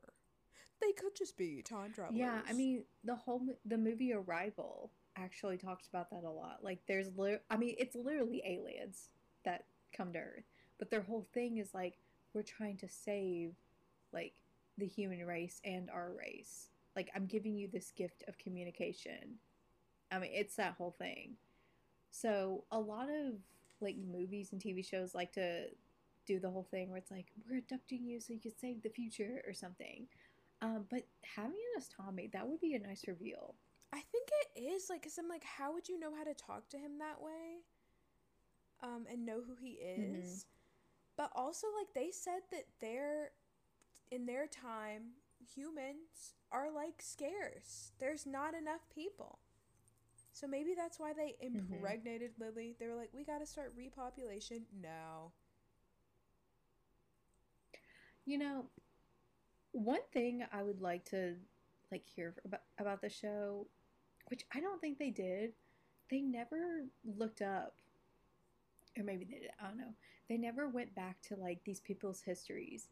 They 0.81 0.91
could 0.93 1.15
just 1.15 1.37
be 1.37 1.61
time 1.61 1.91
travelers. 1.91 2.19
Yeah, 2.19 2.41
I 2.47 2.53
mean, 2.53 2.83
the 3.03 3.15
whole 3.15 3.41
the 3.65 3.77
movie 3.77 4.13
Arrival 4.13 4.91
actually 5.17 5.57
talks 5.57 5.87
about 5.87 6.09
that 6.11 6.23
a 6.23 6.29
lot. 6.29 6.59
Like 6.63 6.79
there's 6.87 7.09
li- 7.17 7.39
I 7.49 7.57
mean, 7.57 7.75
it's 7.77 7.95
literally 7.95 8.41
aliens 8.45 9.09
that 9.43 9.65
come 9.95 10.13
to 10.13 10.19
Earth, 10.19 10.45
but 10.77 10.89
their 10.89 11.01
whole 11.01 11.27
thing 11.33 11.57
is 11.57 11.73
like 11.73 11.97
we're 12.33 12.43
trying 12.43 12.77
to 12.77 12.87
save 12.87 13.55
like 14.13 14.33
the 14.77 14.85
human 14.85 15.25
race 15.25 15.59
and 15.65 15.89
our 15.89 16.11
race. 16.17 16.69
Like 16.95 17.09
I'm 17.15 17.25
giving 17.25 17.55
you 17.55 17.67
this 17.67 17.91
gift 17.91 18.23
of 18.27 18.37
communication. 18.37 19.35
I 20.11 20.19
mean, 20.19 20.31
it's 20.33 20.55
that 20.55 20.75
whole 20.77 20.95
thing. 20.97 21.35
So, 22.11 22.63
a 22.71 22.79
lot 22.79 23.09
of 23.09 23.33
like 23.81 23.95
movies 23.97 24.49
and 24.51 24.61
TV 24.61 24.83
shows 24.83 25.13
like 25.13 25.31
to 25.33 25.65
do 26.29 26.39
the 26.39 26.49
whole 26.49 26.67
thing 26.69 26.89
where 26.89 26.97
it's 26.97 27.11
like 27.11 27.27
we're 27.49 27.57
abducting 27.59 28.05
you 28.05 28.19
so 28.19 28.33
you 28.33 28.39
can 28.39 28.57
save 28.57 28.83
the 28.83 28.89
future 28.89 29.41
or 29.47 29.53
something. 29.53 30.07
Um, 30.61 30.85
but 30.89 31.03
having 31.23 31.57
it 31.57 31.77
as 31.77 31.87
Tommy, 31.87 32.29
that 32.33 32.47
would 32.47 32.61
be 32.61 32.75
a 32.75 32.79
nice 32.79 33.07
reveal. 33.07 33.55
I 33.91 34.01
think 34.11 34.29
it 34.55 34.59
is 34.61 34.89
like 34.89 35.03
cuz 35.03 35.17
I'm 35.17 35.27
like 35.27 35.43
how 35.43 35.73
would 35.73 35.89
you 35.89 35.99
know 35.99 36.13
how 36.15 36.23
to 36.23 36.33
talk 36.33 36.69
to 36.69 36.77
him 36.77 36.99
that 36.99 37.21
way? 37.21 37.63
Um 38.81 39.07
and 39.09 39.25
know 39.25 39.41
who 39.41 39.55
he 39.55 39.71
is. 39.71 40.45
But 41.17 41.31
also 41.35 41.67
like 41.77 41.93
they 41.93 42.11
said 42.11 42.41
that 42.51 42.65
they're 42.79 43.31
in 44.11 44.25
their 44.25 44.47
time 44.47 45.13
humans 45.55 46.35
are 46.51 46.71
like 46.71 47.01
scarce. 47.01 47.91
There's 47.99 48.25
not 48.25 48.53
enough 48.53 48.81
people. 48.93 49.39
So 50.31 50.47
maybe 50.47 50.73
that's 50.75 50.99
why 50.99 51.13
they 51.13 51.35
impregnated 51.41 52.31
Lily. 52.39 52.75
They 52.79 52.87
were 52.87 52.95
like, 52.95 53.09
we 53.13 53.23
got 53.25 53.39
to 53.39 53.45
start 53.45 53.73
repopulation 53.75 54.61
now. 54.81 55.31
You 58.29 58.37
know, 58.37 58.65
one 59.71 60.01
thing 60.13 60.45
I 60.53 60.61
would 60.61 60.81
like 60.81 61.03
to 61.05 61.33
like 61.91 62.05
hear 62.05 62.35
about 62.45 62.61
about 62.77 63.01
the 63.01 63.09
show, 63.09 63.65
which 64.27 64.45
I 64.53 64.59
don't 64.59 64.79
think 64.79 64.99
they 64.99 65.09
did, 65.09 65.53
they 66.11 66.21
never 66.21 66.85
looked 67.03 67.41
up 67.41 67.73
or 68.95 69.03
maybe 69.03 69.25
they 69.25 69.39
did, 69.39 69.49
I 69.59 69.65
don't 69.65 69.79
know. 69.79 69.95
They 70.27 70.37
never 70.37 70.69
went 70.69 70.93
back 70.93 71.19
to 71.23 71.37
like 71.37 71.63
these 71.65 71.79
people's 71.79 72.21
histories 72.21 72.89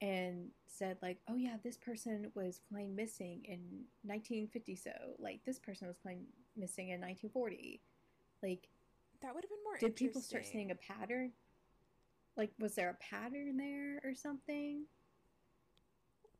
and 0.00 0.48
said 0.66 0.98
like, 1.00 1.18
"Oh 1.28 1.36
yeah, 1.36 1.58
this 1.62 1.76
person 1.76 2.32
was 2.34 2.58
claimed 2.68 2.96
missing 2.96 3.42
in 3.44 3.84
1950 4.02 4.74
so, 4.74 4.90
like 5.20 5.44
this 5.44 5.60
person 5.60 5.86
was 5.86 5.96
claimed 5.96 6.26
missing 6.56 6.88
in 6.88 7.00
1940." 7.00 7.80
Like 8.42 8.66
that 9.22 9.32
would 9.32 9.44
have 9.44 9.48
been 9.50 9.62
more 9.62 9.78
Did 9.78 9.94
people 9.94 10.20
start 10.20 10.44
seeing 10.44 10.72
a 10.72 10.74
pattern? 10.74 11.30
Like 12.36 12.50
was 12.58 12.74
there 12.74 12.90
a 12.90 12.94
pattern 12.94 13.56
there 13.56 14.00
or 14.04 14.14
something? 14.14 14.84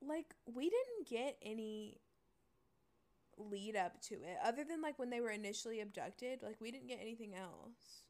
Like 0.07 0.35
we 0.53 0.65
didn't 0.65 1.09
get 1.09 1.37
any 1.43 2.01
lead 3.39 3.77
up 3.77 4.01
to 4.01 4.15
it 4.15 4.39
other 4.45 4.65
than 4.65 4.81
like 4.81 4.99
when 4.99 5.11
they 5.11 5.21
were 5.21 5.31
initially 5.31 5.81
abducted, 5.81 6.43
like 6.43 6.57
we 6.61 6.71
didn't 6.71 6.89
get 6.89 6.99
anything 7.01 7.35
else. 7.35 8.03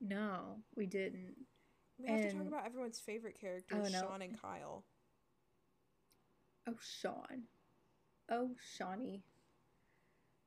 No, 0.00 0.58
we 0.76 0.86
didn't. 0.86 1.34
We 1.98 2.06
have 2.06 2.20
and, 2.20 2.30
to 2.30 2.36
talk 2.36 2.46
about 2.46 2.66
everyone's 2.66 3.00
favorite 3.00 3.38
characters, 3.40 3.86
oh, 3.86 3.90
no. 3.90 4.00
Sean 4.00 4.22
and 4.22 4.40
Kyle. 4.40 4.84
Oh, 6.68 6.76
Sean. 6.80 7.44
Oh, 8.30 8.50
Shawnee. 8.76 9.24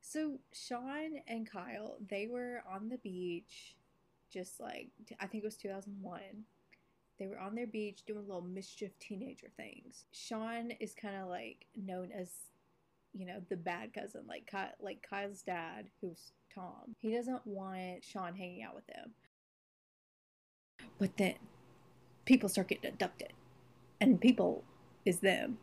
So 0.02 0.40
Sean 0.54 1.20
and 1.28 1.50
Kyle, 1.50 1.98
they 2.08 2.28
were 2.28 2.64
on 2.70 2.90
the 2.90 2.98
beach, 2.98 3.76
just 4.32 4.60
like 4.60 4.90
I 5.20 5.28
think 5.28 5.44
it 5.44 5.48
was 5.48 5.58
2001. 5.58 6.20
They 7.20 7.28
were 7.28 7.40
on 7.40 7.54
their 7.54 7.68
beach 7.68 8.02
doing 8.08 8.28
little 8.28 8.42
mischief 8.42 8.92
teenager 9.00 9.48
things. 9.56 10.06
Sean 10.12 10.72
is 10.80 10.96
kind 11.00 11.16
of 11.18 11.30
like 11.30 11.68
known 11.76 12.10
as, 12.12 12.32
you 13.14 13.28
know, 13.28 13.42
the 13.50 13.58
bad 13.58 13.94
cousin, 13.94 14.22
like 14.28 14.52
like 14.82 15.06
Kyle's 15.08 15.44
dad, 15.44 15.90
who's 16.02 16.32
Tom. 16.54 16.96
He 16.98 17.14
doesn't 17.14 17.46
want 17.46 18.04
Sean 18.04 18.36
hanging 18.36 18.64
out 18.64 18.76
with 18.76 18.88
them. 18.88 19.12
But 20.98 21.18
then 21.18 21.36
people 22.26 22.50
start 22.50 22.70
getting 22.70 22.90
abducted, 22.90 23.34
and 24.00 24.20
people 24.20 24.64
is 25.06 25.20
them. 25.20 25.58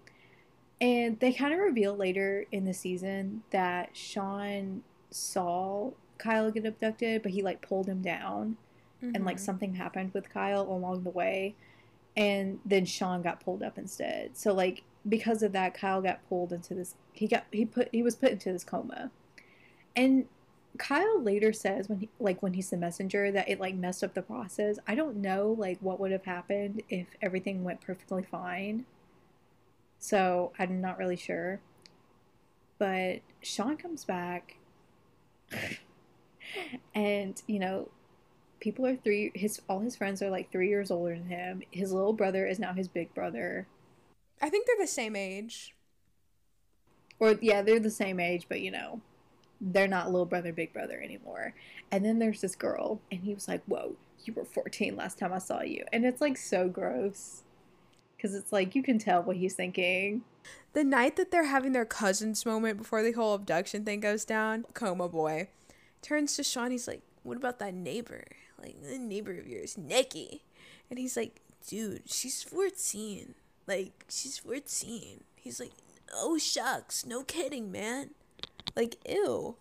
And 0.80 1.18
they 1.18 1.32
kind 1.32 1.52
of 1.52 1.58
reveal 1.58 1.96
later 1.96 2.46
in 2.52 2.64
the 2.64 2.74
season 2.74 3.42
that 3.50 3.96
Sean 3.96 4.82
saw 5.10 5.90
Kyle 6.18 6.50
get 6.50 6.66
abducted, 6.66 7.22
but 7.22 7.32
he 7.32 7.42
like 7.42 7.62
pulled 7.62 7.88
him 7.88 8.02
down, 8.02 8.56
mm-hmm. 9.02 9.14
and 9.14 9.24
like 9.24 9.36
mm-hmm. 9.36 9.44
something 9.44 9.74
happened 9.74 10.12
with 10.12 10.28
Kyle 10.30 10.62
along 10.62 11.04
the 11.04 11.10
way, 11.10 11.54
and 12.16 12.60
then 12.64 12.84
Sean 12.84 13.22
got 13.22 13.40
pulled 13.40 13.62
up 13.62 13.78
instead. 13.78 14.36
So 14.36 14.52
like 14.52 14.82
because 15.08 15.42
of 15.42 15.52
that, 15.52 15.74
Kyle 15.74 16.02
got 16.02 16.28
pulled 16.28 16.52
into 16.52 16.74
this. 16.74 16.94
He 17.12 17.26
got 17.26 17.44
he 17.50 17.64
put 17.64 17.88
he 17.92 18.02
was 18.02 18.16
put 18.16 18.32
into 18.32 18.52
this 18.52 18.64
coma, 18.64 19.10
and 19.96 20.26
Kyle 20.78 21.20
later 21.20 21.52
says 21.52 21.88
when 21.88 22.00
he 22.00 22.08
like 22.18 22.42
when 22.42 22.54
he's 22.54 22.70
the 22.70 22.76
messenger 22.76 23.32
that 23.32 23.48
it 23.48 23.60
like 23.60 23.74
messed 23.74 24.04
up 24.04 24.14
the 24.14 24.22
process. 24.22 24.78
I 24.86 24.94
don't 24.94 25.16
know 25.16 25.54
like 25.58 25.78
what 25.80 26.00
would 26.00 26.12
have 26.12 26.24
happened 26.24 26.82
if 26.88 27.08
everything 27.22 27.64
went 27.64 27.80
perfectly 27.80 28.22
fine. 28.22 28.86
So 29.98 30.52
I'm 30.58 30.80
not 30.80 30.98
really 30.98 31.16
sure. 31.16 31.60
But 32.78 33.20
Sean 33.42 33.76
comes 33.76 34.04
back 34.04 34.56
and 36.94 37.40
you 37.46 37.59
know 37.59 37.88
people 38.61 38.86
are 38.86 38.96
three 38.96 39.30
his 39.34 39.61
all 39.68 39.80
his 39.80 39.96
friends 39.96 40.22
are 40.22 40.30
like 40.30 40.51
three 40.51 40.68
years 40.68 40.90
older 40.90 41.14
than 41.14 41.28
him. 41.28 41.62
His 41.70 41.92
little 41.92 42.12
brother 42.12 42.46
is 42.46 42.59
now 42.59 42.72
his 42.72 42.88
big 42.88 43.14
brother. 43.14 43.66
I 44.40 44.51
think 44.51 44.66
they're 44.66 44.84
the 44.84 44.86
same 44.86 45.16
age. 45.16 45.74
Or 47.20 47.36
yeah, 47.40 47.62
they're 47.62 47.80
the 47.80 47.90
same 47.90 48.20
age, 48.20 48.46
but 48.49 48.61
you 48.61 48.70
know, 48.70 49.01
they're 49.61 49.88
not 49.88 50.11
little 50.11 50.26
brother, 50.26 50.53
big 50.53 50.72
brother 50.72 51.01
anymore. 51.01 51.55
And 51.90 52.05
then 52.05 52.18
there's 52.18 52.40
this 52.40 52.55
girl, 52.55 53.01
and 53.11 53.22
he 53.22 53.34
was 53.34 53.49
like, 53.49 53.62
Whoa, 53.66 53.96
you 54.24 54.32
were 54.32 54.44
14 54.44 54.96
last 54.96 55.18
time 55.18 55.32
I 55.32 55.38
saw 55.38 55.62
you. 55.62 55.84
And 55.92 56.05
it's 56.05 56.20
like 56.20 56.36
so 56.36 56.68
gross. 56.68 57.42
Because 58.16 58.34
it's 58.34 58.53
like 58.53 58.74
you 58.74 58.82
can 58.82 58.99
tell 58.99 59.22
what 59.22 59.36
he's 59.36 59.55
thinking. 59.55 60.22
The 60.72 60.82
night 60.82 61.14
that 61.16 61.30
they're 61.30 61.46
having 61.46 61.70
their 61.70 61.84
cousins 61.84 62.44
moment 62.44 62.78
before 62.78 63.03
the 63.03 63.12
whole 63.12 63.34
abduction 63.34 63.84
thing 63.84 64.01
goes 64.01 64.24
down, 64.24 64.64
Coma 64.74 65.09
Boy 65.09 65.49
turns 66.03 66.36
to 66.36 66.42
Sean. 66.42 66.70
He's 66.70 66.88
like, 66.88 67.03
What 67.22 67.36
about 67.36 67.59
that 67.59 67.74
neighbor? 67.74 68.24
Like, 68.61 68.76
the 68.82 68.99
neighbor 68.99 69.32
of 69.38 69.46
yours, 69.46 69.78
Nikki. 69.78 70.42
And 70.90 70.99
he's 70.99 71.16
like, 71.16 71.40
Dude, 71.66 72.03
she's 72.07 72.42
14. 72.42 73.34
Like, 73.66 74.05
she's 74.09 74.38
14. 74.38 75.24
He's 75.36 75.61
like, 75.61 75.72
Oh, 76.14 76.38
shucks. 76.38 77.05
No 77.05 77.22
kidding, 77.22 77.70
man. 77.70 78.11
Like, 78.76 78.96
ew. 79.09 79.57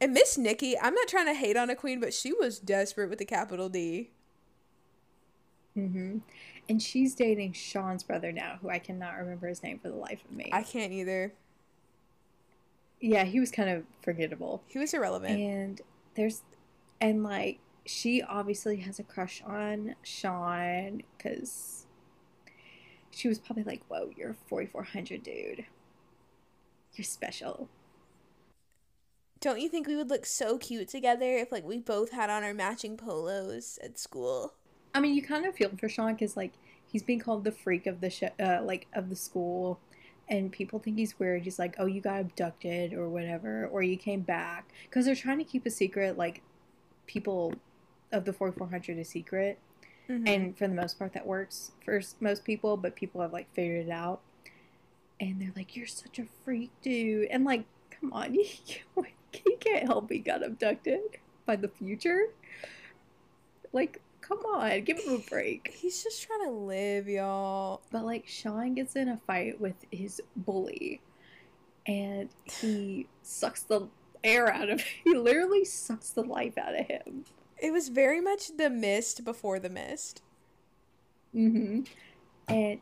And 0.00 0.14
Miss 0.14 0.38
Nikki, 0.38 0.78
I'm 0.78 0.94
not 0.94 1.08
trying 1.08 1.26
to 1.26 1.34
hate 1.34 1.56
on 1.56 1.68
a 1.68 1.76
queen, 1.76 2.00
but 2.00 2.14
she 2.14 2.32
was 2.32 2.58
desperate 2.58 3.10
with 3.10 3.20
a 3.20 3.26
capital 3.26 3.68
D. 3.68 4.10
Mm-hmm. 5.76 6.18
And 6.68 6.82
she's 6.82 7.14
dating 7.14 7.52
Sean's 7.52 8.02
brother 8.02 8.32
now, 8.32 8.58
who 8.62 8.70
I 8.70 8.78
cannot 8.78 9.16
remember 9.16 9.48
his 9.48 9.62
name 9.62 9.78
for 9.78 9.88
the 9.88 9.96
life 9.96 10.24
of 10.24 10.32
me. 10.32 10.48
I 10.52 10.62
can't 10.62 10.92
either. 10.92 11.32
Yeah, 13.00 13.24
he 13.24 13.40
was 13.40 13.50
kind 13.50 13.70
of 13.70 13.84
forgettable. 14.02 14.62
He 14.66 14.78
was 14.78 14.92
irrelevant. 14.92 15.40
And 15.40 15.80
there's, 16.14 16.42
and 17.00 17.22
like, 17.24 17.58
she 17.86 18.22
obviously 18.22 18.76
has 18.78 18.98
a 18.98 19.02
crush 19.02 19.42
on 19.46 19.94
Sean 20.02 21.02
because 21.16 21.86
she 23.10 23.28
was 23.28 23.38
probably 23.38 23.64
like, 23.64 23.82
whoa, 23.88 24.10
you're 24.16 24.36
4400 24.48 25.22
dude. 25.22 25.64
You're 26.94 27.04
special. 27.04 27.68
Don't 29.40 29.60
you 29.60 29.70
think 29.70 29.86
we 29.86 29.96
would 29.96 30.10
look 30.10 30.26
so 30.26 30.58
cute 30.58 30.88
together 30.88 31.36
if 31.38 31.50
like 31.50 31.64
we 31.64 31.78
both 31.78 32.10
had 32.10 32.28
on 32.28 32.44
our 32.44 32.52
matching 32.52 32.96
polos 32.96 33.78
at 33.82 33.98
school? 33.98 34.54
I 34.94 35.00
mean, 35.00 35.14
you 35.14 35.22
kind 35.22 35.46
of 35.46 35.54
feel 35.54 35.70
for 35.78 35.88
Sean 35.88 36.12
because 36.12 36.36
like 36.36 36.52
he's 36.86 37.02
being 37.02 37.20
called 37.20 37.44
the 37.44 37.52
freak 37.52 37.86
of 37.86 38.00
the 38.00 38.10
sh- 38.10 38.24
uh, 38.38 38.60
like 38.62 38.86
of 38.92 39.08
the 39.08 39.16
school, 39.16 39.80
and 40.30 40.52
people 40.52 40.78
think 40.78 40.96
he's 40.96 41.18
weird. 41.18 41.42
He's 41.42 41.58
like, 41.58 41.74
oh, 41.78 41.86
you 41.86 42.00
got 42.00 42.20
abducted 42.20 42.94
or 42.94 43.08
whatever, 43.08 43.66
or 43.66 43.82
you 43.82 43.96
came 43.96 44.20
back 44.20 44.70
because 44.84 45.04
they're 45.04 45.16
trying 45.16 45.38
to 45.38 45.44
keep 45.44 45.66
a 45.66 45.70
secret. 45.70 46.16
Like 46.16 46.42
people 47.06 47.54
of 48.12 48.24
the 48.24 48.32
4400 48.32 48.98
a 48.98 49.04
secret, 49.04 49.58
mm-hmm. 50.08 50.26
and 50.26 50.56
for 50.56 50.68
the 50.68 50.74
most 50.74 50.98
part, 50.98 51.12
that 51.14 51.26
works 51.26 51.72
for 51.84 52.00
most 52.20 52.44
people. 52.44 52.76
But 52.76 52.94
people 52.94 53.20
have 53.20 53.32
like 53.32 53.52
figured 53.52 53.88
it 53.88 53.90
out 53.90 54.20
and 55.20 55.40
they're 55.40 55.52
like, 55.54 55.76
"You're 55.76 55.86
such 55.86 56.18
a 56.18 56.26
freak, 56.44 56.70
dude," 56.80 57.28
and 57.28 57.44
like, 57.44 57.64
come 57.90 58.12
on, 58.12 58.32
he, 58.34 58.50
he 59.32 59.56
can't 59.56 59.86
help 59.86 60.10
he 60.10 60.18
got 60.18 60.44
abducted 60.44 61.18
by 61.44 61.56
the 61.56 61.68
future. 61.68 62.28
Like, 63.72 64.00
come 64.30 64.44
on, 64.54 64.84
give 64.84 65.00
him 65.00 65.14
a 65.14 65.30
break. 65.30 65.74
He's 65.76 66.02
just 66.02 66.22
trying 66.22 66.44
to 66.44 66.50
live, 66.50 67.08
y'all. 67.08 67.82
But 67.90 68.04
like, 68.04 68.26
Sean 68.28 68.74
gets 68.74 68.94
in 68.94 69.08
a 69.08 69.16
fight 69.16 69.60
with 69.60 69.74
his 69.90 70.22
bully, 70.36 71.00
and 71.86 72.28
he 72.44 73.08
sucks 73.22 73.62
the 73.62 73.88
air 74.22 74.52
out 74.52 74.68
of. 74.68 74.80
him. 74.80 74.86
He 75.04 75.14
literally 75.14 75.64
sucks 75.64 76.10
the 76.10 76.22
life 76.22 76.56
out 76.56 76.78
of 76.78 76.86
him. 76.86 77.24
It 77.58 77.72
was 77.72 77.88
very 77.88 78.20
much 78.20 78.56
the 78.56 78.70
mist 78.70 79.24
before 79.24 79.58
the 79.58 79.68
mist. 79.68 80.22
Mm-hmm. 81.34 81.82
And 82.48 82.80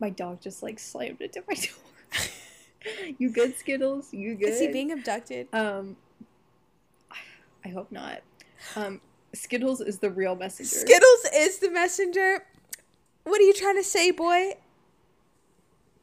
my 0.00 0.10
dog 0.10 0.40
just 0.40 0.62
like 0.62 0.78
slammed 0.78 1.20
it 1.20 1.36
into 1.36 1.44
my 1.46 1.54
door. 1.54 3.14
you 3.18 3.30
good, 3.30 3.56
Skittles? 3.56 4.12
You 4.12 4.34
good? 4.34 4.48
Is 4.48 4.60
he 4.60 4.68
being 4.68 4.92
abducted? 4.92 5.48
Um, 5.52 5.96
I 7.64 7.68
hope 7.68 7.92
not. 7.92 8.22
Um, 8.74 9.00
Skittles 9.34 9.80
is 9.80 9.98
the 9.98 10.10
real 10.10 10.36
messenger. 10.36 10.74
Skittles 10.74 11.26
is 11.34 11.58
the 11.58 11.70
messenger. 11.70 12.44
What 13.24 13.40
are 13.40 13.44
you 13.44 13.54
trying 13.54 13.76
to 13.76 13.84
say, 13.84 14.10
boy? 14.10 14.54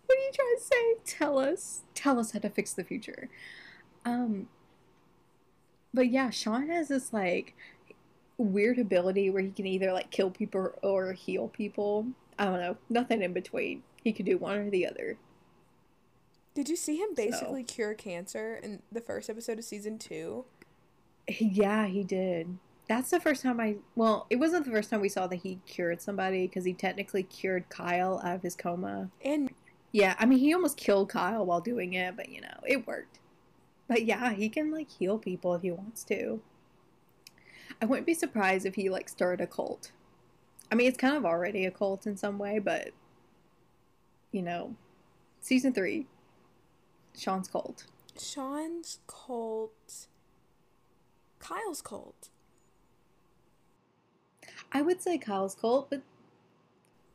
What 0.05 0.17
are 0.17 0.21
you 0.21 0.31
trying 0.33 0.55
to 0.57 0.63
say? 0.63 1.17
Tell 1.17 1.37
us. 1.37 1.81
Tell 1.93 2.19
us 2.19 2.31
how 2.31 2.39
to 2.39 2.49
fix 2.49 2.73
the 2.73 2.83
future. 2.83 3.29
Um, 4.05 4.47
but 5.93 6.09
yeah, 6.09 6.29
Sean 6.29 6.67
has 6.69 6.87
this 6.87 7.13
like 7.13 7.55
weird 8.37 8.79
ability 8.79 9.29
where 9.29 9.43
he 9.43 9.51
can 9.51 9.67
either 9.67 9.91
like 9.91 10.09
kill 10.09 10.31
people 10.31 10.73
or 10.81 11.13
heal 11.13 11.49
people. 11.49 12.07
I 12.39 12.45
don't 12.45 12.59
know, 12.59 12.77
nothing 12.89 13.21
in 13.21 13.33
between. 13.33 13.83
He 14.03 14.13
could 14.13 14.25
do 14.25 14.37
one 14.37 14.57
or 14.57 14.69
the 14.69 14.87
other. 14.87 15.17
Did 16.55 16.69
you 16.69 16.75
see 16.75 16.97
him 16.97 17.09
basically 17.15 17.65
so. 17.67 17.73
cure 17.73 17.93
cancer 17.93 18.59
in 18.63 18.81
the 18.91 19.01
first 19.01 19.29
episode 19.29 19.59
of 19.59 19.65
season 19.65 19.99
two? 19.99 20.45
Yeah, 21.27 21.85
he 21.85 22.03
did. 22.03 22.57
That's 22.89 23.11
the 23.11 23.19
first 23.19 23.43
time 23.43 23.59
I. 23.59 23.75
Well, 23.95 24.25
it 24.31 24.37
wasn't 24.37 24.65
the 24.65 24.71
first 24.71 24.89
time 24.89 24.99
we 24.99 25.09
saw 25.09 25.27
that 25.27 25.35
he 25.35 25.59
cured 25.67 26.01
somebody 26.01 26.47
because 26.47 26.65
he 26.65 26.73
technically 26.73 27.21
cured 27.21 27.69
Kyle 27.69 28.19
out 28.23 28.37
of 28.37 28.41
his 28.41 28.55
coma. 28.55 29.11
And 29.23 29.51
yeah, 29.91 30.15
I 30.17 30.25
mean, 30.25 30.39
he 30.39 30.55
almost 30.55 30.75
killed 30.75 31.07
Kyle 31.07 31.45
while 31.45 31.61
doing 31.61 31.93
it, 31.93 32.17
but 32.17 32.29
you 32.29 32.41
know, 32.41 32.59
it 32.67 32.87
worked. 32.87 33.19
But 33.87 34.05
yeah, 34.05 34.33
he 34.33 34.49
can 34.49 34.71
like 34.71 34.89
heal 34.89 35.19
people 35.19 35.53
if 35.53 35.61
he 35.61 35.69
wants 35.69 36.03
to. 36.05 36.41
I 37.79 37.85
wouldn't 37.85 38.07
be 38.07 38.15
surprised 38.15 38.65
if 38.65 38.73
he 38.73 38.89
like 38.89 39.07
started 39.07 39.43
a 39.43 39.47
cult. 39.47 39.91
I 40.71 40.75
mean, 40.75 40.87
it's 40.87 40.97
kind 40.97 41.15
of 41.15 41.25
already 41.25 41.65
a 41.65 41.71
cult 41.71 42.07
in 42.07 42.17
some 42.17 42.39
way, 42.39 42.57
but 42.57 42.89
you 44.31 44.41
know, 44.41 44.75
season 45.41 45.73
three, 45.73 46.07
Sean's 47.15 47.47
cult. 47.47 47.85
Sean's 48.19 48.97
cult. 49.05 50.07
Kyle's 51.37 51.83
cult. 51.83 52.29
I 54.71 54.81
would 54.81 55.01
say 55.01 55.17
Kyle's 55.17 55.55
cult, 55.55 55.89
but 55.89 56.01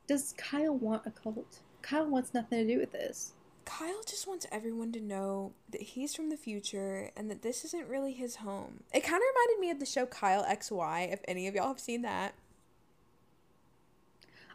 does 0.07 0.35
Kyle 0.37 0.77
want 0.77 1.07
a 1.07 1.11
cult? 1.11 1.61
Kyle 1.83 2.07
wants 2.07 2.35
nothing 2.35 2.67
to 2.67 2.75
do 2.75 2.81
with 2.81 2.93
this. 2.93 3.33
Kyle 3.65 4.03
just 4.07 4.29
wants 4.29 4.47
everyone 4.53 4.93
to 4.93 5.01
know 5.01 5.53
that 5.71 5.81
he's 5.81 6.15
from 6.15 6.31
the 6.31 6.37
future 6.37 7.11
and 7.17 7.31
that 7.31 7.43
this 7.43 7.65
isn't 7.65 7.89
really 7.89 8.13
his 8.13 8.37
home. 8.37 8.85
It 8.93 9.03
kind 9.03 9.23
of 9.23 9.29
reminded 9.35 9.61
me 9.61 9.71
of 9.71 9.81
the 9.81 9.87
show 9.87 10.07
Kyle 10.07 10.45
XY, 10.45 11.13
if 11.13 11.21
any 11.27 11.49
of 11.49 11.55
y'all 11.55 11.69
have 11.69 11.81
seen 11.81 12.03
that. 12.03 12.35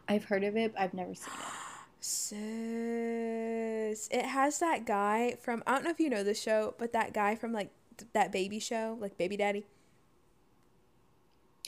I've 0.08 0.24
heard 0.24 0.44
of 0.44 0.56
it, 0.56 0.72
but 0.74 0.82
I've 0.82 0.94
never 0.94 1.14
seen 1.14 1.34
it. 1.34 1.40
Sis. 2.00 4.08
It 4.10 4.24
has 4.24 4.58
that 4.60 4.86
guy 4.86 5.36
from, 5.40 5.62
I 5.66 5.72
don't 5.72 5.84
know 5.84 5.90
if 5.90 6.00
you 6.00 6.10
know 6.10 6.24
the 6.24 6.34
show, 6.34 6.74
but 6.78 6.92
that 6.92 7.12
guy 7.12 7.34
from 7.34 7.52
like 7.52 7.70
th- 7.98 8.08
that 8.12 8.32
baby 8.32 8.58
show, 8.58 8.96
like 9.00 9.18
Baby 9.18 9.36
Daddy. 9.36 9.66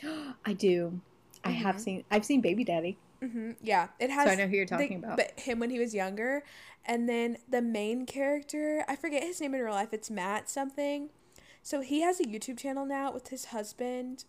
I 0.44 0.52
do. 0.52 1.00
I 1.45 1.51
have 1.51 1.76
Mhm. 1.76 1.80
seen. 1.80 2.05
I've 2.11 2.24
seen 2.24 2.40
Baby 2.40 2.64
Daddy, 2.64 2.97
Mm-hmm. 3.22 3.53
Yeah, 3.62 3.88
it 4.01 4.11
has. 4.11 4.26
so 4.26 4.32
I 4.32 4.34
know 4.36 4.47
who 4.47 4.57
you're 4.57 4.64
the- 4.66 4.70
talking 4.70 4.97
about. 4.99 5.16
But 5.16 5.38
him 5.40 5.59
when 5.61 5.70
he 5.70 5.78
was 5.78 5.95
younger, 5.95 6.43
and 6.84 7.09
then 7.09 7.38
the 7.49 7.62
main 7.62 8.05
character, 8.07 8.84
I 8.88 8.97
forget 8.97 9.22
his 9.22 9.40
name 9.40 9.55
in 9.55 9.61
real 9.61 9.72
life. 9.72 9.93
It's 9.93 10.11
Matt 10.11 10.49
something. 10.51 11.11
So 11.62 11.80
he 11.80 12.01
has 12.01 12.18
a 12.18 12.24
YouTube 12.24 12.59
channel 12.59 12.84
now 12.84 13.12
with 13.12 13.28
his 13.28 13.47
husband 13.47 14.24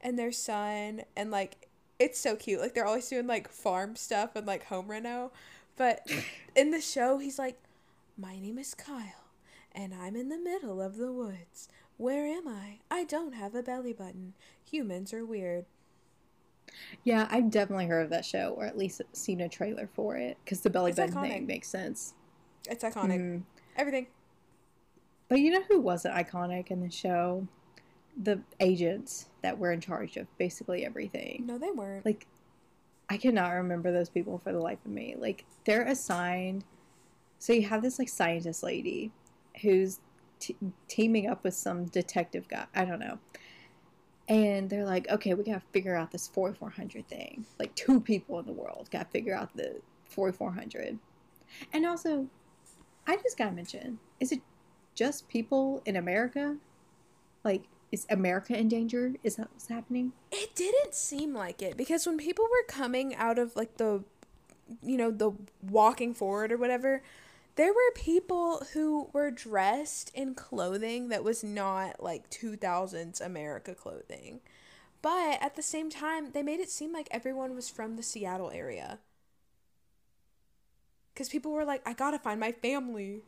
and 0.00 0.16
their 0.18 0.30
son, 0.32 1.02
and 1.16 1.30
like 1.30 1.68
it's 1.98 2.18
so 2.20 2.36
cute. 2.36 2.60
Like 2.60 2.74
they're 2.74 2.86
always 2.86 3.08
doing 3.08 3.26
like 3.26 3.48
farm 3.48 3.96
stuff 3.96 4.36
and 4.36 4.46
like 4.46 4.66
home 4.66 4.88
reno. 4.88 5.32
But 5.76 6.06
in 6.56 6.70
the 6.70 6.80
show, 6.80 7.18
he's 7.18 7.38
like, 7.38 7.58
"My 8.16 8.38
name 8.38 8.58
is 8.58 8.74
Kyle, 8.74 9.24
and 9.72 9.92
I'm 9.94 10.14
in 10.14 10.28
the 10.28 10.38
middle 10.38 10.80
of 10.80 10.96
the 10.96 11.10
woods. 11.12 11.68
Where 11.96 12.26
am 12.26 12.46
I? 12.46 12.78
I 12.90 13.04
don't 13.04 13.32
have 13.32 13.54
a 13.54 13.62
belly 13.62 13.92
button. 13.92 14.34
Humans 14.70 15.12
are 15.12 15.24
weird." 15.24 15.64
Yeah, 17.04 17.26
I've 17.30 17.50
definitely 17.50 17.86
heard 17.86 18.02
of 18.04 18.10
that 18.10 18.24
show, 18.24 18.54
or 18.56 18.64
at 18.64 18.76
least 18.78 19.02
seen 19.12 19.40
a 19.40 19.48
trailer 19.48 19.88
for 19.94 20.16
it, 20.16 20.36
because 20.44 20.60
the 20.60 20.70
belly 20.70 20.90
It's 20.90 20.98
button 21.00 21.14
iconic. 21.14 21.28
thing 21.28 21.46
makes 21.46 21.68
sense. 21.68 22.14
It's 22.68 22.82
iconic. 22.84 23.18
Mhm. 23.20 23.42
Everything. 23.76 24.06
But 25.28 25.40
you 25.40 25.50
know 25.50 25.62
who 25.62 25.80
wasn't 25.80 26.14
iconic 26.14 26.70
in 26.70 26.80
the 26.80 26.90
show? 26.90 27.46
The 28.16 28.40
agents 28.60 29.28
that 29.42 29.58
were 29.58 29.72
in 29.72 29.80
charge 29.80 30.16
of 30.16 30.26
basically 30.38 30.84
everything. 30.86 31.44
No, 31.46 31.58
they 31.58 31.70
weren't. 31.70 32.04
Like, 32.06 32.26
I 33.08 33.16
cannot 33.18 33.50
remember 33.50 33.92
those 33.92 34.08
people 34.08 34.38
for 34.38 34.52
the 34.52 34.58
life 34.60 34.78
of 34.84 34.90
me. 34.90 35.14
Like, 35.18 35.44
they're 35.64 35.82
assigned. 35.86 36.64
So 37.38 37.52
you 37.52 37.62
have 37.68 37.82
this 37.82 37.98
like 37.98 38.08
scientist 38.08 38.62
lady 38.62 39.12
who's 39.62 40.00
t- 40.40 40.56
teaming 40.88 41.26
up 41.28 41.44
with 41.44 41.54
some 41.54 41.84
detective 41.86 42.48
guy. 42.48 42.66
I 42.74 42.84
don't 42.84 42.98
know. 43.00 43.18
And 44.28 44.68
they're 44.68 44.84
like, 44.84 45.08
okay, 45.08 45.34
we 45.34 45.44
gotta 45.44 45.62
figure 45.72 45.94
out 45.94 46.10
this 46.10 46.28
4400 46.28 47.08
thing. 47.08 47.46
Like, 47.58 47.74
two 47.74 48.00
people 48.00 48.38
in 48.40 48.46
the 48.46 48.52
world 48.52 48.88
gotta 48.90 49.06
figure 49.06 49.34
out 49.34 49.56
the 49.56 49.80
4400. 50.06 50.98
And 51.72 51.86
also, 51.86 52.26
I 53.06 53.16
just 53.16 53.38
gotta 53.38 53.52
mention, 53.52 53.98
is 54.18 54.32
it 54.32 54.40
just 54.94 55.28
people 55.28 55.82
in 55.84 55.96
America? 55.96 56.56
Like, 57.44 57.64
is 57.92 58.06
America 58.10 58.58
in 58.58 58.68
danger? 58.68 59.14
Is 59.22 59.36
that 59.36 59.48
what's 59.52 59.68
happening? 59.68 60.12
It 60.32 60.56
didn't 60.56 60.94
seem 60.94 61.32
like 61.32 61.62
it 61.62 61.76
because 61.76 62.04
when 62.04 62.18
people 62.18 62.44
were 62.44 62.66
coming 62.66 63.14
out 63.14 63.38
of 63.38 63.54
like 63.54 63.76
the 63.76 64.02
you 64.82 64.96
know, 64.96 65.10
the 65.10 65.32
walking 65.62 66.14
forward 66.14 66.52
or 66.52 66.56
whatever, 66.56 67.02
there 67.56 67.72
were 67.72 67.92
people 67.94 68.62
who 68.74 69.08
were 69.12 69.30
dressed 69.30 70.10
in 70.14 70.34
clothing 70.34 71.08
that 71.08 71.24
was 71.24 71.42
not 71.42 72.02
like 72.02 72.30
2000s 72.30 73.20
America 73.20 73.74
clothing. 73.74 74.40
But 75.00 75.38
at 75.40 75.56
the 75.56 75.62
same 75.62 75.88
time, 75.88 76.32
they 76.32 76.42
made 76.42 76.60
it 76.60 76.70
seem 76.70 76.92
like 76.92 77.08
everyone 77.10 77.54
was 77.54 77.70
from 77.70 77.96
the 77.96 78.02
Seattle 78.02 78.50
area. 78.50 78.98
Cuz 81.14 81.30
people 81.30 81.52
were 81.52 81.64
like, 81.64 81.86
I 81.88 81.94
got 81.94 82.10
to 82.10 82.18
find 82.18 82.38
my 82.38 82.52
family. 82.52 83.22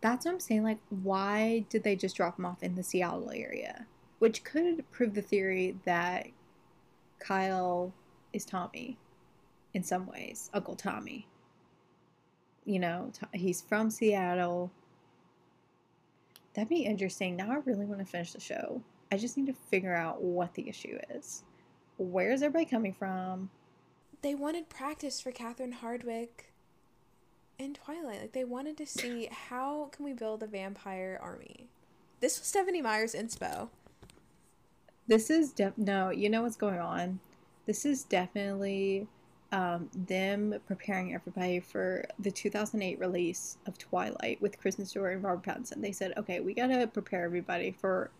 That's 0.00 0.24
what 0.24 0.32
I'm 0.32 0.40
saying. 0.40 0.62
Like, 0.62 0.78
why 0.88 1.66
did 1.68 1.82
they 1.82 1.96
just 1.96 2.16
drop 2.16 2.38
him 2.38 2.46
off 2.46 2.62
in 2.62 2.74
the 2.74 2.82
Seattle 2.82 3.30
area? 3.30 3.86
Which 4.18 4.44
could 4.44 4.90
prove 4.90 5.14
the 5.14 5.22
theory 5.22 5.76
that 5.84 6.28
Kyle 7.18 7.92
is 8.32 8.46
Tommy 8.46 8.96
in 9.74 9.82
some 9.82 10.06
ways, 10.06 10.48
Uncle 10.54 10.76
Tommy. 10.76 11.26
You 12.66 12.80
know, 12.80 13.12
he's 13.32 13.62
from 13.62 13.88
Seattle. 13.88 14.70
That'd 16.54 16.68
be 16.68 16.84
interesting. 16.84 17.36
Now 17.36 17.50
I 17.52 17.56
really 17.64 17.86
want 17.86 18.00
to 18.00 18.04
finish 18.04 18.32
the 18.32 18.40
show. 18.40 18.82
I 19.10 19.16
just 19.16 19.36
need 19.36 19.46
to 19.46 19.54
figure 19.70 19.94
out 19.94 20.20
what 20.20 20.52
the 20.54 20.68
issue 20.68 20.98
is. 21.14 21.44
Where's 21.96 22.42
everybody 22.42 22.64
coming 22.64 22.92
from? 22.92 23.50
They 24.22 24.34
wanted 24.34 24.68
practice 24.68 25.20
for 25.20 25.30
Catherine 25.30 25.76
Hardwicke 25.82 26.50
in 27.58 27.74
Twilight. 27.74 28.20
Like 28.20 28.32
they 28.32 28.44
wanted 28.44 28.76
to 28.78 28.86
see 28.86 29.28
how 29.30 29.88
can 29.92 30.04
we 30.04 30.12
build 30.12 30.42
a 30.42 30.46
vampire 30.46 31.18
army. 31.22 31.68
This 32.20 32.38
was 32.38 32.48
Stephenie 32.48 32.82
Meyer's 32.82 33.14
inspo. 33.14 33.68
This 35.06 35.30
is 35.30 35.52
def- 35.52 35.78
no, 35.78 36.10
you 36.10 36.28
know 36.28 36.42
what's 36.42 36.56
going 36.56 36.80
on. 36.80 37.20
This 37.66 37.84
is 37.84 38.02
definitely 38.04 39.06
um, 39.52 39.88
them 39.94 40.54
preparing 40.66 41.14
everybody 41.14 41.60
for 41.60 42.04
the 42.18 42.30
2008 42.30 42.98
release 42.98 43.58
of 43.66 43.78
Twilight 43.78 44.40
with 44.40 44.58
Kristen 44.58 44.84
Stewart 44.84 45.14
and 45.14 45.22
Robert 45.22 45.44
Pattinson. 45.44 45.80
They 45.80 45.92
said, 45.92 46.12
okay, 46.16 46.40
we 46.40 46.54
gotta 46.54 46.86
prepare 46.86 47.24
everybody 47.24 47.70
for 47.70 48.10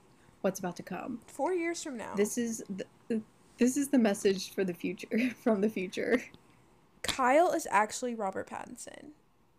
what's 0.42 0.60
about 0.60 0.76
to 0.76 0.82
come. 0.82 1.20
Four 1.26 1.52
years 1.52 1.82
from 1.82 1.96
now, 1.96 2.14
This 2.14 2.38
is 2.38 2.62
the, 3.08 3.20
this 3.58 3.76
is 3.76 3.88
the 3.88 3.98
message 3.98 4.52
for 4.54 4.64
the 4.64 4.74
future 4.74 5.30
from 5.42 5.60
the 5.60 5.68
future. 5.68 6.22
Kyle 7.02 7.52
is 7.52 7.66
actually 7.70 8.14
Robert 8.14 8.48
Pattinson 8.48 9.10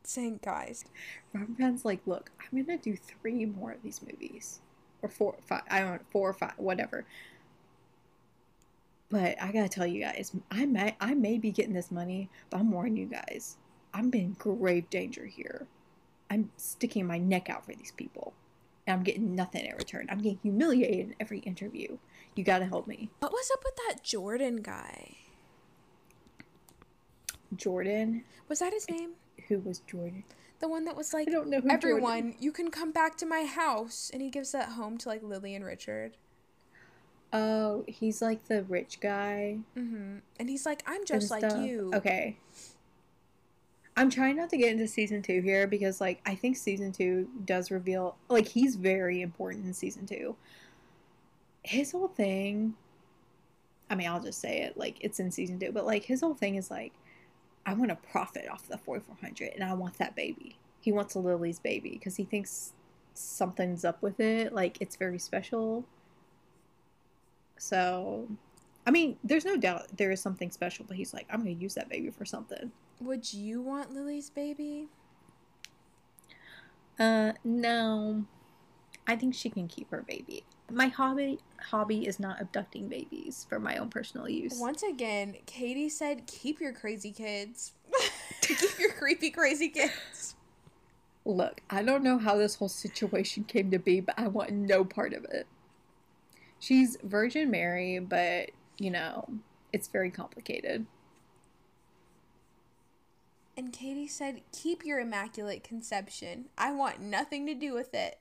saying, 0.03 0.39
"Guys, 0.43 0.85
Robert 1.33 1.57
Pattinson's 1.57 1.85
like, 1.85 2.01
look, 2.05 2.31
I'm 2.39 2.63
gonna 2.63 2.77
do 2.77 2.95
three 2.95 3.45
more 3.45 3.71
of 3.71 3.83
these 3.83 4.01
movies, 4.01 4.61
or 5.01 5.09
four, 5.09 5.35
five. 5.45 5.63
I 5.69 5.79
don't 5.79 5.93
know, 5.93 5.99
four 6.11 6.29
or 6.29 6.33
five, 6.33 6.53
whatever. 6.57 7.05
But 9.09 9.41
I 9.41 9.51
gotta 9.51 9.69
tell 9.69 9.87
you 9.87 10.01
guys, 10.01 10.33
I 10.51 10.65
may, 10.65 10.95
I 10.99 11.13
may 11.13 11.37
be 11.37 11.51
getting 11.51 11.73
this 11.73 11.91
money, 11.91 12.29
but 12.49 12.59
I'm 12.59 12.71
warning 12.71 12.97
you 12.97 13.05
guys, 13.05 13.57
I'm 13.93 14.11
in 14.13 14.33
grave 14.37 14.89
danger 14.89 15.25
here. 15.25 15.65
I'm 16.29 16.51
sticking 16.57 17.07
my 17.07 17.17
neck 17.17 17.49
out 17.49 17.65
for 17.65 17.73
these 17.73 17.91
people, 17.91 18.33
and 18.85 18.97
I'm 18.97 19.03
getting 19.03 19.33
nothing 19.33 19.65
in 19.65 19.75
return. 19.77 20.07
I'm 20.09 20.17
getting 20.17 20.39
humiliated 20.43 21.07
in 21.07 21.15
every 21.21 21.39
interview. 21.39 21.97
You 22.35 22.43
gotta 22.43 22.65
help 22.65 22.85
me, 22.85 23.09
what 23.19 23.31
was 23.31 23.49
up 23.53 23.63
with 23.63 23.75
that 23.87 24.03
Jordan 24.03 24.57
guy? 24.57 25.15
Jordan. 27.55 28.23
Was 28.49 28.59
that 28.59 28.73
his 28.73 28.89
name? 28.89 29.11
Who 29.47 29.59
was 29.59 29.79
Jordan? 29.79 30.25
The 30.59 30.67
one 30.67 30.85
that 30.85 30.97
was 30.97 31.13
like, 31.13 31.27
I 31.29 31.31
don't 31.31 31.49
know 31.49 31.61
everyone, 31.69 32.01
Jordan- 32.23 32.35
you 32.39 32.51
can 32.51 32.71
come 32.71 32.91
back 32.91 33.15
to 33.17 33.25
my 33.25 33.45
house," 33.45 34.09
and 34.11 34.21
he 34.21 34.29
gives 34.29 34.51
that 34.51 34.69
home 34.69 34.97
to 34.97 35.07
like 35.09 35.23
Lily 35.23 35.55
and 35.55 35.63
Richard. 35.63 36.17
Oh, 37.33 37.83
he's 37.87 38.21
like 38.21 38.45
the 38.45 38.63
rich 38.63 38.99
guy. 38.99 39.59
Mm-hmm. 39.77 40.17
And 40.39 40.49
he's 40.49 40.65
like, 40.65 40.83
"I'm 40.85 41.05
just 41.05 41.29
like 41.31 41.43
stuff. 41.49 41.65
you." 41.65 41.91
Okay. 41.93 42.37
I'm 43.97 44.11
trying 44.11 44.35
not 44.35 44.51
to 44.51 44.57
get 44.57 44.69
into 44.71 44.87
season 44.87 45.23
two 45.23 45.41
here 45.41 45.65
because, 45.65 45.99
like, 45.99 46.21
I 46.23 46.35
think 46.35 46.55
season 46.55 46.91
two 46.91 47.27
does 47.45 47.71
reveal, 47.71 48.15
like, 48.29 48.47
he's 48.47 48.75
very 48.75 49.23
important 49.23 49.65
in 49.65 49.73
season 49.73 50.05
two. 50.05 50.35
His 51.63 51.93
whole 51.93 52.07
thing, 52.07 52.75
I 53.89 53.95
mean, 53.95 54.07
I'll 54.07 54.21
just 54.21 54.39
say 54.39 54.61
it, 54.61 54.77
like, 54.77 54.97
it's 55.01 55.19
in 55.19 55.31
season 55.31 55.57
two, 55.57 55.71
but, 55.71 55.83
like, 55.83 56.03
his 56.03 56.21
whole 56.21 56.35
thing 56.35 56.55
is, 56.55 56.69
like, 56.69 56.93
I 57.65 57.73
want 57.73 57.89
to 57.89 57.97
profit 58.11 58.47
off 58.47 58.67
the 58.67 58.77
4400 58.77 59.53
and 59.55 59.63
I 59.63 59.73
want 59.73 59.97
that 59.97 60.15
baby. 60.15 60.59
He 60.79 60.91
wants 60.91 61.15
Lily's 61.15 61.59
baby 61.59 61.89
because 61.89 62.17
he 62.17 62.23
thinks 62.23 62.73
something's 63.15 63.83
up 63.83 64.03
with 64.03 64.19
it. 64.19 64.53
Like, 64.53 64.77
it's 64.79 64.95
very 64.95 65.17
special. 65.17 65.85
So, 67.57 68.27
I 68.85 68.91
mean, 68.91 69.17
there's 69.23 69.45
no 69.45 69.57
doubt 69.57 69.97
there 69.97 70.11
is 70.11 70.21
something 70.21 70.51
special, 70.51 70.85
but 70.87 70.97
he's 70.97 71.13
like, 71.13 71.27
I'm 71.29 71.43
going 71.43 71.55
to 71.55 71.61
use 71.61 71.75
that 71.75 71.89
baby 71.89 72.09
for 72.09 72.25
something. 72.25 72.71
Would 73.01 73.33
you 73.33 73.61
want 73.61 73.93
Lily's 73.93 74.29
baby? 74.29 74.87
Uh, 76.99 77.33
no. 77.43 78.25
I 79.07 79.15
think 79.15 79.33
she 79.33 79.49
can 79.49 79.67
keep 79.67 79.91
her 79.91 80.03
baby. 80.07 80.43
My 80.69 80.87
hobby 80.87 81.39
hobby 81.61 82.05
is 82.05 82.19
not 82.19 82.41
abducting 82.41 82.89
babies 82.89 83.45
for 83.47 83.57
my 83.57 83.77
own 83.77 83.89
personal 83.89 84.27
use. 84.27 84.59
Once 84.59 84.83
again, 84.83 85.37
Katie 85.45 85.87
said, 85.87 86.27
"Keep 86.27 86.59
your 86.59 86.73
crazy 86.73 87.11
kids. 87.11 87.71
Keep 88.41 88.77
your 88.77 88.91
creepy 88.91 89.31
crazy 89.31 89.69
kids." 89.69 90.35
Look, 91.23 91.61
I 91.69 91.83
don't 91.83 92.03
know 92.03 92.17
how 92.17 92.35
this 92.35 92.55
whole 92.55 92.69
situation 92.69 93.45
came 93.45 93.71
to 93.71 93.79
be, 93.79 94.01
but 94.01 94.15
I 94.17 94.27
want 94.27 94.51
no 94.51 94.83
part 94.83 95.13
of 95.13 95.23
it. 95.25 95.47
She's 96.59 96.97
Virgin 97.03 97.51
Mary, 97.51 97.99
but 97.99 98.51
you 98.77 98.91
know, 98.91 99.27
it's 99.73 99.87
very 99.87 100.11
complicated. 100.11 100.85
And 103.55 103.73
Katie 103.73 104.07
said, 104.07 104.41
Keep 104.51 104.85
your 104.85 104.99
immaculate 104.99 105.63
conception. 105.63 106.45
I 106.57 106.71
want 106.71 107.01
nothing 107.01 107.47
to 107.47 107.55
do 107.55 107.73
with 107.73 107.93
it. 107.93 108.19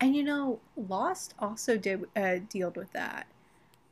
And 0.00 0.16
you 0.16 0.22
know, 0.22 0.60
Lost 0.76 1.34
also 1.38 1.76
did 1.76 2.04
uh, 2.16 2.36
dealt 2.48 2.76
with 2.76 2.92
that 2.92 3.26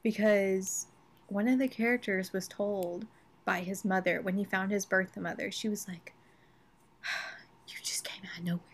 because 0.02 0.86
one 1.28 1.46
of 1.46 1.58
the 1.58 1.68
characters 1.68 2.32
was 2.32 2.48
told 2.48 3.06
by 3.44 3.60
his 3.60 3.84
mother 3.84 4.20
when 4.20 4.36
he 4.36 4.44
found 4.44 4.70
his 4.70 4.86
birth 4.86 5.16
mother. 5.16 5.50
She 5.50 5.68
was 5.68 5.86
like, 5.86 6.14
"You 7.68 7.74
just 7.82 8.04
came 8.04 8.22
out 8.24 8.38
of 8.38 8.44
nowhere. 8.44 8.71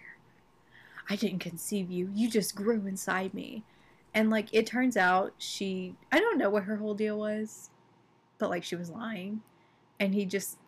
I 1.09 1.17
didn't 1.17 1.41
conceive 1.41 1.91
you. 1.91 2.11
You 2.15 2.31
just 2.31 2.55
grew 2.55 2.87
inside 2.87 3.35
me." 3.35 3.65
And 4.15 4.31
like 4.31 4.49
it 4.53 4.67
turns 4.67 4.97
out 4.97 5.35
she 5.39 5.97
I 6.13 6.21
don't 6.21 6.39
know 6.39 6.51
what 6.51 6.65
her 6.65 6.77
whole 6.77 6.95
deal 6.95 7.19
was, 7.19 7.71
but 8.39 8.51
like 8.51 8.65
she 8.65 8.77
was 8.77 8.91
lying. 8.91 9.43
And 10.01 10.15
he 10.15 10.25
just 10.27 10.59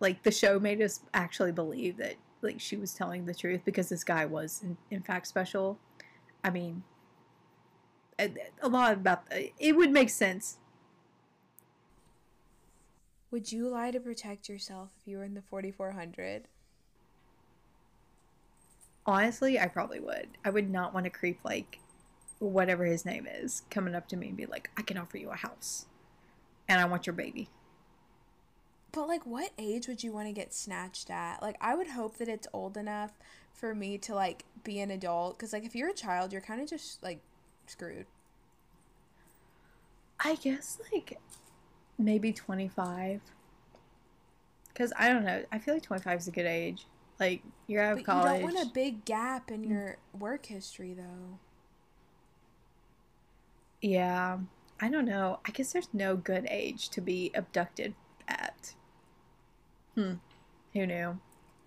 like 0.00 0.22
the 0.22 0.30
show 0.30 0.58
made 0.60 0.80
us 0.82 1.00
actually 1.14 1.52
believe 1.52 1.96
that 1.98 2.14
like 2.42 2.60
she 2.60 2.76
was 2.76 2.94
telling 2.94 3.26
the 3.26 3.34
truth 3.34 3.62
because 3.64 3.88
this 3.88 4.04
guy 4.04 4.24
was 4.24 4.62
in, 4.62 4.76
in 4.90 5.02
fact 5.02 5.26
special 5.26 5.78
I 6.42 6.50
mean, 6.50 6.82
a, 8.18 8.32
a 8.62 8.68
lot 8.68 8.92
about 8.94 9.24
it 9.30 9.76
would 9.76 9.90
make 9.90 10.10
sense. 10.10 10.58
Would 13.30 13.52
you 13.52 13.68
lie 13.68 13.90
to 13.90 14.00
protect 14.00 14.48
yourself 14.48 14.90
if 14.98 15.06
you 15.06 15.18
were 15.18 15.24
in 15.24 15.34
the 15.34 15.42
4400? 15.42 16.48
Honestly, 19.08 19.58
I 19.58 19.66
probably 19.66 19.98
would. 19.98 20.28
I 20.44 20.50
would 20.50 20.70
not 20.70 20.94
want 20.94 21.04
to 21.04 21.10
creep 21.10 21.40
like 21.42 21.80
whatever 22.38 22.84
his 22.84 23.04
name 23.04 23.26
is 23.26 23.62
coming 23.70 23.94
up 23.94 24.06
to 24.08 24.16
me 24.16 24.28
and 24.28 24.36
be 24.36 24.46
like, 24.46 24.70
"I 24.76 24.82
can 24.82 24.98
offer 24.98 25.18
you 25.18 25.30
a 25.30 25.34
house, 25.34 25.86
and 26.68 26.78
I 26.78 26.84
want 26.84 27.06
your 27.06 27.14
baby." 27.14 27.48
But 28.92 29.08
like, 29.08 29.26
what 29.26 29.50
age 29.58 29.88
would 29.88 30.04
you 30.04 30.12
want 30.12 30.28
to 30.28 30.32
get 30.32 30.54
snatched 30.54 31.10
at? 31.10 31.42
Like, 31.42 31.56
I 31.60 31.74
would 31.74 31.88
hope 31.88 32.18
that 32.18 32.28
it's 32.28 32.46
old 32.52 32.76
enough 32.76 33.12
for 33.58 33.74
me 33.74 33.98
to 33.98 34.14
like 34.14 34.44
be 34.62 34.78
an 34.78 34.90
adult 34.90 35.36
because 35.36 35.52
like 35.52 35.64
if 35.64 35.74
you're 35.74 35.88
a 35.88 35.94
child 35.94 36.32
you're 36.32 36.40
kind 36.40 36.60
of 36.60 36.68
just 36.68 37.02
like 37.02 37.18
screwed 37.66 38.06
i 40.20 40.36
guess 40.36 40.78
like 40.92 41.18
maybe 41.98 42.32
25 42.32 43.20
because 44.68 44.92
i 44.96 45.08
don't 45.08 45.24
know 45.24 45.42
i 45.50 45.58
feel 45.58 45.74
like 45.74 45.82
25 45.82 46.20
is 46.20 46.28
a 46.28 46.30
good 46.30 46.46
age 46.46 46.86
like 47.20 47.42
you're 47.66 47.82
out 47.82 47.92
of 47.92 47.98
but 47.98 48.06
college 48.06 48.40
you 48.40 48.46
don't 48.46 48.54
want 48.54 48.68
a 48.68 48.72
big 48.72 49.04
gap 49.04 49.50
in 49.50 49.64
your 49.64 49.98
work 50.18 50.46
history 50.46 50.94
though 50.94 51.38
yeah 53.80 54.38
i 54.80 54.88
don't 54.88 55.04
know 55.04 55.40
i 55.46 55.50
guess 55.50 55.72
there's 55.72 55.88
no 55.92 56.16
good 56.16 56.46
age 56.50 56.88
to 56.88 57.00
be 57.00 57.30
abducted 57.34 57.94
at 58.26 58.74
hmm 59.94 60.14
who 60.72 60.86
knew 60.86 61.18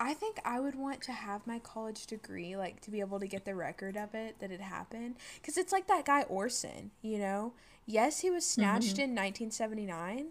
I 0.04 0.16
think 0.16 0.40
I 0.44 0.60
would 0.60 0.74
want 0.74 1.04
to 1.04 1.12
have 1.12 1.46
my 1.46 1.60
college 1.60 2.08
degree, 2.08 2.56
like 2.58 2.82
to 2.82 2.90
be 2.90 3.02
able 3.02 3.20
to 3.20 3.28
get 3.28 3.46
the 3.46 3.54
record 3.54 3.96
of 3.96 4.16
it 4.16 4.40
that 4.40 4.50
it 4.50 4.60
happened. 4.60 5.18
Because 5.36 5.58
it's 5.58 5.72
like 5.72 5.86
that 5.88 6.06
guy 6.06 6.24
Orson, 6.24 6.90
you 7.04 7.20
know? 7.20 7.54
Yes, 7.86 8.22
he 8.22 8.32
was 8.32 8.44
snatched 8.44 8.96
mm-hmm. 8.96 9.12
in 9.12 9.50
1979, 9.50 10.30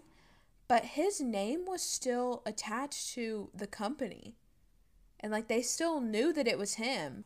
but 0.67 0.83
his 0.83 1.21
name 1.21 1.65
was 1.65 1.81
still 1.81 2.41
attached 2.45 3.13
to 3.13 3.49
the 3.55 3.65
company. 3.65 4.35
And 5.21 5.31
like 5.31 5.47
they 5.47 5.61
still 5.61 6.01
knew 6.01 6.33
that 6.33 6.47
it 6.47 6.57
was 6.57 6.75
him. 6.75 7.25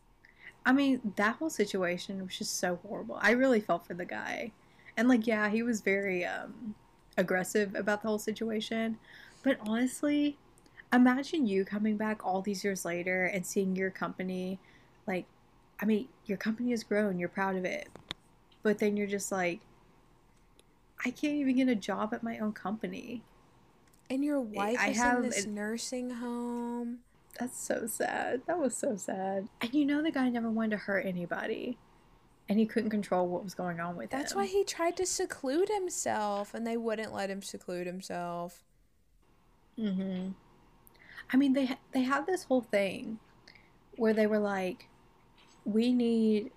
I 0.65 0.73
mean, 0.73 1.13
that 1.15 1.35
whole 1.35 1.49
situation 1.49 2.23
was 2.23 2.37
just 2.37 2.57
so 2.57 2.79
horrible. 2.87 3.19
I 3.21 3.31
really 3.31 3.59
felt 3.59 3.85
for 3.85 3.93
the 3.93 4.05
guy. 4.05 4.51
And 4.97 5.07
like, 5.07 5.27
yeah, 5.27 5.49
he 5.49 5.61
was 5.61 5.81
very 5.81 6.25
um, 6.25 6.75
aggressive 7.17 7.75
about 7.75 8.01
the 8.01 8.07
whole 8.07 8.19
situation. 8.19 8.97
But 9.43 9.57
honestly, 9.61 10.37
imagine 10.93 11.45
you 11.45 11.65
coming 11.65 11.97
back 11.97 12.25
all 12.25 12.41
these 12.41 12.63
years 12.63 12.85
later 12.85 13.25
and 13.25 13.45
seeing 13.45 13.75
your 13.75 13.89
company 13.89 14.59
like 15.07 15.25
i 15.81 15.85
mean 15.85 16.07
your 16.25 16.37
company 16.37 16.71
has 16.71 16.83
grown 16.83 17.19
you're 17.19 17.29
proud 17.29 17.55
of 17.55 17.65
it 17.65 17.89
but 18.63 18.77
then 18.79 18.95
you're 18.95 19.07
just 19.07 19.31
like 19.31 19.59
i 21.05 21.11
can't 21.11 21.35
even 21.35 21.55
get 21.55 21.67
a 21.67 21.75
job 21.75 22.13
at 22.13 22.23
my 22.23 22.37
own 22.39 22.53
company 22.53 23.21
and 24.09 24.23
your 24.23 24.39
wife 24.39 24.77
I 24.79 24.89
is 24.89 24.97
have 24.97 25.17
in 25.17 25.29
this 25.29 25.45
nursing 25.47 26.11
home 26.11 26.99
that's 27.39 27.59
so 27.59 27.85
sad 27.87 28.41
that 28.47 28.57
was 28.57 28.75
so 28.75 28.95
sad 28.95 29.47
and 29.61 29.73
you 29.73 29.85
know 29.85 30.01
the 30.01 30.11
guy 30.11 30.29
never 30.29 30.49
wanted 30.49 30.71
to 30.71 30.77
hurt 30.77 31.05
anybody 31.05 31.77
and 32.47 32.59
he 32.59 32.65
couldn't 32.65 32.91
control 32.91 33.27
what 33.27 33.43
was 33.43 33.55
going 33.55 33.79
on 33.79 33.95
with 33.95 34.11
that. 34.11 34.19
that's 34.19 34.31
him. 34.33 34.39
why 34.39 34.45
he 34.45 34.63
tried 34.63 34.95
to 34.95 35.05
seclude 35.05 35.69
himself 35.69 36.53
and 36.53 36.65
they 36.65 36.77
wouldn't 36.77 37.13
let 37.13 37.29
him 37.29 37.41
seclude 37.41 37.87
himself 37.87 38.63
mm-hmm 39.77 40.29
I 41.31 41.37
mean, 41.37 41.53
they 41.53 41.69
they 41.91 42.03
have 42.03 42.25
this 42.25 42.43
whole 42.43 42.61
thing 42.61 43.19
where 43.97 44.13
they 44.13 44.27
were 44.27 44.39
like, 44.39 44.89
we 45.63 45.93
need 45.93 46.51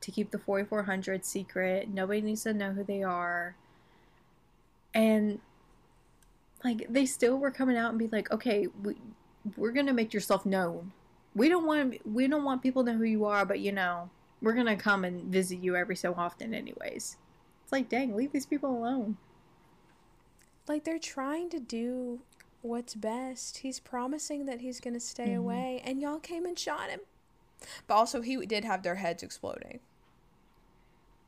to 0.00 0.10
keep 0.10 0.30
the 0.30 0.38
4400 0.38 1.24
secret. 1.24 1.88
Nobody 1.88 2.20
needs 2.20 2.42
to 2.44 2.54
know 2.54 2.72
who 2.72 2.84
they 2.84 3.02
are. 3.02 3.56
And 4.94 5.38
like 6.64 6.86
they 6.88 7.06
still 7.06 7.38
were 7.38 7.50
coming 7.50 7.76
out 7.76 7.90
and 7.90 7.98
be 7.98 8.08
like, 8.08 8.30
okay, 8.32 8.66
we 8.82 8.96
we're 9.56 9.72
gonna 9.72 9.92
make 9.92 10.12
yourself 10.12 10.44
known. 10.46 10.92
We 11.34 11.48
don't 11.48 11.66
want 11.66 12.06
we 12.06 12.26
don't 12.26 12.44
want 12.44 12.62
people 12.62 12.84
to 12.84 12.92
know 12.92 12.98
who 12.98 13.04
you 13.04 13.24
are, 13.24 13.44
but 13.44 13.60
you 13.60 13.72
know, 13.72 14.10
we're 14.42 14.54
gonna 14.54 14.76
come 14.76 15.04
and 15.04 15.24
visit 15.24 15.60
you 15.60 15.76
every 15.76 15.96
so 15.96 16.14
often, 16.16 16.54
anyways. 16.54 17.16
It's 17.62 17.72
like, 17.72 17.88
dang, 17.88 18.16
leave 18.16 18.32
these 18.32 18.46
people 18.46 18.70
alone. 18.70 19.16
Like 20.66 20.84
they're 20.84 20.98
trying 20.98 21.50
to 21.50 21.60
do 21.60 22.20
what's 22.62 22.94
best. 22.94 23.58
He's 23.58 23.80
promising 23.80 24.46
that 24.46 24.60
he's 24.60 24.80
to 24.80 25.00
stay 25.00 25.28
mm-hmm. 25.28 25.38
away, 25.38 25.82
and 25.84 26.00
y'all 26.00 26.18
came 26.18 26.46
and 26.46 26.58
shot 26.58 26.90
him. 26.90 27.00
But 27.86 27.94
also, 27.94 28.22
he 28.22 28.44
did 28.46 28.64
have 28.64 28.82
their 28.82 28.96
heads 28.96 29.22
exploding. 29.22 29.80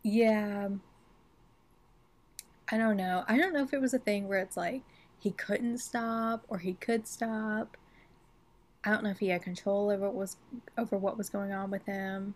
Yeah. 0.02 0.68
I 2.70 2.78
don't 2.78 2.96
know. 2.96 3.24
I 3.28 3.36
don't 3.36 3.52
know 3.52 3.62
if 3.62 3.74
it 3.74 3.80
was 3.80 3.92
a 3.92 3.98
thing 3.98 4.28
where 4.28 4.38
it's 4.38 4.56
like 4.56 4.82
he 5.18 5.30
couldn't 5.30 5.78
stop 5.78 6.44
or 6.48 6.58
he 6.58 6.74
could 6.74 7.06
stop. 7.06 7.76
I 8.84 8.90
don't 8.90 9.04
know 9.04 9.10
if 9.10 9.18
he 9.18 9.28
had 9.28 9.42
control 9.42 9.90
over 9.90 10.06
what 10.06 10.14
was 10.14 10.36
over 10.76 10.96
what 10.96 11.16
was 11.16 11.28
going 11.28 11.52
on 11.52 11.70
with 11.70 11.84
him. 11.86 12.34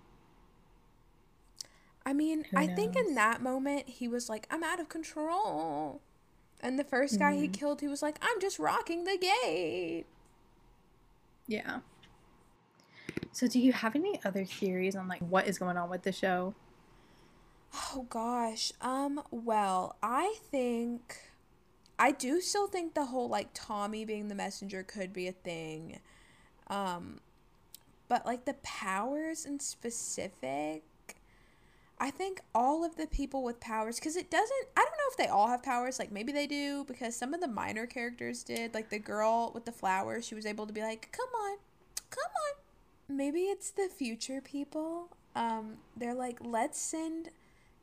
I 2.05 2.13
mean, 2.13 2.45
I 2.55 2.69
think 2.69 2.95
in 2.95 3.17
that 3.17 3.43
moment 3.43 3.89
he 3.89 4.07
was 4.07 4.29
like, 4.29 4.47
"I'm 4.51 4.63
out 4.63 4.79
of 4.79 4.89
control." 4.89 6.01
And 6.61 6.79
the 6.79 6.85
1st 6.85 7.19
guy 7.19 7.33
mm-hmm. 7.33 7.43
he 7.43 7.49
killed, 7.49 7.81
he 7.81 7.89
was 7.89 8.03
like, 8.03 8.17
I'm 8.23 8.41
just 8.41 8.59
rocking 8.59 9.05
the 9.05 9.19
gate. 9.19 10.05
Yeah. 11.47 11.81
So, 13.33 13.47
do 13.47 13.61
you 13.61 13.73
have 13.73 13.95
any 13.95 14.19
other 14.25 14.45
theories 14.45 14.97
on 14.97 15.09
like 15.09 15.21
what 15.21 15.47
is 15.47 15.59
going 15.59 15.77
on 15.77 15.91
with 15.91 16.03
the 16.03 16.13
show? 16.13 16.55
Oh 17.75 18.07
gosh. 18.09 18.73
Um, 18.81 19.23
well, 19.31 19.97
I 20.03 20.37
think 20.51 21.31
I 21.99 22.13
do 22.13 22.41
still 22.41 22.67
think 22.67 22.95
the 22.95 23.07
whole 23.07 23.29
like 23.29 23.51
Tommy 23.53 24.05
being 24.05 24.29
the 24.29 24.35
messenger 24.35 24.83
could 24.83 25.13
be 25.13 25.29
a 25.29 25.33
thing. 25.33 26.01
Um, 26.69 27.21
but 28.09 28.25
like 28.25 28.45
the 28.45 28.55
powers 28.55 29.45
in 29.45 29.61
specific, 29.61 30.83
I 31.99 32.11
think 32.11 32.41
all 32.55 32.85
of 32.85 32.97
the 32.97 33.07
people 33.07 33.43
with 33.43 33.59
powers, 33.59 33.99
because 33.99 34.17
it 34.17 34.31
doesn't, 34.31 34.69
I 34.77 34.81
don't 34.81 34.91
know 34.91 35.11
if 35.11 35.17
they 35.17 35.29
all 35.29 35.49
have 35.49 35.63
powers. 35.63 35.99
Like 35.99 36.13
maybe 36.13 36.33
they 36.33 36.47
do, 36.47 36.85
because 36.85 37.17
some 37.17 37.35
of 37.35 37.41
the 37.41 37.49
minor 37.49 37.87
characters 37.87 38.43
did. 38.43 38.75
Like 38.75 38.91
the 38.91 38.99
girl 38.99 39.51
with 39.55 39.65
the 39.65 39.73
flowers, 39.73 40.27
she 40.27 40.35
was 40.35 40.47
able 40.47 40.67
to 40.67 40.73
be 40.73 40.83
like, 40.83 41.11
come 41.13 41.29
on, 41.35 41.59
come 42.11 42.31
on. 42.49 43.17
Maybe 43.17 43.43
it's 43.43 43.71
the 43.71 43.89
future 43.89 44.41
people. 44.41 45.17
Um, 45.35 45.77
they're 45.97 46.15
like, 46.15 46.39
let's 46.41 46.81
send 46.81 47.31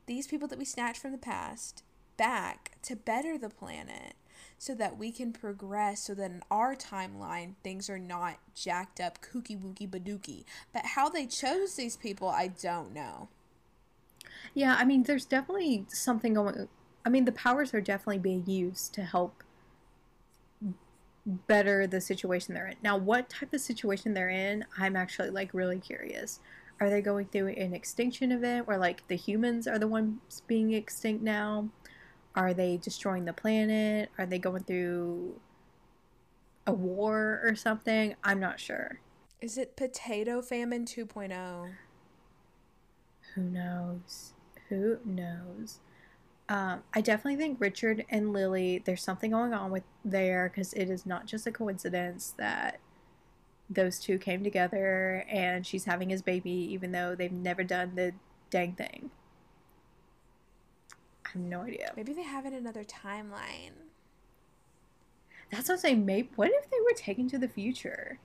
these 0.05 0.27
people 0.27 0.47
that 0.49 0.59
we 0.59 0.65
snatched 0.65 1.01
from 1.01 1.11
the 1.11 1.17
past 1.17 1.83
back 2.17 2.77
to 2.83 2.95
better 2.95 3.37
the 3.37 3.49
planet 3.49 4.15
so 4.63 4.73
that 4.73 4.97
we 4.97 5.11
can 5.11 5.33
progress 5.33 6.03
so 6.03 6.13
that 6.13 6.31
in 6.31 6.41
our 6.49 6.73
timeline 6.73 7.55
things 7.65 7.89
are 7.89 7.99
not 7.99 8.37
jacked 8.55 9.01
up 9.01 9.19
kooky 9.21 9.59
wooky 9.59 9.89
badooky. 9.89 10.45
But 10.71 10.85
how 10.85 11.09
they 11.09 11.25
chose 11.25 11.75
these 11.75 11.97
people, 11.97 12.29
I 12.29 12.47
don't 12.47 12.93
know. 12.93 13.27
Yeah, 14.53 14.77
I 14.79 14.85
mean, 14.85 15.03
there's 15.03 15.25
definitely 15.25 15.85
something 15.89 16.33
going. 16.35 16.69
I 17.05 17.09
mean, 17.09 17.25
the 17.25 17.33
powers 17.33 17.73
are 17.73 17.81
definitely 17.81 18.19
being 18.19 18.45
used 18.47 18.93
to 18.93 19.03
help 19.03 19.43
better 21.25 21.85
the 21.85 21.99
situation 21.99 22.53
they're 22.53 22.67
in. 22.67 22.77
Now, 22.81 22.95
what 22.95 23.29
type 23.29 23.53
of 23.53 23.59
situation 23.59 24.13
they're 24.13 24.29
in, 24.29 24.63
I'm 24.77 24.95
actually 24.95 25.31
like 25.31 25.53
really 25.53 25.79
curious. 25.79 26.39
Are 26.79 26.89
they 26.89 27.01
going 27.01 27.25
through 27.25 27.49
an 27.49 27.73
extinction 27.73 28.31
event 28.31 28.65
where 28.65 28.77
like 28.77 29.05
the 29.09 29.17
humans 29.17 29.67
are 29.67 29.77
the 29.77 29.89
ones 29.89 30.41
being 30.47 30.71
extinct 30.71 31.21
now? 31.21 31.67
Are 32.35 32.53
they 32.53 32.77
destroying 32.77 33.25
the 33.25 33.33
planet? 33.33 34.09
Are 34.17 34.25
they 34.25 34.39
going 34.39 34.63
through 34.63 35.39
a 36.65 36.73
war 36.73 37.41
or 37.43 37.55
something? 37.55 38.15
I'm 38.23 38.39
not 38.39 38.59
sure. 38.59 38.99
Is 39.41 39.57
it 39.57 39.75
potato 39.75 40.41
famine 40.41 40.85
2.0? 40.85 41.71
Who 43.35 43.41
knows? 43.41 44.33
Who 44.69 44.97
knows? 45.05 45.79
Um, 46.49 46.83
I 46.93 47.01
definitely 47.01 47.37
think 47.37 47.59
Richard 47.59 48.05
and 48.09 48.33
Lily, 48.33 48.81
there's 48.83 49.03
something 49.03 49.31
going 49.31 49.53
on 49.53 49.71
with 49.71 49.83
there 50.03 50.49
because 50.49 50.73
it 50.73 50.89
is 50.89 51.05
not 51.05 51.25
just 51.25 51.47
a 51.47 51.51
coincidence 51.51 52.33
that 52.37 52.79
those 53.69 53.99
two 53.99 54.17
came 54.17 54.43
together 54.43 55.25
and 55.29 55.65
she's 55.65 55.85
having 55.85 56.09
his 56.09 56.21
baby, 56.21 56.51
even 56.51 56.91
though 56.91 57.15
they've 57.15 57.31
never 57.31 57.63
done 57.63 57.95
the 57.95 58.13
dang 58.49 58.73
thing. 58.73 59.09
Have 61.33 61.41
no 61.41 61.61
idea. 61.61 61.91
Maybe 61.95 62.13
they 62.13 62.21
have 62.21 62.45
it 62.45 62.53
another 62.53 62.83
timeline. 62.83 63.71
That's 65.51 65.67
what 65.67 65.75
I'm 65.75 65.79
saying. 65.79 66.05
Maybe 66.05 66.29
what 66.35 66.51
if 66.51 66.69
they 66.69 66.77
were 66.83 66.95
taken 66.95 67.27
to 67.29 67.39
the 67.39 67.47
future, 67.47 68.19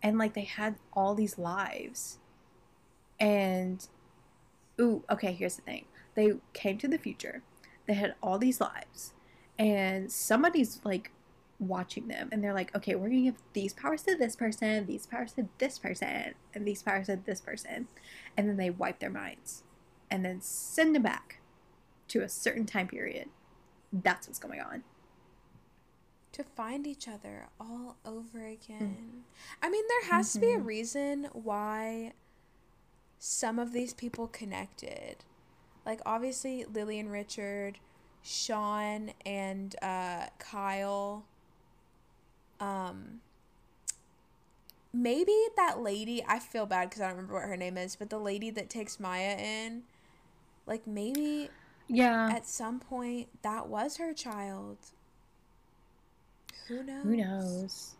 and 0.00 0.16
like 0.16 0.34
they 0.34 0.44
had 0.44 0.76
all 0.92 1.14
these 1.14 1.38
lives, 1.38 2.18
and 3.18 3.86
ooh, 4.80 5.02
okay. 5.10 5.32
Here's 5.32 5.56
the 5.56 5.62
thing: 5.62 5.86
they 6.14 6.34
came 6.52 6.78
to 6.78 6.88
the 6.88 6.98
future. 6.98 7.42
They 7.86 7.94
had 7.94 8.14
all 8.22 8.38
these 8.38 8.60
lives, 8.60 9.12
and 9.58 10.10
somebody's 10.10 10.80
like 10.84 11.10
watching 11.58 12.06
them, 12.08 12.28
and 12.30 12.44
they're 12.44 12.54
like, 12.54 12.74
okay, 12.76 12.94
we're 12.94 13.08
gonna 13.08 13.22
give 13.22 13.42
these 13.54 13.72
powers 13.72 14.02
to 14.02 14.16
this 14.16 14.36
person, 14.36 14.86
these 14.86 15.06
powers 15.06 15.32
to 15.32 15.48
this 15.58 15.80
person, 15.80 16.34
and 16.54 16.64
these 16.64 16.82
powers 16.82 17.06
to 17.06 17.16
this 17.16 17.40
person, 17.40 17.88
and 18.36 18.48
then 18.48 18.56
they 18.56 18.70
wipe 18.70 19.00
their 19.00 19.10
minds, 19.10 19.64
and 20.10 20.24
then 20.24 20.40
send 20.40 20.94
them 20.94 21.02
back 21.02 21.40
to 22.12 22.22
a 22.22 22.28
certain 22.28 22.64
time 22.66 22.88
period. 22.88 23.28
That's 23.92 24.26
what's 24.26 24.38
going 24.38 24.60
on 24.60 24.84
to 26.32 26.42
find 26.42 26.86
each 26.86 27.08
other 27.08 27.48
all 27.60 27.96
over 28.06 28.46
again. 28.46 28.96
Mm. 28.98 29.20
I 29.62 29.70
mean, 29.70 29.84
there 29.88 30.10
has 30.10 30.30
mm-hmm. 30.30 30.40
to 30.40 30.46
be 30.46 30.52
a 30.52 30.56
mm-hmm. 30.56 30.66
reason 30.66 31.28
why 31.32 32.12
some 33.18 33.58
of 33.58 33.72
these 33.72 33.92
people 33.92 34.28
connected. 34.28 35.16
Like, 35.84 36.00
obviously, 36.06 36.64
Lily 36.64 36.98
and 36.98 37.12
Richard, 37.12 37.78
Sean 38.22 39.12
and 39.26 39.76
uh, 39.82 40.26
Kyle. 40.38 41.24
Um, 42.60 43.20
maybe 44.92 45.36
that 45.56 45.80
lady, 45.80 46.24
I 46.26 46.38
feel 46.38 46.64
bad 46.64 46.88
because 46.88 47.02
I 47.02 47.08
don't 47.08 47.16
remember 47.16 47.34
what 47.34 47.44
her 47.44 47.56
name 47.56 47.76
is, 47.76 47.96
but 47.96 48.08
the 48.10 48.18
lady 48.18 48.50
that 48.50 48.70
takes 48.70 48.98
Maia 48.98 49.36
in, 49.36 49.82
like, 50.66 50.86
maybe. 50.86 51.50
Yeah. 51.92 52.30
At 52.32 52.46
some 52.46 52.80
point, 52.80 53.28
that 53.42 53.68
was 53.68 53.98
her 53.98 54.14
child. 54.14 54.78
Who 56.66 56.82
knows? 56.82 57.04
Who 57.04 57.16
knows? 57.16 57.94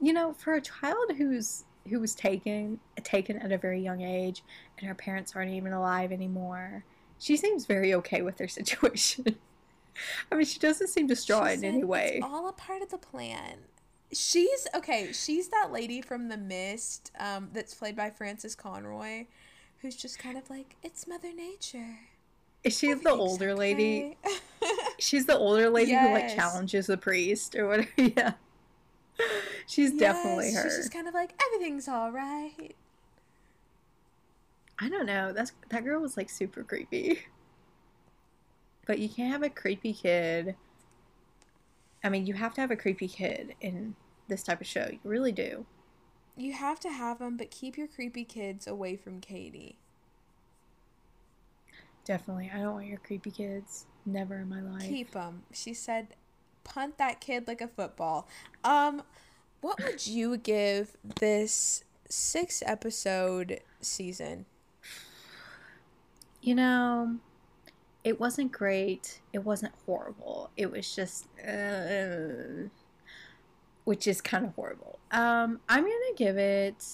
You 0.00 0.12
know, 0.12 0.34
for 0.34 0.54
a 0.54 0.60
child 0.60 1.12
who's 1.16 1.64
who 1.88 2.00
was 2.00 2.14
taken 2.14 2.78
taken 3.02 3.38
at 3.38 3.52
a 3.52 3.58
very 3.58 3.80
young 3.80 4.02
age 4.02 4.42
and 4.78 4.88
her 4.88 4.94
parents 4.94 5.34
aren't 5.34 5.52
even 5.52 5.72
alive 5.72 6.12
anymore, 6.12 6.84
she 7.18 7.38
seems 7.38 7.64
very 7.64 7.94
okay 7.94 8.20
with 8.20 8.36
their 8.36 8.48
situation. 8.60 9.36
I 10.30 10.34
mean, 10.34 10.44
she 10.44 10.58
doesn't 10.58 10.88
seem 10.88 11.06
distraught 11.06 11.52
in 11.52 11.64
any 11.64 11.84
way. 11.84 12.14
It's 12.16 12.26
all 12.26 12.48
a 12.48 12.52
part 12.52 12.82
of 12.82 12.90
the 12.90 12.98
plan. 12.98 13.60
She's 14.12 14.66
okay. 14.74 15.10
She's 15.12 15.48
that 15.48 15.72
lady 15.72 16.02
from 16.02 16.28
The 16.28 16.36
Mist, 16.36 17.12
um, 17.18 17.48
that's 17.52 17.74
played 17.74 17.96
by 17.96 18.10
Frances 18.10 18.54
Conroy, 18.54 19.26
who's 19.84 19.96
just 19.96 20.18
kind 20.18 20.38
of 20.38 20.48
like, 20.48 20.76
it's 20.82 21.06
Mother 21.06 21.30
Nature. 21.34 21.98
Is 22.64 22.78
she 22.78 22.94
the 22.94 23.10
older 23.10 23.50
okay. 23.50 23.58
lady? 23.58 24.16
She's 24.98 25.26
the 25.26 25.36
older 25.36 25.68
lady 25.68 25.90
yes. 25.90 26.08
who 26.08 26.14
like 26.14 26.34
challenges 26.34 26.86
the 26.86 26.96
priest 26.96 27.54
or 27.54 27.68
whatever. 27.68 27.90
yeah. 27.98 28.32
She's 29.66 29.90
yes, 29.90 30.00
definitely 30.00 30.54
her. 30.54 30.62
She's 30.62 30.76
just 30.78 30.92
kind 30.92 31.06
of 31.06 31.12
like 31.12 31.34
everything's 31.46 31.86
all 31.86 32.10
right. 32.10 32.74
I 34.78 34.88
don't 34.88 35.04
know. 35.04 35.34
That's 35.34 35.52
that 35.68 35.84
girl 35.84 36.00
was 36.00 36.16
like 36.16 36.30
super 36.30 36.64
creepy. 36.64 37.20
But 38.86 38.98
you 38.98 39.10
can't 39.10 39.30
have 39.30 39.42
a 39.42 39.50
creepy 39.50 39.92
kid. 39.92 40.56
I 42.02 42.08
mean, 42.08 42.24
you 42.24 42.32
have 42.32 42.54
to 42.54 42.62
have 42.62 42.70
a 42.70 42.76
creepy 42.76 43.08
kid 43.08 43.54
in 43.60 43.96
this 44.28 44.42
type 44.42 44.62
of 44.62 44.66
show. 44.66 44.88
You 44.90 44.98
really 45.04 45.32
do. 45.32 45.66
You 46.36 46.52
have 46.52 46.80
to 46.80 46.90
have 46.90 47.20
them, 47.20 47.36
but 47.36 47.50
keep 47.50 47.76
your 47.76 47.86
creepy 47.86 48.24
kids 48.24 48.66
away 48.66 48.96
from 48.96 49.20
Katie. 49.20 49.76
Definitely. 52.04 52.50
I 52.52 52.58
don't 52.58 52.74
want 52.74 52.86
your 52.86 52.98
creepy 52.98 53.30
kids. 53.30 53.86
Never 54.04 54.36
in 54.36 54.48
my 54.48 54.60
life. 54.60 54.82
Keep 54.82 55.12
them. 55.12 55.44
She 55.52 55.72
said, 55.72 56.08
punt 56.64 56.98
that 56.98 57.20
kid 57.20 57.46
like 57.46 57.60
a 57.60 57.68
football. 57.68 58.28
Um, 58.64 59.02
what 59.60 59.82
would 59.82 60.06
you 60.06 60.36
give 60.36 60.96
this 61.20 61.84
six 62.08 62.62
episode 62.66 63.60
season? 63.80 64.46
You 66.42 66.56
know, 66.56 67.16
it 68.02 68.20
wasn't 68.20 68.52
great. 68.52 69.20
It 69.32 69.44
wasn't 69.44 69.72
horrible. 69.86 70.50
It 70.56 70.70
was 70.70 70.94
just, 70.94 71.26
uh, 71.40 72.68
which 73.84 74.06
is 74.06 74.20
kind 74.20 74.44
of 74.44 74.54
horrible. 74.54 74.98
Um, 75.10 75.60
I'm 75.68 75.82
gonna 75.82 76.14
give 76.16 76.36
it. 76.36 76.84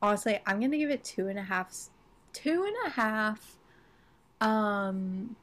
Honestly, 0.00 0.38
I'm 0.46 0.60
gonna 0.60 0.78
give 0.78 0.90
it 0.90 1.04
two 1.04 1.28
and 1.28 1.38
a 1.38 1.42
half 1.42 1.90
two 2.32 2.64
and 2.64 2.74
a 2.86 2.90
half 2.90 3.58
um, 4.40 5.36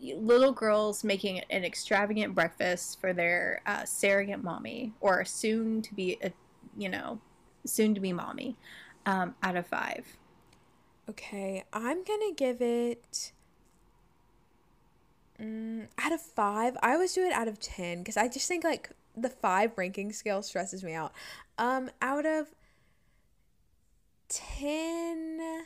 little 0.00 0.52
girls 0.52 1.04
making 1.04 1.40
an 1.50 1.64
extravagant 1.64 2.34
breakfast 2.34 3.00
for 3.00 3.12
their 3.12 3.62
uh, 3.66 3.84
surrogate 3.84 4.42
mommy 4.42 4.92
or 5.00 5.24
soon 5.24 5.80
to 5.82 5.94
be 5.94 6.18
a 6.22 6.32
you 6.76 6.88
know 6.88 7.18
soon 7.64 7.94
to 7.94 8.00
be 8.00 8.12
mommy 8.12 8.56
um, 9.06 9.34
out 9.42 9.56
of 9.56 9.66
five 9.66 10.04
okay 11.08 11.64
i'm 11.72 12.02
gonna 12.04 12.32
give 12.36 12.60
it 12.60 13.32
mm, 15.40 15.86
out 15.98 16.12
of 16.12 16.20
five 16.20 16.76
i 16.82 16.92
always 16.92 17.12
do 17.12 17.22
it 17.22 17.32
out 17.32 17.48
of 17.48 17.58
ten 17.60 17.98
because 17.98 18.16
i 18.16 18.28
just 18.28 18.48
think 18.48 18.64
like 18.64 18.90
the 19.16 19.30
five 19.30 19.72
ranking 19.76 20.12
scale 20.12 20.42
stresses 20.42 20.84
me 20.84 20.92
out 20.92 21.12
um 21.58 21.90
out 22.02 22.26
of 22.26 22.48
10 24.28 25.64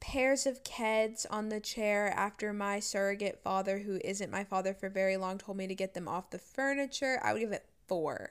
pairs 0.00 0.46
of 0.46 0.64
kids 0.64 1.26
on 1.30 1.48
the 1.48 1.60
chair 1.60 2.08
after 2.16 2.52
my 2.52 2.80
surrogate 2.80 3.40
father, 3.42 3.80
who 3.80 4.00
isn't 4.04 4.30
my 4.30 4.44
father 4.44 4.72
for 4.72 4.88
very 4.88 5.16
long, 5.16 5.38
told 5.38 5.58
me 5.58 5.66
to 5.66 5.74
get 5.74 5.94
them 5.94 6.08
off 6.08 6.30
the 6.30 6.38
furniture. 6.38 7.20
I 7.22 7.32
would 7.32 7.40
give 7.40 7.52
it 7.52 7.66
four. 7.86 8.30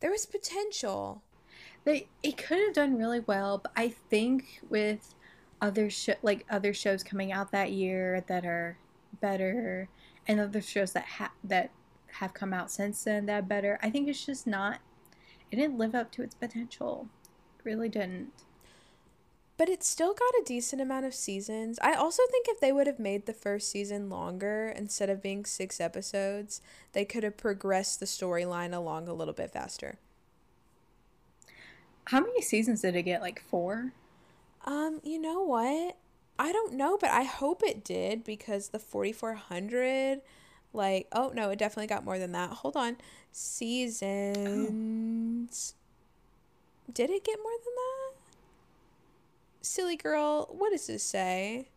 There 0.00 0.10
was 0.10 0.26
potential. 0.26 1.22
They 1.84 2.08
it 2.22 2.36
could 2.36 2.58
have 2.58 2.74
done 2.74 2.98
really 2.98 3.20
well, 3.20 3.58
but 3.58 3.72
I 3.76 3.88
think 3.88 4.60
with 4.68 5.14
other 5.60 5.90
show 5.90 6.14
like 6.22 6.44
other 6.50 6.72
shows 6.72 7.02
coming 7.02 7.32
out 7.32 7.52
that 7.52 7.72
year 7.72 8.24
that 8.28 8.44
are 8.44 8.78
better, 9.20 9.88
and 10.26 10.40
other 10.40 10.60
shows 10.60 10.92
that 10.92 11.04
ha- 11.04 11.32
that 11.44 11.70
have 12.18 12.34
come 12.34 12.52
out 12.52 12.70
since 12.70 13.04
then 13.04 13.26
that 13.26 13.48
better, 13.48 13.78
I 13.82 13.90
think 13.90 14.08
it's 14.08 14.24
just 14.24 14.46
not 14.46 14.80
it 15.50 15.56
didn't 15.56 15.78
live 15.78 15.94
up 15.94 16.10
to 16.12 16.22
its 16.22 16.34
potential. 16.34 17.08
It 17.58 17.64
really 17.64 17.88
didn't. 17.88 18.32
But 19.56 19.68
it 19.68 19.82
still 19.82 20.14
got 20.14 20.40
a 20.40 20.44
decent 20.44 20.80
amount 20.80 21.06
of 21.06 21.14
seasons. 21.14 21.80
I 21.82 21.94
also 21.94 22.22
think 22.30 22.46
if 22.48 22.60
they 22.60 22.70
would 22.72 22.86
have 22.86 23.00
made 23.00 23.26
the 23.26 23.32
first 23.32 23.70
season 23.70 24.08
longer 24.08 24.72
instead 24.76 25.10
of 25.10 25.22
being 25.22 25.44
six 25.44 25.80
episodes, 25.80 26.60
they 26.92 27.04
could 27.04 27.24
have 27.24 27.36
progressed 27.36 27.98
the 27.98 28.06
storyline 28.06 28.72
along 28.72 29.08
a 29.08 29.14
little 29.14 29.34
bit 29.34 29.50
faster. 29.50 29.98
How 32.04 32.20
many 32.20 32.40
seasons 32.40 32.82
did 32.82 32.94
it 32.94 33.02
get? 33.02 33.20
Like 33.20 33.42
four? 33.42 33.92
Um, 34.68 35.00
you 35.02 35.18
know 35.18 35.40
what? 35.40 35.96
I 36.38 36.52
don't 36.52 36.74
know, 36.74 36.98
but 37.00 37.08
I 37.08 37.22
hope 37.22 37.62
it 37.62 37.82
did 37.82 38.22
because 38.22 38.68
the 38.68 38.78
4400 38.78 40.20
like 40.74 41.08
oh 41.12 41.32
no, 41.34 41.48
it 41.48 41.58
definitely 41.58 41.86
got 41.86 42.04
more 42.04 42.18
than 42.18 42.32
that. 42.32 42.50
Hold 42.50 42.76
on 42.76 42.98
seasons. 43.32 44.34
Oh. 45.74 46.92
Did 46.92 47.08
it 47.08 47.24
get 47.24 47.38
more 47.42 47.52
than 47.52 47.74
that? 47.76 48.12
Silly 49.62 49.96
girl, 49.96 50.48
what 50.52 50.70
does 50.70 50.86
this 50.86 51.02
say? 51.02 51.70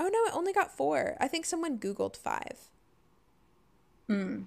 Oh 0.00 0.08
no, 0.08 0.24
it 0.24 0.34
only 0.34 0.52
got 0.52 0.76
four. 0.76 1.16
I 1.20 1.28
think 1.28 1.46
someone 1.46 1.78
Googled 1.78 2.16
five. 2.16 2.58
Hmm. 4.08 4.42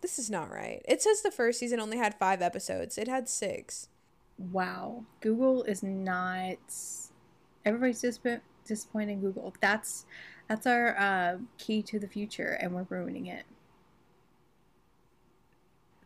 This 0.00 0.18
is 0.18 0.28
not 0.28 0.50
right. 0.50 0.82
It 0.86 1.00
says 1.02 1.22
the 1.22 1.30
first 1.30 1.60
season 1.60 1.78
only 1.78 1.98
had 1.98 2.18
five 2.18 2.42
episodes. 2.42 2.98
It 2.98 3.06
had 3.06 3.28
six. 3.28 3.88
Wow. 4.38 5.04
Google 5.20 5.62
is 5.64 5.82
not. 5.82 6.58
Everybody's 7.64 8.00
disp- 8.00 8.42
disappointed 8.64 9.12
in 9.12 9.20
Google. 9.20 9.54
That's 9.60 10.06
that's 10.48 10.66
our 10.66 10.96
uh, 10.98 11.38
key 11.58 11.82
to 11.82 11.98
the 11.98 12.08
future, 12.08 12.58
and 12.60 12.72
we're 12.72 12.86
ruining 12.88 13.26
it. 13.26 13.44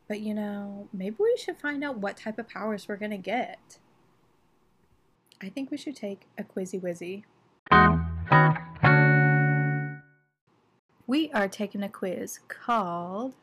But 0.06 0.20
you 0.20 0.34
know, 0.34 0.88
maybe 0.92 1.16
we 1.18 1.36
should 1.36 1.58
find 1.58 1.84
out 1.84 1.98
what 1.98 2.16
type 2.16 2.38
of 2.38 2.48
powers 2.48 2.88
we're 2.88 2.96
to 2.96 3.16
get. 3.16 3.78
I 5.40 5.48
think 5.48 5.70
we 5.70 5.76
should 5.76 5.94
take 5.94 6.26
a 6.36 6.42
quizzy 6.42 6.80
wizzy. 6.80 7.24
We 11.06 11.30
are 11.32 11.48
taking 11.48 11.82
a 11.82 11.88
quiz 11.88 12.40
called 12.48 13.34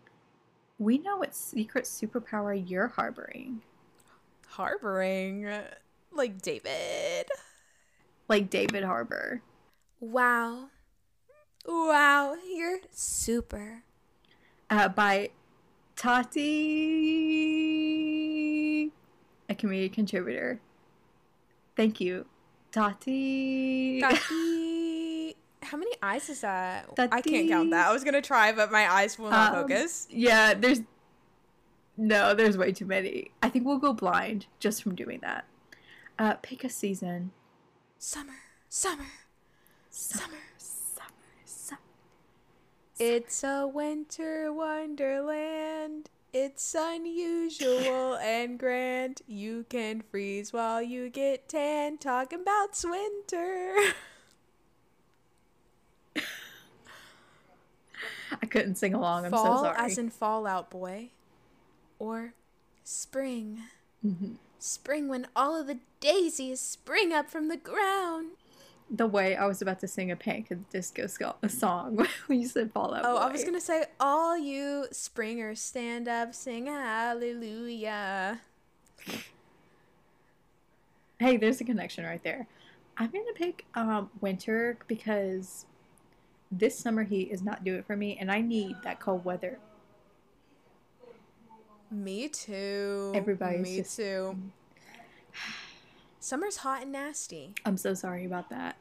We 0.78 0.98
Know 0.98 1.18
What 1.18 1.34
Secret 1.34 1.86
Superpower 1.86 2.64
You're 2.70 2.90
Harboring. 2.90 3.62
Harboring. 4.56 5.47
Like 6.14 6.41
David. 6.41 7.28
Like 8.30 8.49
David 8.49 8.84
Harbour. 8.86 9.41
Wow. 9.99 10.70
Wow, 11.66 12.36
you're 12.56 12.80
super. 12.91 13.84
Uh, 14.70 14.88
by 14.88 15.32
Tati, 17.56 18.91
a 19.49 19.56
community 19.56 19.89
contributor. 19.89 20.60
Thank 21.76 21.99
you, 21.99 22.26
Tati. 22.72 23.99
Tati. 24.01 25.36
How 25.64 25.78
many 25.78 25.91
eyes 26.01 26.30
is 26.30 26.41
that? 26.41 26.88
I 26.97 27.22
can't 27.22 27.49
count 27.49 27.72
that. 27.72 27.88
I 27.88 27.93
was 27.93 28.03
gonna 28.03 28.22
try, 28.22 28.51
but 28.51 28.72
my 28.72 28.89
eyes 28.91 29.18
will 29.18 29.32
not 29.32 29.56
Um, 29.56 29.64
focus. 29.64 30.08
Yeah, 30.12 30.53
there's 30.53 30.82
no, 31.98 32.34
there's 32.34 32.58
way 32.58 32.72
too 32.72 32.86
many. 32.86 33.32
I 33.41 33.50
think 33.50 33.66
we'll 33.66 33.78
go 33.80 33.93
blind 33.93 34.48
just 34.60 34.84
from 34.84 34.96
doing 34.96 35.20
that. 35.22 35.46
Uh, 36.18 36.36
pick 36.41 36.64
a 36.64 36.70
season. 36.70 37.32
Summer, 37.98 38.34
summer, 38.70 39.06
Summer, 39.89 40.38
summer, 40.58 41.10
summer. 41.46 41.80
It's 43.00 43.43
a 43.46 43.66
winter 43.66 44.52
wonderland. 44.52 46.10
It's 46.34 46.76
unusual 46.78 48.16
and 48.22 48.60
grand. 48.60 49.22
You 49.26 49.66
can 49.70 50.02
freeze 50.02 50.52
while 50.52 50.82
you 50.82 51.10
get 51.10 51.48
tan. 51.48 51.98
Talking 51.98 52.41
about 52.41 52.78
winter. 52.84 53.74
I 58.41 58.46
couldn't 58.48 58.76
sing 58.76 58.93
along. 58.93 59.26
I'm 59.26 59.32
Fall, 59.32 59.60
so 59.60 59.64
sorry. 59.64 59.78
as 59.80 59.98
in 59.98 60.10
Fall 60.10 60.46
Out 60.46 60.70
Boy, 60.70 61.12
or 62.06 62.34
spring. 62.84 63.64
Mhm. 64.06 64.36
Spring 64.60 65.08
when 65.08 65.28
all 65.36 65.56
of 65.60 65.68
the 65.68 65.80
daisies 65.99 66.60
spring 66.60 67.12
up 67.12 67.30
from 67.30 67.47
the 67.47 67.58
ground. 67.58 68.32
the 68.88 69.08
way 69.08 69.36
I 69.36 69.47
was 69.47 69.64
about 69.64 69.80
to 69.80 69.88
sing 69.88 70.12
a 70.12 70.16
Panic 70.16 70.51
at 70.51 70.60
the 70.70 70.78
Disco 70.78 71.08
sco- 71.08 71.36
song 71.47 72.06
when 72.28 72.39
you 72.39 72.47
said 72.47 72.72
Fall 72.72 72.93
Out 72.93 73.03
Oh, 73.03 73.18
I 73.18 73.32
was 73.32 73.43
gonna 73.43 73.60
say, 73.60 73.86
all 73.99 74.38
you 74.38 74.86
springers 74.91 75.60
stand 75.60 76.08
up, 76.08 76.36
sing 76.36 76.68
hallelujah. 76.68 78.41
Hey, 81.20 81.38
there's 81.38 81.60
a 81.62 81.64
connection 81.64 82.06
right 82.06 82.24
there. 82.24 82.45
I'm 82.97 83.10
gonna 83.10 83.34
pick 83.34 83.66
um, 83.74 84.10
winter 84.22 84.78
because 84.88 85.66
this 86.51 86.78
summer 86.78 87.03
heat 87.03 87.32
is 87.32 87.41
not 87.41 87.64
doing 87.64 87.80
it 87.80 87.86
for 87.88 87.95
me, 87.97 88.18
and 88.20 88.32
I 88.32 88.39
need 88.41 88.76
that 88.84 88.99
cold 88.99 89.26
weather. 89.26 89.58
Me 91.92 92.28
too. 92.28 93.12
Everybody's 93.16 93.62
Me 93.62 93.78
just- 93.78 93.96
too. 93.98 94.36
Summer's 96.20 96.58
hot 96.58 96.82
and 96.84 96.92
nasty. 96.92 97.54
I'm 97.66 97.78
so 97.78 97.94
sorry 97.94 98.26
about 98.26 98.50
that. 98.50 98.78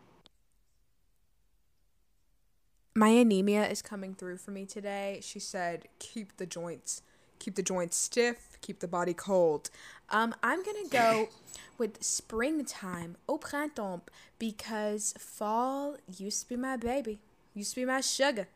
My 2.95 3.09
anemia 3.09 3.67
is 3.69 3.83
coming 3.83 4.15
through 4.15 4.39
for 4.39 4.51
me 4.53 4.65
today. 4.67 5.19
She 5.23 5.39
said, 5.41 5.89
"Keep 5.99 6.37
the 6.37 6.47
joints, 6.47 7.03
keep 7.39 7.57
the 7.57 7.63
joints 7.63 7.97
stiff, 7.97 8.57
keep 8.61 8.79
the 8.81 8.89
body 8.89 9.13
cold." 9.15 9.69
Um, 10.11 10.35
I'm 10.43 10.63
gonna 10.63 10.89
go 10.89 11.29
with 11.79 12.03
springtime, 12.05 13.17
au 13.29 13.37
printemps, 13.39 14.11
because 14.39 15.13
fall 15.19 15.97
used 16.17 16.43
to 16.43 16.49
be 16.51 16.57
my 16.57 16.77
baby, 16.77 17.19
used 17.53 17.71
to 17.75 17.81
be 17.81 17.85
my 17.85 18.01
sugar, 18.01 18.47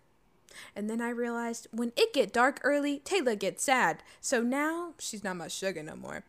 and 0.75 0.89
then 0.89 1.01
I 1.01 1.11
realized 1.11 1.69
when 1.73 1.93
it 1.97 2.13
get 2.13 2.33
dark 2.33 2.61
early, 2.65 2.99
Taylor 3.01 3.35
gets 3.35 3.65
sad. 3.65 4.03
So 4.21 4.43
now 4.43 4.95
she's 4.99 5.25
not 5.25 5.37
my 5.37 5.49
sugar 5.49 5.83
no 5.83 5.97
more. 5.97 6.25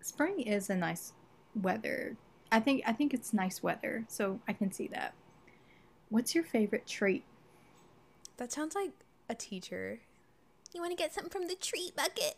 Spring 0.00 0.40
is 0.40 0.70
a 0.70 0.76
nice 0.76 1.12
weather. 1.54 2.16
I 2.52 2.60
think 2.60 2.82
I 2.86 2.92
think 2.92 3.14
it's 3.14 3.32
nice 3.32 3.62
weather, 3.62 4.04
so 4.08 4.40
I 4.48 4.52
can 4.52 4.72
see 4.72 4.88
that. 4.88 5.14
What's 6.08 6.34
your 6.34 6.42
favorite 6.42 6.86
treat? 6.86 7.24
That 8.38 8.50
sounds 8.50 8.74
like 8.74 8.90
a 9.28 9.34
teacher. 9.34 10.00
You 10.74 10.80
want 10.80 10.96
to 10.96 10.96
get 10.96 11.12
something 11.12 11.30
from 11.30 11.48
the 11.48 11.54
treat 11.54 11.94
bucket? 11.94 12.36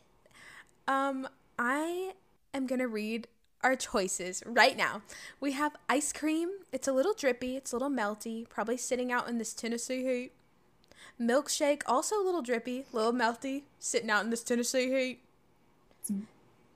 Um, 0.89 1.29
I 1.59 2.13
am 2.53 2.67
going 2.67 2.81
to 2.81 2.89
read 2.89 3.29
our 3.63 3.77
choices 3.77 4.43
right 4.47 4.77
now. 4.77 5.03
We 5.41 5.53
have 5.53 5.77
ice 5.89 6.13
cream. 6.13 6.51
It's 6.73 6.89
a 6.89 6.93
little 6.93 7.15
drippy, 7.15 7.57
it's 7.57 7.73
a 7.73 7.77
little 7.77 7.91
melty, 7.91 8.49
probably 8.49 8.77
sitting 8.77 9.13
out 9.13 9.29
in 9.29 9.39
this 9.39 9.53
Tennessee 9.55 10.03
heat. 10.05 10.33
Milkshake, 11.21 11.83
also 11.87 12.17
a 12.21 12.25
little 12.25 12.43
drippy, 12.43 12.87
a 12.93 12.97
little 12.97 13.13
melty, 13.13 13.63
sitting 13.79 14.11
out 14.11 14.25
in 14.25 14.31
this 14.31 14.43
Tennessee 14.43 14.91
heat. 14.91 15.21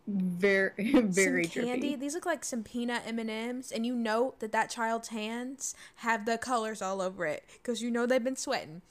Very 0.06 0.72
very 1.02 1.44
some 1.44 1.64
candy. 1.64 1.80
drippy. 1.80 1.96
These 1.96 2.14
look 2.14 2.26
like 2.26 2.44
some 2.44 2.62
peanut 2.62 3.02
M&Ms 3.06 3.72
and 3.72 3.84
you 3.84 3.94
know 3.94 4.34
that 4.38 4.52
that 4.52 4.70
child's 4.70 5.08
hands 5.08 5.74
have 5.96 6.26
the 6.26 6.38
colors 6.38 6.80
all 6.80 7.02
over 7.02 7.26
it 7.26 7.42
because 7.54 7.82
you 7.82 7.90
know 7.90 8.06
they've 8.06 8.22
been 8.22 8.36
sweating. 8.36 8.82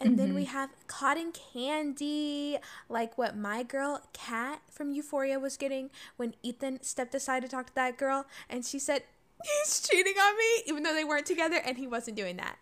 And 0.00 0.18
then 0.18 0.34
we 0.34 0.44
have 0.44 0.70
cotton 0.86 1.30
candy, 1.32 2.56
like 2.88 3.18
what 3.18 3.36
my 3.36 3.62
girl 3.62 4.02
Kat 4.14 4.62
from 4.70 4.92
Euphoria 4.92 5.38
was 5.38 5.58
getting 5.58 5.90
when 6.16 6.34
Ethan 6.42 6.82
stepped 6.82 7.14
aside 7.14 7.42
to 7.42 7.48
talk 7.48 7.66
to 7.66 7.74
that 7.74 7.98
girl 7.98 8.26
and 8.48 8.64
she 8.64 8.78
said 8.78 9.02
he's 9.42 9.80
cheating 9.80 10.14
on 10.18 10.36
me 10.36 10.62
even 10.66 10.82
though 10.82 10.94
they 10.94 11.04
weren't 11.04 11.26
together 11.26 11.60
and 11.64 11.76
he 11.76 11.86
wasn't 11.86 12.16
doing 12.16 12.36
that. 12.38 12.56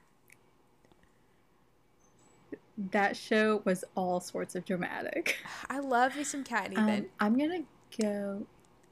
That 2.91 3.16
show 3.16 3.62
was 3.64 3.84
all 3.97 4.20
sorts 4.20 4.55
of 4.55 4.64
dramatic. 4.64 5.36
I 5.68 5.78
love 5.80 6.16
me 6.16 6.24
some 6.24 6.45
Kat 6.45 6.66
and 6.66 6.72
Ethan. 6.74 6.89
Um, 6.89 7.07
I'm 7.20 7.39
gonna 7.39 7.62
go. 8.01 8.47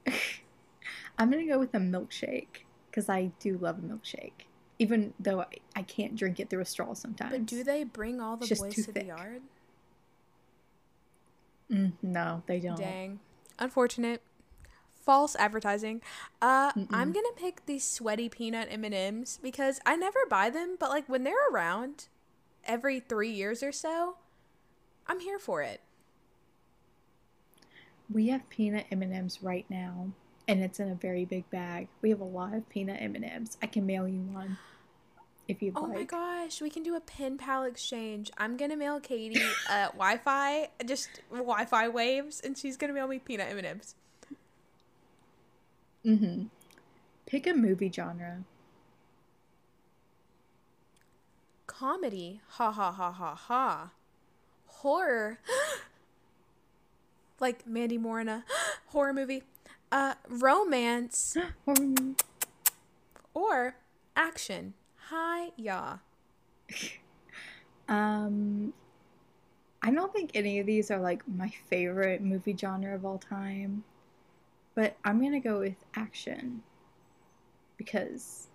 I'm 1.17 1.31
gonna 1.31 1.47
go 1.47 1.59
with 1.59 1.73
a 1.73 1.79
milkshake 1.79 2.63
because 2.89 3.09
I 3.09 3.31
do 3.39 3.57
love 3.57 3.77
a 3.79 3.81
milkshake, 3.81 4.46
even 4.79 5.13
though 5.19 5.41
I, 5.41 5.47
I 5.75 5.81
can't 5.83 6.15
drink 6.15 6.39
it 6.39 6.49
through 6.49 6.61
a 6.61 6.65
straw 6.65 6.93
sometimes. 6.93 7.31
but 7.31 7.45
do 7.45 7.63
they 7.63 7.83
bring 7.83 8.21
all 8.21 8.37
the 8.37 8.47
boys 8.55 8.75
to 8.75 8.91
the 8.91 9.05
yard? 9.05 9.41
Mm, 11.71 11.93
no, 12.01 12.43
they 12.47 12.59
don't. 12.59 12.77
Dang. 12.77 13.19
Unfortunate. 13.59 14.21
False 15.03 15.35
advertising. 15.37 16.01
Uh, 16.41 16.71
I'm 16.91 17.13
gonna 17.13 17.27
pick 17.37 17.65
these 17.65 17.85
sweaty 17.85 18.27
peanut 18.27 18.67
M 18.69 18.83
and 18.83 18.93
M's 18.93 19.39
because 19.41 19.79
I 19.85 19.95
never 19.95 20.19
buy 20.29 20.49
them, 20.49 20.75
but 20.77 20.89
like 20.89 21.07
when 21.07 21.23
they're 21.23 21.49
around, 21.49 22.07
every 22.65 22.99
three 22.99 23.31
years 23.31 23.63
or 23.63 23.71
so, 23.71 24.17
I'm 25.07 25.21
here 25.21 25.39
for 25.39 25.61
it. 25.61 25.79
We 28.11 28.27
have 28.27 28.47
peanut 28.49 28.85
M 28.91 29.01
and 29.01 29.13
M's 29.13 29.41
right 29.41 29.65
now, 29.69 30.09
and 30.47 30.61
it's 30.63 30.79
in 30.79 30.89
a 30.89 30.95
very 30.95 31.25
big 31.25 31.49
bag. 31.49 31.87
We 32.01 32.09
have 32.09 32.21
a 32.21 32.25
lot 32.25 32.53
of 32.53 32.67
peanut 32.69 33.01
M 33.01 33.15
and 33.15 33.25
M's. 33.25 33.57
I 33.61 33.67
can 33.67 33.85
mail 33.85 34.07
you 34.07 34.21
one 34.21 34.57
if 35.47 35.61
you'd 35.61 35.73
Oh 35.77 35.81
like. 35.83 35.93
my 35.93 36.03
gosh, 36.03 36.61
we 36.61 36.69
can 36.69 36.83
do 36.83 36.95
a 36.95 36.99
pen 37.01 37.37
pal 37.37 37.63
exchange. 37.63 38.31
I'm 38.37 38.57
gonna 38.57 38.75
mail 38.77 38.99
Katie 38.99 39.41
uh, 39.69 39.87
Wi-Fi, 39.91 40.69
just 40.85 41.21
Wi-Fi 41.31 41.87
waves, 41.89 42.39
and 42.41 42.57
she's 42.57 42.77
gonna 42.77 42.93
mail 42.93 43.07
me 43.07 43.19
peanut 43.19 43.49
M 43.49 43.57
and 43.57 43.67
M's. 43.67 43.95
Mm-hmm. 46.05 46.43
Pick 47.25 47.47
a 47.47 47.53
movie 47.53 47.91
genre. 47.91 48.43
Comedy, 51.65 52.41
ha 52.47 52.71
ha 52.71 52.91
ha 52.91 53.11
ha 53.11 53.35
ha. 53.35 53.91
Horror, 54.67 55.39
like 57.39 57.67
Mandy 57.67 57.97
Moore 57.97 58.21
in 58.21 58.29
a 58.29 58.43
horror 58.87 59.13
movie. 59.13 59.43
Uh, 59.91 60.15
romance 60.27 61.37
or 63.33 63.75
action. 64.15 64.73
Hi, 65.09 65.51
yeah. 65.55 65.97
Um, 67.89 68.73
I 69.81 69.91
don't 69.91 70.11
think 70.11 70.31
any 70.33 70.59
of 70.59 70.65
these 70.65 70.91
are 70.91 70.99
like 70.99 71.25
my 71.27 71.49
favorite 71.69 72.21
movie 72.21 72.55
genre 72.59 72.93
of 72.93 73.05
all 73.05 73.17
time, 73.17 73.83
but 74.75 74.97
I'm 75.05 75.21
gonna 75.21 75.39
go 75.39 75.59
with 75.59 75.77
action 75.95 76.63
because 77.77 78.47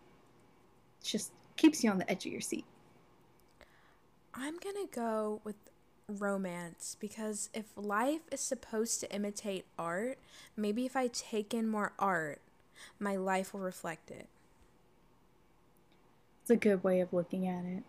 it 1.01 1.07
just 1.07 1.33
keeps 1.57 1.83
you 1.83 1.91
on 1.91 1.99
the 1.99 2.11
edge 2.11 2.27
of 2.27 2.33
your 2.33 2.43
seat. 2.43 2.67
I'm 4.35 4.59
gonna 4.59 4.87
go 4.91 5.41
with 5.45 5.57
romance 6.09 6.97
because 6.99 7.49
if 7.55 7.67
life 7.77 8.23
is 8.31 8.41
supposed 8.41 9.01
to 9.01 9.15
imitate 9.15 9.67
art, 9.79 10.19
maybe 10.57 10.87
if 10.87 10.97
I 10.97 11.09
take 11.09 11.55
in 11.55 11.69
more 11.69 11.93
art, 11.99 12.41
my 12.99 13.17
life 13.17 13.53
will 13.53 13.61
reflect 13.61 14.11
it. 14.11 14.29
It's 16.43 16.51
a 16.51 16.57
good 16.57 16.83
way 16.83 17.01
of 17.01 17.13
looking 17.13 17.47
at 17.47 17.65
it. 17.65 17.85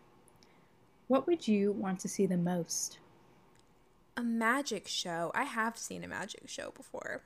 What 1.07 1.27
would 1.27 1.47
you 1.47 1.71
want 1.71 1.99
to 2.01 2.07
see 2.07 2.25
the 2.25 2.37
most? 2.37 2.99
A 4.15 4.23
magic 4.23 4.87
show. 4.87 5.31
I 5.33 5.43
have 5.43 5.77
seen 5.77 6.03
a 6.03 6.07
magic 6.07 6.47
show 6.47 6.71
before. 6.75 7.23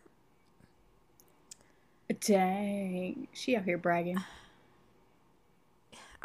Dang, 2.22 3.28
she 3.34 3.56
out 3.56 3.66
here 3.66 3.78
bragging. 3.78 4.24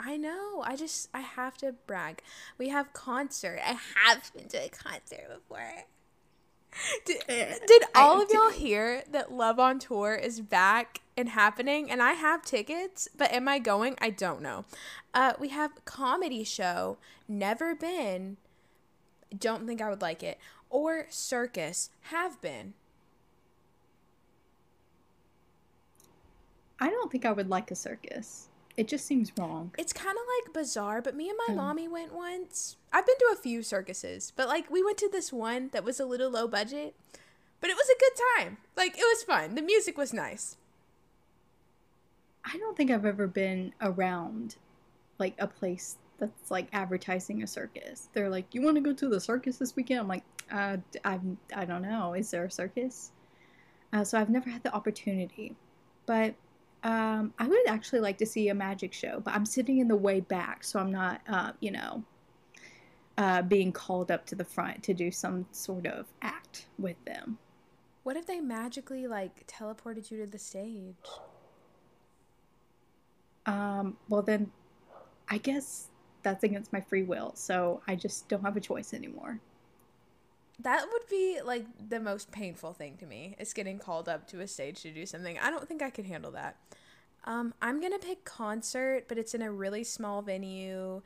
I 0.04 0.16
know. 0.16 0.62
I 0.64 0.74
just 0.76 1.08
I 1.14 1.20
have 1.20 1.56
to 1.58 1.74
brag. 1.86 2.22
We 2.58 2.70
have 2.70 2.92
concert. 2.92 3.60
I 3.64 3.78
have 4.04 4.32
been 4.34 4.48
to 4.48 4.64
a 4.64 4.68
concert 4.68 5.28
before. 5.32 5.84
D- 7.06 7.20
Did 7.28 7.82
all 7.94 8.20
of 8.20 8.28
y'all 8.32 8.50
hear 8.50 9.04
that 9.10 9.30
Love 9.32 9.60
on 9.60 9.78
Tour 9.78 10.14
is 10.14 10.40
back 10.40 11.00
and 11.16 11.28
happening? 11.28 11.90
And 11.90 12.02
I 12.02 12.12
have 12.12 12.42
tickets, 12.42 13.08
but 13.16 13.32
am 13.32 13.46
I 13.46 13.58
going? 13.58 13.96
I 14.00 14.10
don't 14.10 14.42
know. 14.42 14.64
Uh, 15.14 15.34
we 15.38 15.50
have 15.50 15.84
comedy 15.84 16.42
show, 16.44 16.98
Never 17.28 17.74
Been. 17.74 18.38
Don't 19.36 19.66
think 19.66 19.80
I 19.80 19.88
would 19.88 20.02
like 20.02 20.22
it. 20.22 20.38
Or 20.70 21.06
circus, 21.10 21.90
have 22.04 22.40
been. 22.40 22.74
I 26.80 26.88
don't 26.90 27.12
think 27.12 27.24
I 27.24 27.32
would 27.32 27.48
like 27.48 27.70
a 27.70 27.74
circus. 27.76 28.48
It 28.76 28.88
just 28.88 29.06
seems 29.06 29.32
wrong. 29.38 29.72
It's 29.76 29.92
kind 29.92 30.16
of 30.16 30.24
like 30.46 30.54
bizarre, 30.54 31.02
but 31.02 31.14
me 31.14 31.28
and 31.28 31.38
my 31.46 31.54
mommy 31.54 31.88
went 31.88 32.14
once. 32.14 32.76
I've 32.92 33.06
been 33.06 33.18
to 33.18 33.30
a 33.32 33.42
few 33.42 33.62
circuses, 33.62 34.32
but 34.34 34.48
like 34.48 34.70
we 34.70 34.82
went 34.82 34.98
to 34.98 35.08
this 35.10 35.32
one 35.32 35.68
that 35.72 35.84
was 35.84 36.00
a 36.00 36.06
little 36.06 36.30
low 36.30 36.48
budget, 36.48 36.94
but 37.60 37.70
it 37.70 37.76
was 37.76 37.88
a 37.88 38.00
good 38.00 38.12
time. 38.38 38.56
Like 38.76 38.96
it 38.96 39.04
was 39.04 39.24
fun. 39.24 39.54
The 39.54 39.62
music 39.62 39.98
was 39.98 40.12
nice. 40.12 40.56
I 42.44 42.56
don't 42.58 42.76
think 42.76 42.90
I've 42.90 43.04
ever 43.04 43.26
been 43.26 43.72
around 43.80 44.56
like 45.18 45.34
a 45.38 45.46
place 45.46 45.96
that's 46.18 46.50
like 46.50 46.68
advertising 46.72 47.42
a 47.42 47.46
circus. 47.46 48.08
They're 48.14 48.30
like, 48.30 48.54
"You 48.54 48.62
want 48.62 48.76
to 48.76 48.80
go 48.80 48.92
to 48.94 49.08
the 49.08 49.20
circus 49.20 49.58
this 49.58 49.76
weekend?" 49.76 50.00
I'm 50.00 50.08
like, 50.08 50.24
uh, 50.50 50.78
I 51.04 51.20
I 51.54 51.64
don't 51.64 51.82
know. 51.82 52.14
Is 52.14 52.30
there 52.30 52.44
a 52.44 52.50
circus? 52.50 53.12
Uh, 53.92 54.04
so 54.04 54.18
I've 54.18 54.30
never 54.30 54.48
had 54.48 54.62
the 54.62 54.74
opportunity, 54.74 55.56
but 56.06 56.34
um, 56.82 57.32
I 57.38 57.46
would 57.46 57.68
actually 57.68 58.00
like 58.00 58.18
to 58.18 58.26
see 58.26 58.48
a 58.48 58.54
magic 58.54 58.92
show, 58.92 59.20
but 59.20 59.34
I'm 59.34 59.46
sitting 59.46 59.78
in 59.78 59.88
the 59.88 59.96
way 59.96 60.20
back, 60.20 60.64
so 60.64 60.80
I'm 60.80 60.90
not, 60.90 61.20
uh, 61.28 61.52
you 61.60 61.70
know, 61.70 62.02
uh, 63.18 63.42
being 63.42 63.72
called 63.72 64.10
up 64.10 64.26
to 64.26 64.34
the 64.34 64.44
front 64.44 64.82
to 64.84 64.94
do 64.94 65.10
some 65.10 65.46
sort 65.52 65.86
of 65.86 66.06
act 66.22 66.66
with 66.78 66.96
them. 67.04 67.38
What 68.02 68.16
if 68.16 68.26
they 68.26 68.40
magically 68.40 69.06
like 69.06 69.46
teleported 69.46 70.10
you 70.10 70.18
to 70.18 70.26
the 70.26 70.38
stage? 70.38 70.96
Um, 73.46 73.96
well 74.08 74.22
then, 74.22 74.50
I 75.28 75.38
guess 75.38 75.88
that's 76.22 76.42
against 76.42 76.72
my 76.72 76.80
free 76.80 77.04
will, 77.04 77.32
so 77.34 77.80
I 77.86 77.94
just 77.94 78.28
don't 78.28 78.42
have 78.42 78.56
a 78.56 78.60
choice 78.60 78.92
anymore. 78.92 79.40
That 80.62 80.86
would 80.92 81.08
be 81.10 81.40
like 81.44 81.66
the 81.88 82.00
most 82.00 82.30
painful 82.30 82.72
thing 82.72 82.96
to 82.98 83.06
me. 83.06 83.36
Is 83.38 83.52
getting 83.52 83.78
called 83.78 84.08
up 84.08 84.28
to 84.28 84.40
a 84.40 84.46
stage 84.46 84.82
to 84.82 84.90
do 84.90 85.06
something. 85.06 85.38
I 85.38 85.50
don't 85.50 85.66
think 85.66 85.82
I 85.82 85.90
could 85.90 86.06
handle 86.06 86.30
that. 86.32 86.56
Um, 87.24 87.54
I'm 87.62 87.80
gonna 87.80 87.98
pick 87.98 88.24
concert, 88.24 89.04
but 89.08 89.18
it's 89.18 89.34
in 89.34 89.42
a 89.42 89.50
really 89.50 89.84
small 89.84 90.22
venue, 90.22 91.02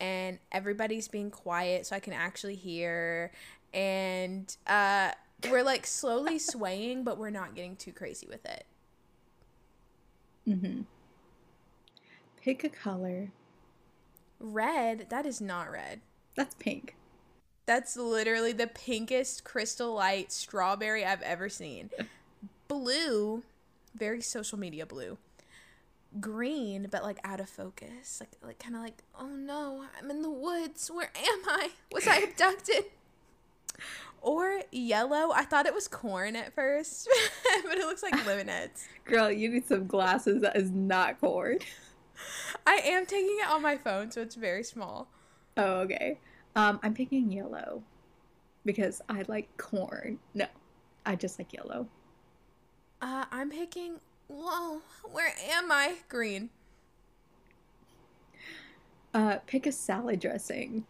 and 0.00 0.38
everybody's 0.52 1.08
being 1.08 1.30
quiet, 1.30 1.86
so 1.86 1.96
I 1.96 2.00
can 2.00 2.12
actually 2.12 2.54
hear. 2.54 3.32
And 3.74 4.54
uh, 4.66 5.10
we're 5.50 5.64
like 5.64 5.86
slowly 5.86 6.38
swaying, 6.40 7.04
but 7.04 7.18
we're 7.18 7.30
not 7.30 7.54
getting 7.54 7.76
too 7.76 7.92
crazy 7.92 8.26
with 8.26 8.44
it. 8.44 8.66
Mm-hmm. 10.48 10.82
Pick 12.40 12.62
a 12.62 12.68
color. 12.68 13.32
Red. 14.38 15.06
That 15.10 15.26
is 15.26 15.40
not 15.40 15.70
red. 15.70 16.00
That's 16.36 16.54
pink. 16.54 16.94
That's 17.66 17.96
literally 17.96 18.52
the 18.52 18.68
pinkest 18.68 19.44
crystal 19.44 19.94
light 19.94 20.30
strawberry 20.32 21.04
I've 21.04 21.22
ever 21.22 21.48
seen. 21.48 21.90
blue, 22.68 23.42
very 23.94 24.20
social 24.20 24.58
media 24.58 24.86
blue. 24.86 25.18
Green, 26.20 26.88
but 26.90 27.02
like 27.02 27.18
out 27.24 27.40
of 27.40 27.48
focus. 27.48 28.20
Like 28.20 28.30
like 28.42 28.58
kind 28.58 28.76
of 28.76 28.82
like, 28.82 29.02
"Oh 29.18 29.26
no, 29.26 29.84
I'm 29.98 30.10
in 30.10 30.22
the 30.22 30.30
woods. 30.30 30.90
Where 30.90 31.10
am 31.14 31.40
I? 31.46 31.70
Was 31.92 32.06
I 32.06 32.18
abducted?" 32.18 32.84
or 34.22 34.60
yellow. 34.72 35.30
I 35.32 35.44
thought 35.44 35.66
it 35.66 35.74
was 35.74 35.88
corn 35.88 36.34
at 36.36 36.52
first, 36.52 37.08
but 37.64 37.78
it 37.78 37.86
looks 37.86 38.02
like 38.02 38.26
lemonades. 38.26 38.88
Girl, 39.04 39.30
you 39.30 39.48
need 39.48 39.68
some 39.68 39.86
glasses. 39.86 40.42
That 40.42 40.56
is 40.56 40.70
not 40.70 41.20
corn. 41.20 41.58
I 42.66 42.80
am 42.84 43.06
taking 43.06 43.38
it 43.40 43.48
on 43.48 43.62
my 43.62 43.76
phone, 43.76 44.10
so 44.10 44.22
it's 44.22 44.34
very 44.34 44.64
small. 44.64 45.08
Oh, 45.56 45.80
okay. 45.80 46.18
Um, 46.56 46.80
I'm 46.82 46.94
picking 46.94 47.30
yellow 47.30 47.82
because 48.64 49.02
I 49.10 49.24
like 49.28 49.54
corn. 49.58 50.18
No, 50.34 50.46
I 51.04 51.14
just 51.14 51.38
like 51.38 51.52
yellow. 51.52 51.86
Uh, 53.02 53.26
I'm 53.30 53.50
picking. 53.50 54.00
Whoa, 54.28 54.80
where 55.12 55.34
am 55.50 55.70
I? 55.70 55.96
Green. 56.08 56.48
Uh, 59.12 59.36
pick 59.46 59.66
a 59.66 59.72
salad 59.72 60.18
dressing 60.20 60.84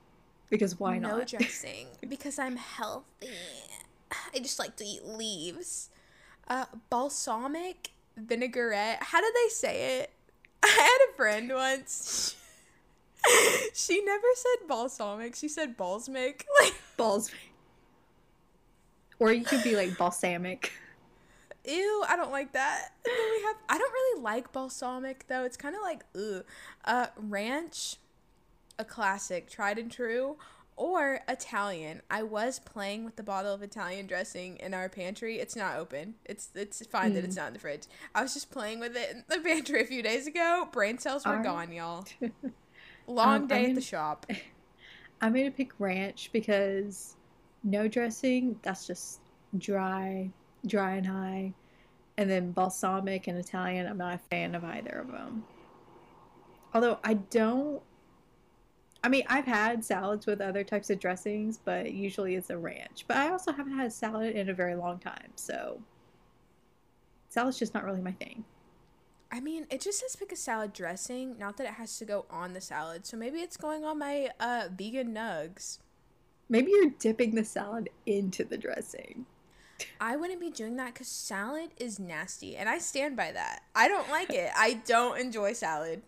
because 0.50 0.78
why 0.78 0.98
no 0.98 1.08
not? 1.08 1.18
No 1.32 1.38
dressing 1.38 1.88
because 2.08 2.38
I'm 2.38 2.56
healthy. 2.56 3.28
I 4.34 4.38
just 4.38 4.58
like 4.60 4.76
to 4.76 4.84
eat 4.84 5.04
leaves. 5.04 5.90
Uh, 6.48 6.66
balsamic 6.90 7.90
vinaigrette. 8.16 9.02
How 9.02 9.20
did 9.20 9.34
they 9.34 9.48
say 9.48 9.98
it? 9.98 10.10
I 10.62 10.68
had 10.68 11.10
a 11.10 11.16
friend 11.16 11.52
once. 11.52 12.36
she 13.74 14.02
never 14.04 14.26
said 14.34 14.68
balsamic. 14.68 15.34
She 15.34 15.48
said 15.48 15.76
balsamic. 15.76 16.46
Like 16.60 16.74
balsamic. 16.96 17.52
Or 19.18 19.32
you 19.32 19.44
could 19.44 19.62
be 19.62 19.76
like 19.76 19.96
balsamic. 19.96 20.72
Ew, 21.64 22.04
I 22.08 22.16
don't 22.16 22.30
like 22.30 22.52
that. 22.52 22.90
And 23.04 23.12
then 23.16 23.30
we 23.30 23.42
have 23.44 23.56
I 23.68 23.78
don't 23.78 23.92
really 23.92 24.22
like 24.22 24.52
balsamic 24.52 25.26
though. 25.28 25.44
It's 25.44 25.56
kind 25.56 25.74
of 25.74 25.82
like 25.82 26.04
ugh. 26.14 26.44
Uh 26.84 27.06
ranch, 27.16 27.96
a 28.78 28.84
classic, 28.84 29.50
tried 29.50 29.78
and 29.78 29.90
true, 29.90 30.36
or 30.76 31.20
Italian. 31.28 32.02
I 32.10 32.22
was 32.22 32.58
playing 32.58 33.04
with 33.04 33.16
the 33.16 33.22
bottle 33.22 33.52
of 33.52 33.62
Italian 33.62 34.06
dressing 34.06 34.58
in 34.58 34.74
our 34.74 34.88
pantry. 34.88 35.38
It's 35.38 35.56
not 35.56 35.76
open. 35.76 36.14
It's 36.24 36.50
it's 36.54 36.84
fine 36.86 37.12
mm. 37.12 37.14
that 37.14 37.24
it's 37.24 37.34
hmm. 37.34 37.40
not 37.40 37.46
in 37.48 37.52
the 37.54 37.58
fridge. 37.58 37.84
I 38.14 38.22
was 38.22 38.34
just 38.34 38.50
playing 38.50 38.80
with 38.80 38.96
it 38.96 39.10
in 39.10 39.24
the 39.28 39.38
pantry 39.44 39.82
a 39.82 39.86
few 39.86 40.02
days 40.02 40.26
ago. 40.26 40.68
Brain 40.70 40.98
cells 40.98 41.26
were 41.26 41.42
gone, 41.42 41.72
y'all. 41.72 42.04
Long 43.06 43.42
um, 43.42 43.46
day 43.46 43.56
gonna, 43.56 43.68
at 43.68 43.74
the 43.74 43.80
shop. 43.80 44.26
I'm 45.20 45.32
gonna 45.32 45.50
pick 45.50 45.72
ranch 45.78 46.30
because 46.32 47.16
no 47.62 47.88
dressing. 47.88 48.58
That's 48.62 48.86
just 48.86 49.20
dry, 49.58 50.30
dry 50.66 50.96
and 50.96 51.06
high. 51.06 51.52
And 52.18 52.30
then 52.30 52.52
balsamic 52.52 53.26
and 53.26 53.38
Italian. 53.38 53.86
I'm 53.86 53.98
not 53.98 54.14
a 54.14 54.18
fan 54.18 54.54
of 54.54 54.64
either 54.64 54.98
of 54.98 55.12
them. 55.12 55.44
Although 56.74 56.98
I 57.04 57.14
don't. 57.14 57.82
I 59.04 59.08
mean, 59.08 59.24
I've 59.28 59.44
had 59.44 59.84
salads 59.84 60.26
with 60.26 60.40
other 60.40 60.64
types 60.64 60.90
of 60.90 60.98
dressings, 60.98 61.58
but 61.64 61.92
usually 61.92 62.34
it's 62.34 62.50
a 62.50 62.58
ranch. 62.58 63.04
But 63.06 63.18
I 63.18 63.30
also 63.30 63.52
haven't 63.52 63.76
had 63.76 63.86
a 63.86 63.90
salad 63.90 64.34
in 64.34 64.48
a 64.48 64.54
very 64.54 64.74
long 64.74 64.98
time, 64.98 65.30
so 65.36 65.80
salad's 67.28 67.58
just 67.58 67.72
not 67.72 67.84
really 67.84 68.00
my 68.00 68.12
thing. 68.12 68.44
I 69.30 69.40
mean, 69.40 69.66
it 69.70 69.80
just 69.80 70.00
says 70.00 70.16
pick 70.16 70.32
a 70.32 70.36
salad 70.36 70.72
dressing, 70.72 71.36
not 71.38 71.56
that 71.56 71.66
it 71.66 71.74
has 71.74 71.98
to 71.98 72.04
go 72.04 72.26
on 72.30 72.52
the 72.52 72.60
salad. 72.60 73.06
So 73.06 73.16
maybe 73.16 73.38
it's 73.40 73.56
going 73.56 73.84
on 73.84 73.98
my 73.98 74.30
uh, 74.38 74.68
vegan 74.76 75.14
nugs. 75.14 75.78
Maybe 76.48 76.70
you're 76.70 76.90
dipping 76.98 77.34
the 77.34 77.44
salad 77.44 77.90
into 78.06 78.44
the 78.44 78.56
dressing. 78.56 79.26
I 80.00 80.16
wouldn't 80.16 80.40
be 80.40 80.50
doing 80.50 80.76
that 80.76 80.94
because 80.94 81.08
salad 81.08 81.70
is 81.76 81.98
nasty, 81.98 82.56
and 82.56 82.68
I 82.68 82.78
stand 82.78 83.16
by 83.16 83.32
that. 83.32 83.62
I 83.74 83.88
don't 83.88 84.08
like 84.10 84.32
it. 84.32 84.50
I 84.56 84.74
don't 84.86 85.18
enjoy 85.18 85.52
salad, 85.52 86.02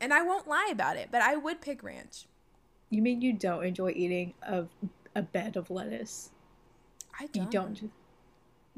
and 0.00 0.14
I 0.14 0.22
won't 0.22 0.48
lie 0.48 0.68
about 0.70 0.96
it. 0.96 1.08
But 1.10 1.22
I 1.22 1.36
would 1.36 1.60
pick 1.60 1.82
ranch. 1.82 2.26
You 2.90 3.02
mean 3.02 3.20
you 3.20 3.32
don't 3.32 3.64
enjoy 3.64 3.90
eating 3.90 4.34
a 4.42 4.64
a 5.16 5.22
bed 5.22 5.56
of 5.56 5.70
lettuce? 5.70 6.30
I 7.18 7.26
don't. 7.26 7.44
You 7.44 7.50
don't. 7.50 7.90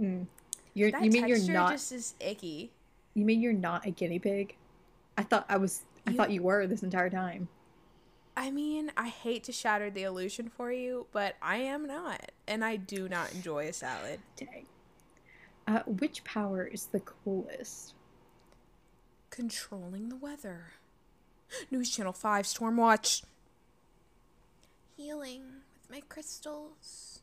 Mm. 0.01 0.27
You 0.75 0.93
mean 1.11 1.29
you're 1.29 1.53
not 1.53 1.73
just 1.73 1.93
is 1.93 2.15
icky. 2.21 2.73
You 3.17 3.25
mean 3.25 3.41
you're 3.41 3.55
not 3.55 3.87
a 3.87 3.91
guinea 3.91 4.19
pig? 4.19 4.55
I 5.17 5.23
thought 5.23 5.47
I 5.49 5.57
was. 5.57 5.85
I 6.07 6.13
thought 6.13 6.31
you 6.31 6.43
were 6.43 6.67
this 6.67 6.83
entire 6.83 7.09
time. 7.09 7.49
I 8.37 8.51
mean, 8.51 8.93
I 8.95 9.09
hate 9.09 9.43
to 9.45 9.53
shatter 9.53 9.89
the 9.91 10.03
illusion 10.03 10.51
for 10.51 10.71
you, 10.71 11.07
but 11.11 11.37
I 11.41 11.57
am 11.57 11.87
not, 11.87 12.31
and 12.47 12.63
I 12.63 12.77
do 12.77 13.09
not 13.09 13.33
enjoy 13.33 13.67
a 13.69 13.73
salad. 13.73 14.21
Dang. 14.37 14.67
Uh, 15.67 15.81
which 15.87 16.23
power 16.25 16.65
is 16.65 16.87
the 16.87 17.01
coolest? 17.01 17.95
Controlling 19.31 20.11
the 20.11 20.17
weather. 20.17 20.75
News 21.71 21.91
Channel 21.91 22.13
5 22.13 22.45
Stormwatch. 22.45 23.23
Healing 24.97 25.43
with 25.75 25.91
my 25.91 26.03
crystals. 26.09 27.21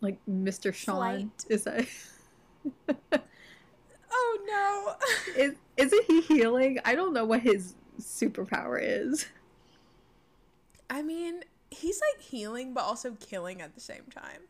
Like 0.00 0.18
Mr. 0.28 0.74
Sean. 0.74 0.96
Flight. 0.96 1.44
Is 1.48 1.64
that. 1.64 1.86
Oh 4.18 4.38
no. 4.46 5.32
is 5.36 5.54
isn't 5.76 6.04
he 6.06 6.20
healing? 6.22 6.78
I 6.84 6.94
don't 6.94 7.14
know 7.14 7.24
what 7.24 7.40
his 7.40 7.74
superpower 8.00 8.78
is. 8.82 9.26
I 10.90 11.02
mean, 11.02 11.42
he's 11.70 12.00
like 12.00 12.22
healing 12.22 12.74
but 12.74 12.82
also 12.82 13.16
killing 13.20 13.60
at 13.62 13.74
the 13.74 13.80
same 13.80 14.04
time. 14.14 14.42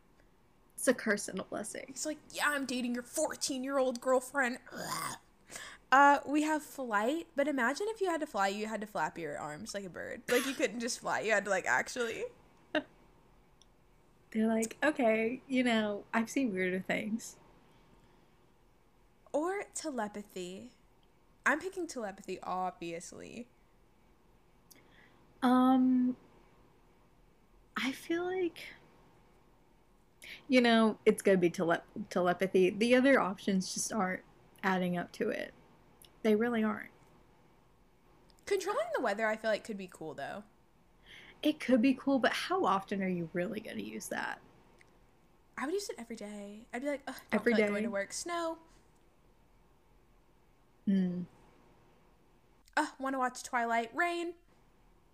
It's 0.75 0.87
a 0.87 0.93
curse 0.93 1.27
and 1.27 1.39
a 1.39 1.43
blessing. 1.43 1.85
He's 1.87 2.05
like, 2.05 2.17
yeah, 2.31 2.45
I'm 2.47 2.65
dating 2.65 2.93
your 2.93 3.03
14 3.03 3.63
year 3.63 3.77
old 3.77 4.01
girlfriend. 4.01 4.57
Uh, 5.91 6.19
we 6.27 6.43
have 6.43 6.61
flight, 6.61 7.25
but 7.35 7.47
imagine 7.47 7.87
if 7.89 7.99
you 7.99 8.07
had 8.07 8.19
to 8.21 8.27
fly, 8.27 8.47
you 8.47 8.67
had 8.67 8.79
to 8.79 8.85
flap 8.85 9.17
your 9.17 9.39
arms 9.39 9.73
like 9.73 9.83
a 9.83 9.89
bird. 9.89 10.21
Like 10.29 10.45
you 10.45 10.53
couldn't 10.53 10.81
just 10.81 10.99
fly, 10.99 11.21
you 11.21 11.31
had 11.31 11.45
to 11.45 11.49
like 11.49 11.65
actually. 11.65 12.25
They're 14.31 14.45
like, 14.45 14.77
okay, 14.83 15.41
you 15.47 15.63
know, 15.63 16.03
I've 16.13 16.29
seen 16.29 16.53
weirder 16.53 16.81
things. 16.81 17.37
Or 19.39 19.63
telepathy. 19.73 20.71
I'm 21.45 21.61
picking 21.61 21.87
telepathy, 21.87 22.39
obviously. 22.43 23.47
Um, 25.41 26.17
I 27.77 27.93
feel 27.93 28.25
like, 28.25 28.57
you 30.49 30.59
know, 30.59 30.97
it's 31.05 31.21
gonna 31.21 31.37
be 31.37 31.49
tele- 31.49 31.83
telepathy. 32.09 32.69
The 32.69 32.93
other 32.95 33.17
options 33.17 33.73
just 33.73 33.93
aren't 33.93 34.23
adding 34.61 34.97
up 34.97 35.13
to 35.13 35.29
it. 35.29 35.53
They 36.21 36.35
really 36.35 36.61
aren't. 36.61 36.91
Controlling 38.45 38.87
the 38.93 39.01
weather, 39.01 39.25
I 39.25 39.37
feel 39.37 39.51
like, 39.51 39.63
could 39.63 39.77
be 39.77 39.89
cool, 39.89 40.13
though. 40.13 40.43
It 41.41 41.61
could 41.61 41.81
be 41.81 41.93
cool, 41.93 42.19
but 42.19 42.33
how 42.33 42.65
often 42.65 43.01
are 43.01 43.07
you 43.07 43.29
really 43.31 43.61
gonna 43.61 43.79
use 43.79 44.07
that? 44.09 44.41
I 45.57 45.65
would 45.65 45.73
use 45.73 45.87
it 45.89 45.95
every 45.97 46.17
day. 46.17 46.67
I'd 46.73 46.81
be 46.81 46.89
like, 46.89 47.03
Ugh, 47.07 47.15
Every 47.31 47.53
like 47.53 47.61
day? 47.63 47.69
going 47.69 47.83
to 47.83 47.89
work. 47.89 48.11
Snow. 48.11 48.57
Hmm. 50.89 51.21
Uh, 52.75 52.87
want 52.99 53.13
to 53.13 53.19
watch 53.19 53.43
Twilight? 53.43 53.91
Rain. 53.93 54.33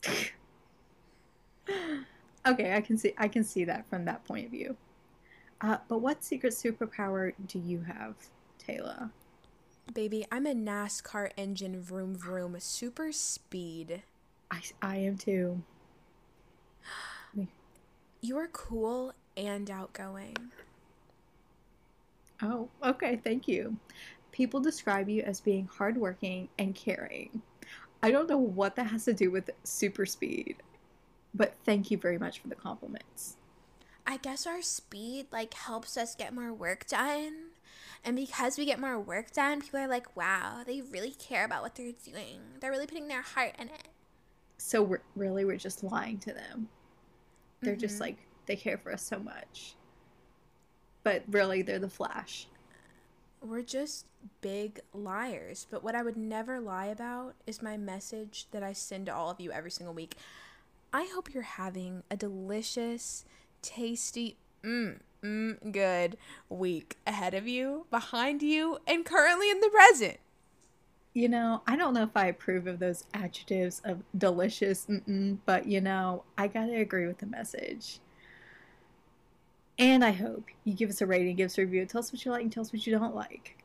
Okay, 2.47 2.75
I 2.75 2.81
can 2.81 2.95
see 2.95 3.11
I 3.17 3.27
can 3.27 3.43
see 3.43 3.63
that 3.63 3.89
from 3.89 4.05
that 4.05 4.23
point 4.23 4.45
of 4.45 4.51
view. 4.51 4.77
Uh, 5.61 5.77
but 5.87 5.97
what 5.97 6.23
secret 6.23 6.53
superpower 6.53 7.33
do 7.47 7.57
you 7.57 7.81
have, 7.81 8.13
Taylor? 8.59 9.09
Baby, 9.91 10.27
I'm 10.31 10.45
a 10.45 10.53
NASCAR 10.53 11.31
engine 11.37 11.81
vroom 11.81 12.13
vroom 12.13 12.55
super 12.59 13.11
speed. 13.11 14.03
I, 14.51 14.61
I 14.79 14.97
am 14.97 15.17
too. 15.17 15.63
You 18.21 18.37
are 18.37 18.47
cool 18.47 19.13
and 19.35 19.69
outgoing. 19.71 20.35
Oh, 22.41 22.69
okay, 22.83 23.19
thank 23.23 23.47
you. 23.47 23.77
People 24.35 24.59
describe 24.59 25.07
you 25.07 25.21
as 25.21 25.39
being 25.39 25.65
hardworking 25.65 26.49
and 26.59 26.75
caring. 26.75 27.41
I 28.03 28.11
don't 28.11 28.27
know 28.27 28.37
what 28.37 28.75
that 28.75 28.87
has 28.87 29.05
to 29.05 29.13
do 29.13 29.31
with 29.31 29.49
super 29.63 30.05
speed, 30.05 30.57
but 31.33 31.55
thank 31.63 31.89
you 31.89 31.97
very 31.97 32.17
much 32.17 32.39
for 32.39 32.49
the 32.49 32.55
compliments. 32.55 33.37
I 34.05 34.17
guess 34.17 34.45
our 34.45 34.61
speed 34.61 35.27
like 35.31 35.53
helps 35.53 35.95
us 35.95 36.15
get 36.15 36.33
more 36.33 36.53
work 36.53 36.85
done. 36.85 37.51
And 38.03 38.17
because 38.17 38.57
we 38.57 38.65
get 38.65 38.77
more 38.77 38.99
work 38.99 39.31
done, 39.31 39.61
people 39.61 39.79
are 39.79 39.87
like, 39.87 40.17
wow, 40.17 40.63
they 40.67 40.81
really 40.81 41.11
care 41.11 41.45
about 41.45 41.63
what 41.63 41.75
they're 41.75 41.93
doing. 42.03 42.41
They're 42.59 42.71
really 42.71 42.87
putting 42.87 43.07
their 43.07 43.21
heart 43.21 43.53
in 43.57 43.69
it. 43.69 43.87
So 44.57 44.83
we're 44.83 45.01
really 45.15 45.45
we're 45.45 45.55
just 45.55 45.81
lying 45.81 46.17
to 46.19 46.33
them. 46.33 46.67
They're 47.61 47.77
just 47.77 47.95
Mhm. 47.95 48.01
like 48.01 48.17
they 48.47 48.57
care 48.57 48.77
for 48.77 48.91
us 48.91 49.01
so 49.01 49.17
much. 49.17 49.77
But 51.03 51.23
really 51.29 51.61
they're 51.61 51.79
the 51.79 51.89
flash. 51.89 52.49
We're 53.41 53.61
just 53.61 54.05
big 54.41 54.79
liars. 54.93 55.67
But 55.69 55.83
what 55.83 55.95
I 55.95 56.03
would 56.03 56.17
never 56.17 56.59
lie 56.59 56.85
about 56.87 57.35
is 57.45 57.61
my 57.61 57.77
message 57.77 58.47
that 58.51 58.63
I 58.63 58.73
send 58.73 59.07
to 59.07 59.15
all 59.15 59.29
of 59.29 59.39
you 59.39 59.51
every 59.51 59.71
single 59.71 59.93
week. 59.93 60.15
I 60.93 61.09
hope 61.13 61.33
you're 61.33 61.43
having 61.43 62.03
a 62.09 62.15
delicious, 62.15 63.25
tasty, 63.61 64.37
mm, 64.63 64.99
mm, 65.23 65.71
good 65.71 66.17
week 66.49 66.97
ahead 67.05 67.33
of 67.33 67.47
you, 67.47 67.85
behind 67.91 68.41
you, 68.41 68.79
and 68.87 69.05
currently 69.05 69.49
in 69.49 69.59
the 69.59 69.69
present. 69.69 70.17
You 71.13 71.29
know, 71.29 71.61
I 71.65 71.75
don't 71.75 71.93
know 71.93 72.03
if 72.03 72.15
I 72.15 72.27
approve 72.27 72.67
of 72.67 72.79
those 72.79 73.05
adjectives 73.13 73.81
of 73.85 74.03
delicious, 74.17 74.85
mm-mm, 74.85 75.37
but 75.45 75.65
you 75.65 75.81
know, 75.81 76.23
I 76.37 76.47
gotta 76.47 76.75
agree 76.75 77.07
with 77.07 77.19
the 77.19 77.25
message. 77.25 77.99
And 79.77 80.03
I 80.03 80.11
hope 80.11 80.45
you 80.63 80.73
give 80.73 80.89
us 80.89 81.01
a 81.01 81.05
rating, 81.05 81.35
give 81.35 81.47
us 81.47 81.57
a 81.57 81.61
review, 81.61 81.85
tell 81.85 81.99
us 81.99 82.11
what 82.11 82.23
you 82.23 82.31
like 82.31 82.43
and 82.43 82.51
tell 82.51 82.61
us 82.61 82.71
what 82.71 82.85
you 82.87 82.97
don't 82.97 83.15
like. 83.15 83.57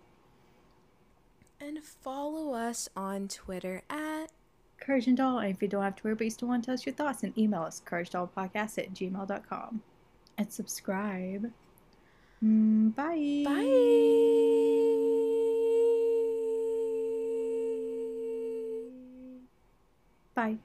And 1.60 1.82
follow 1.82 2.54
us 2.54 2.88
on 2.96 3.28
Twitter 3.28 3.82
at 3.90 4.32
Courage 4.80 5.06
and 5.06 5.16
Doll, 5.16 5.38
and 5.38 5.54
if 5.54 5.60
you 5.60 5.68
don't 5.68 5.82
have 5.82 5.94
Twitter 5.94 6.16
but 6.16 6.24
you 6.24 6.30
still 6.30 6.48
want 6.48 6.62
to 6.64 6.66
tell 6.66 6.74
us 6.74 6.86
your 6.86 6.94
thoughts, 6.94 7.20
then 7.20 7.34
email 7.36 7.62
us 7.62 7.82
couragedollpodcast 7.86 8.78
at 8.78 8.94
gmail.com. 8.94 9.82
And 10.38 10.50
subscribe. 10.50 11.52
Mm, 12.42 12.94
bye. 12.94 13.42
Bye. 20.34 20.54
Bye. 20.54 20.58